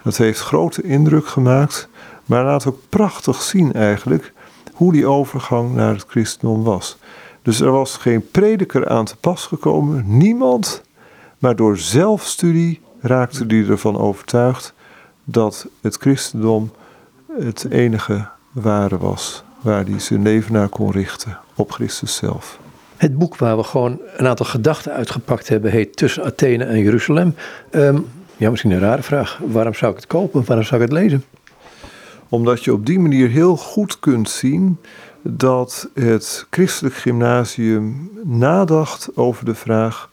Dat 0.03 0.16
heeft 0.16 0.41
grote 0.41 0.83
indruk 0.83 1.27
gemaakt, 1.27 1.89
maar 2.25 2.45
laat 2.45 2.66
ook 2.66 2.79
prachtig 2.89 3.43
zien 3.43 3.73
eigenlijk 3.73 4.33
hoe 4.73 4.93
die 4.93 5.07
overgang 5.07 5.75
naar 5.75 5.93
het 5.93 6.05
christendom 6.09 6.62
was. 6.62 6.97
Dus 7.43 7.61
er 7.61 7.71
was 7.71 7.97
geen 7.97 8.31
prediker 8.31 8.89
aan 8.89 9.05
te 9.05 9.16
pas 9.16 9.47
gekomen, 9.47 10.05
niemand, 10.07 10.83
maar 11.41 11.57
door 11.57 11.78
zelfstudie 11.78 12.80
raakte 13.01 13.47
die 13.47 13.66
ervan 13.66 13.99
overtuigd 13.99 14.74
dat 15.24 15.66
het 15.80 15.97
christendom 15.97 16.70
het 17.38 17.66
enige 17.70 18.28
ware 18.53 18.99
was 18.99 19.45
waar 19.61 19.84
hij 19.84 19.99
zijn 19.99 20.22
leven 20.22 20.53
naar 20.53 20.68
kon 20.68 20.91
richten, 20.91 21.38
op 21.55 21.72
Christus 21.72 22.16
zelf. 22.16 22.59
Het 22.97 23.18
boek 23.18 23.36
waar 23.36 23.57
we 23.57 23.62
gewoon 23.62 24.01
een 24.16 24.26
aantal 24.26 24.47
gedachten 24.47 24.93
uitgepakt 24.93 25.49
hebben 25.49 25.70
heet 25.70 25.97
Tussen 25.97 26.24
Athene 26.24 26.64
en 26.64 26.78
Jeruzalem. 26.78 27.34
Um, 27.70 28.07
ja, 28.36 28.51
misschien 28.51 28.70
een 28.70 28.80
rare 28.80 29.03
vraag. 29.03 29.41
Waarom 29.47 29.74
zou 29.74 29.91
ik 29.91 29.97
het 29.97 30.07
kopen? 30.07 30.45
Waarom 30.47 30.64
zou 30.64 30.82
ik 30.82 30.88
het 30.88 30.99
lezen? 30.99 31.24
Omdat 32.28 32.64
je 32.64 32.72
op 32.72 32.86
die 32.86 32.99
manier 32.99 33.28
heel 33.28 33.57
goed 33.57 33.99
kunt 33.99 34.28
zien 34.28 34.78
dat 35.22 35.88
het 35.95 36.47
christelijk 36.51 36.95
gymnasium 36.95 38.11
nadacht 38.24 39.16
over 39.16 39.45
de 39.45 39.55
vraag 39.55 40.09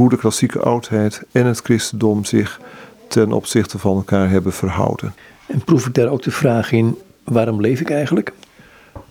hoe 0.00 0.08
de 0.08 0.16
klassieke 0.16 0.58
oudheid 0.58 1.22
en 1.32 1.46
het 1.46 1.60
christendom 1.60 2.24
zich 2.24 2.60
ten 3.08 3.32
opzichte 3.32 3.78
van 3.78 3.96
elkaar 3.96 4.30
hebben 4.30 4.52
verhouden. 4.52 5.14
En 5.46 5.64
proef 5.64 5.86
ik 5.86 5.94
daar 5.94 6.08
ook 6.08 6.22
de 6.22 6.30
vraag 6.30 6.72
in: 6.72 6.98
waarom 7.24 7.60
leef 7.60 7.80
ik 7.80 7.90
eigenlijk? 7.90 8.32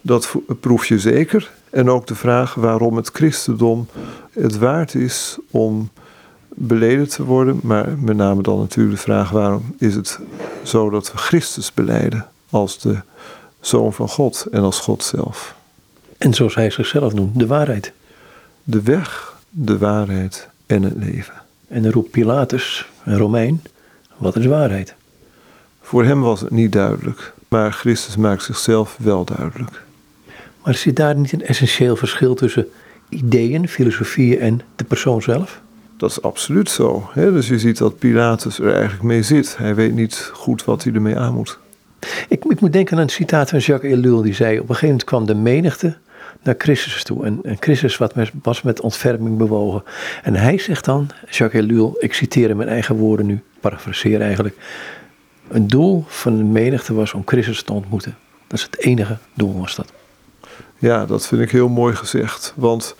Dat 0.01 0.33
proef 0.59 0.85
je 0.85 0.99
zeker. 0.99 1.51
En 1.69 1.89
ook 1.89 2.07
de 2.07 2.15
vraag 2.15 2.53
waarom 2.53 2.95
het 2.95 3.09
christendom 3.13 3.87
het 4.33 4.57
waard 4.57 4.95
is 4.95 5.37
om 5.51 5.89
beleden 6.47 7.09
te 7.09 7.23
worden. 7.23 7.59
Maar 7.63 7.97
met 7.97 8.15
name 8.15 8.41
dan 8.41 8.59
natuurlijk 8.59 8.95
de 8.95 9.01
vraag 9.01 9.29
waarom 9.29 9.75
is 9.77 9.95
het 9.95 10.19
zo 10.63 10.89
dat 10.89 11.11
we 11.11 11.17
Christus 11.17 11.73
beleiden 11.73 12.27
als 12.49 12.79
de 12.79 12.99
Zoon 13.59 13.93
van 13.93 14.09
God 14.09 14.47
en 14.51 14.61
als 14.61 14.79
God 14.79 15.03
zelf. 15.03 15.55
En 16.17 16.33
zoals 16.33 16.55
hij 16.55 16.69
zichzelf 16.69 17.13
noemt, 17.13 17.39
de 17.39 17.47
waarheid. 17.47 17.91
De 18.63 18.81
weg, 18.81 19.37
de 19.49 19.77
waarheid 19.77 20.48
en 20.69 20.83
het 20.83 20.93
leven. 20.95 21.33
En 21.67 21.81
dan 21.81 21.91
roept 21.91 22.11
Pilatus, 22.11 22.89
een 23.03 23.17
Romein, 23.17 23.61
wat 24.17 24.35
is 24.35 24.45
waarheid? 24.45 24.95
Voor 25.81 26.05
hem 26.05 26.21
was 26.21 26.41
het 26.41 26.51
niet 26.51 26.71
duidelijk, 26.71 27.33
maar 27.47 27.71
Christus 27.71 28.15
maakt 28.15 28.43
zichzelf 28.43 28.97
wel 28.99 29.25
duidelijk. 29.25 29.83
Maar 30.63 30.75
zit 30.75 30.95
daar 30.95 31.15
niet 31.15 31.31
een 31.31 31.45
essentieel 31.45 31.95
verschil 31.95 32.35
tussen 32.35 32.67
ideeën, 33.09 33.67
filosofieën 33.67 34.39
en 34.39 34.61
de 34.75 34.83
persoon 34.83 35.21
zelf? 35.21 35.61
Dat 35.97 36.09
is 36.09 36.21
absoluut 36.21 36.69
zo. 36.69 37.09
Hè? 37.13 37.31
Dus 37.31 37.47
je 37.47 37.59
ziet 37.59 37.77
dat 37.77 37.97
Pilatus 37.97 38.59
er 38.59 38.73
eigenlijk 38.73 39.03
mee 39.03 39.23
zit. 39.23 39.57
Hij 39.57 39.75
weet 39.75 39.93
niet 39.93 40.29
goed 40.33 40.63
wat 40.65 40.83
hij 40.83 40.93
ermee 40.93 41.17
aan 41.17 41.33
moet. 41.33 41.59
Ik, 42.27 42.43
ik 42.45 42.59
moet 42.59 42.73
denken 42.73 42.97
aan 42.97 43.03
een 43.03 43.09
citaat 43.09 43.49
van 43.49 43.59
Jacques 43.59 43.91
Ellul. 43.91 44.21
Die 44.21 44.33
zei, 44.33 44.53
op 44.53 44.69
een 44.69 44.75
gegeven 44.75 44.87
moment 44.87 45.03
kwam 45.03 45.25
de 45.25 45.35
menigte 45.35 45.97
naar 46.43 46.55
Christus 46.57 47.03
toe. 47.03 47.25
En, 47.25 47.41
Christus 47.59 47.97
wat 47.97 48.15
met- 48.15 48.31
was 48.43 48.61
met 48.61 48.81
ontferming 48.81 49.37
bewogen. 49.37 49.83
En 50.23 50.35
hij 50.35 50.57
zegt 50.57 50.85
dan, 50.85 51.09
Jacques 51.29 51.61
Ellul, 51.63 51.95
ik 51.99 52.13
citeer 52.13 52.49
in 52.49 52.57
mijn 52.57 52.69
eigen 52.69 52.95
woorden 52.95 53.25
nu, 53.25 53.41
parafraseer 53.59 54.21
eigenlijk. 54.21 54.55
Een 55.47 55.67
doel 55.67 56.03
van 56.07 56.37
de 56.37 56.43
menigte 56.43 56.93
was 56.93 57.13
om 57.13 57.21
Christus 57.25 57.63
te 57.63 57.73
ontmoeten. 57.73 58.15
Dat 58.47 58.59
is 58.59 58.65
het 58.65 58.77
enige 58.79 59.17
doel 59.33 59.59
was 59.59 59.75
dat. 59.75 59.91
Ja, 60.77 61.05
dat 61.05 61.27
vind 61.27 61.41
ik 61.41 61.51
heel 61.51 61.69
mooi 61.69 61.95
gezegd. 61.95 62.53
Want 62.55 62.95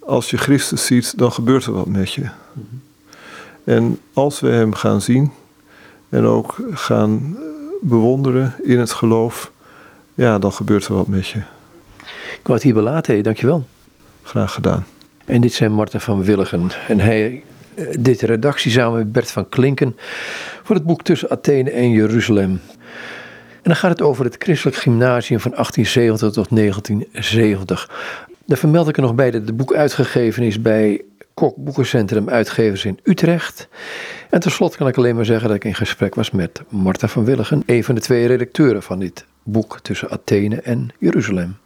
als 0.00 0.30
je 0.30 0.36
Christus 0.36 0.86
ziet, 0.86 1.18
dan 1.18 1.32
gebeurt 1.32 1.64
er 1.64 1.72
wat 1.72 1.86
met 1.86 2.12
je. 2.12 2.24
En 3.64 3.98
als 4.12 4.40
we 4.40 4.48
hem 4.48 4.74
gaan 4.74 5.00
zien 5.00 5.32
en 6.08 6.24
ook 6.24 6.56
gaan 6.72 7.36
bewonderen 7.80 8.54
in 8.62 8.78
het 8.78 8.92
geloof, 8.92 9.52
ja, 10.14 10.38
dan 10.38 10.52
gebeurt 10.52 10.86
er 10.86 10.94
wat 10.94 11.06
met 11.06 11.26
je. 11.26 11.40
Ik 12.42 12.48
wou 12.48 12.60
het 12.60 12.62
hier 12.62 12.82
belaten, 12.82 13.22
dankjewel. 13.22 13.66
Graag 14.22 14.52
gedaan. 14.52 14.86
En 15.24 15.40
dit 15.40 15.52
zijn 15.52 15.72
Marten 15.72 16.00
van 16.00 16.24
Willigen. 16.24 16.70
En 16.88 17.00
hij 17.00 17.42
eh, 17.74 17.86
dit 17.98 18.20
de 18.20 18.26
redactie 18.26 18.70
samen 18.70 18.98
met 18.98 19.12
Bert 19.12 19.30
van 19.30 19.48
Klinken 19.48 19.96
voor 20.62 20.74
het 20.74 20.84
boek 20.84 21.02
Tussen 21.02 21.30
Athene 21.30 21.70
en 21.70 21.90
Jeruzalem. 21.90 22.50
En 22.50 23.62
dan 23.62 23.76
gaat 23.76 23.90
het 23.90 24.02
over 24.02 24.24
het 24.24 24.36
christelijk 24.38 24.76
gymnasium 24.76 25.40
van 25.40 25.50
1870 25.50 26.32
tot 26.32 26.56
1970. 26.56 27.90
Daar 28.46 28.58
vermeld 28.58 28.88
ik 28.88 28.96
er 28.96 29.02
nog 29.02 29.14
bij 29.14 29.30
dat 29.30 29.46
het 29.46 29.56
boek 29.56 29.74
uitgegeven 29.74 30.42
is 30.42 30.62
bij 30.62 31.02
Kok 31.34 31.56
Boekencentrum 31.56 32.28
Uitgevers 32.28 32.84
in 32.84 32.98
Utrecht. 33.02 33.68
En 34.30 34.40
tenslotte 34.40 34.76
kan 34.76 34.88
ik 34.88 34.96
alleen 34.96 35.14
maar 35.14 35.24
zeggen 35.24 35.48
dat 35.48 35.56
ik 35.56 35.64
in 35.64 35.74
gesprek 35.74 36.14
was 36.14 36.30
met 36.30 36.62
Marta 36.68 37.08
van 37.08 37.24
Willigen, 37.24 37.62
een 37.66 37.84
van 37.84 37.94
de 37.94 38.00
twee 38.00 38.26
redacteuren 38.26 38.82
van 38.82 38.98
dit 38.98 39.24
boek 39.42 39.80
Tussen 39.80 40.10
Athene 40.10 40.60
en 40.60 40.88
Jeruzalem. 40.98 41.60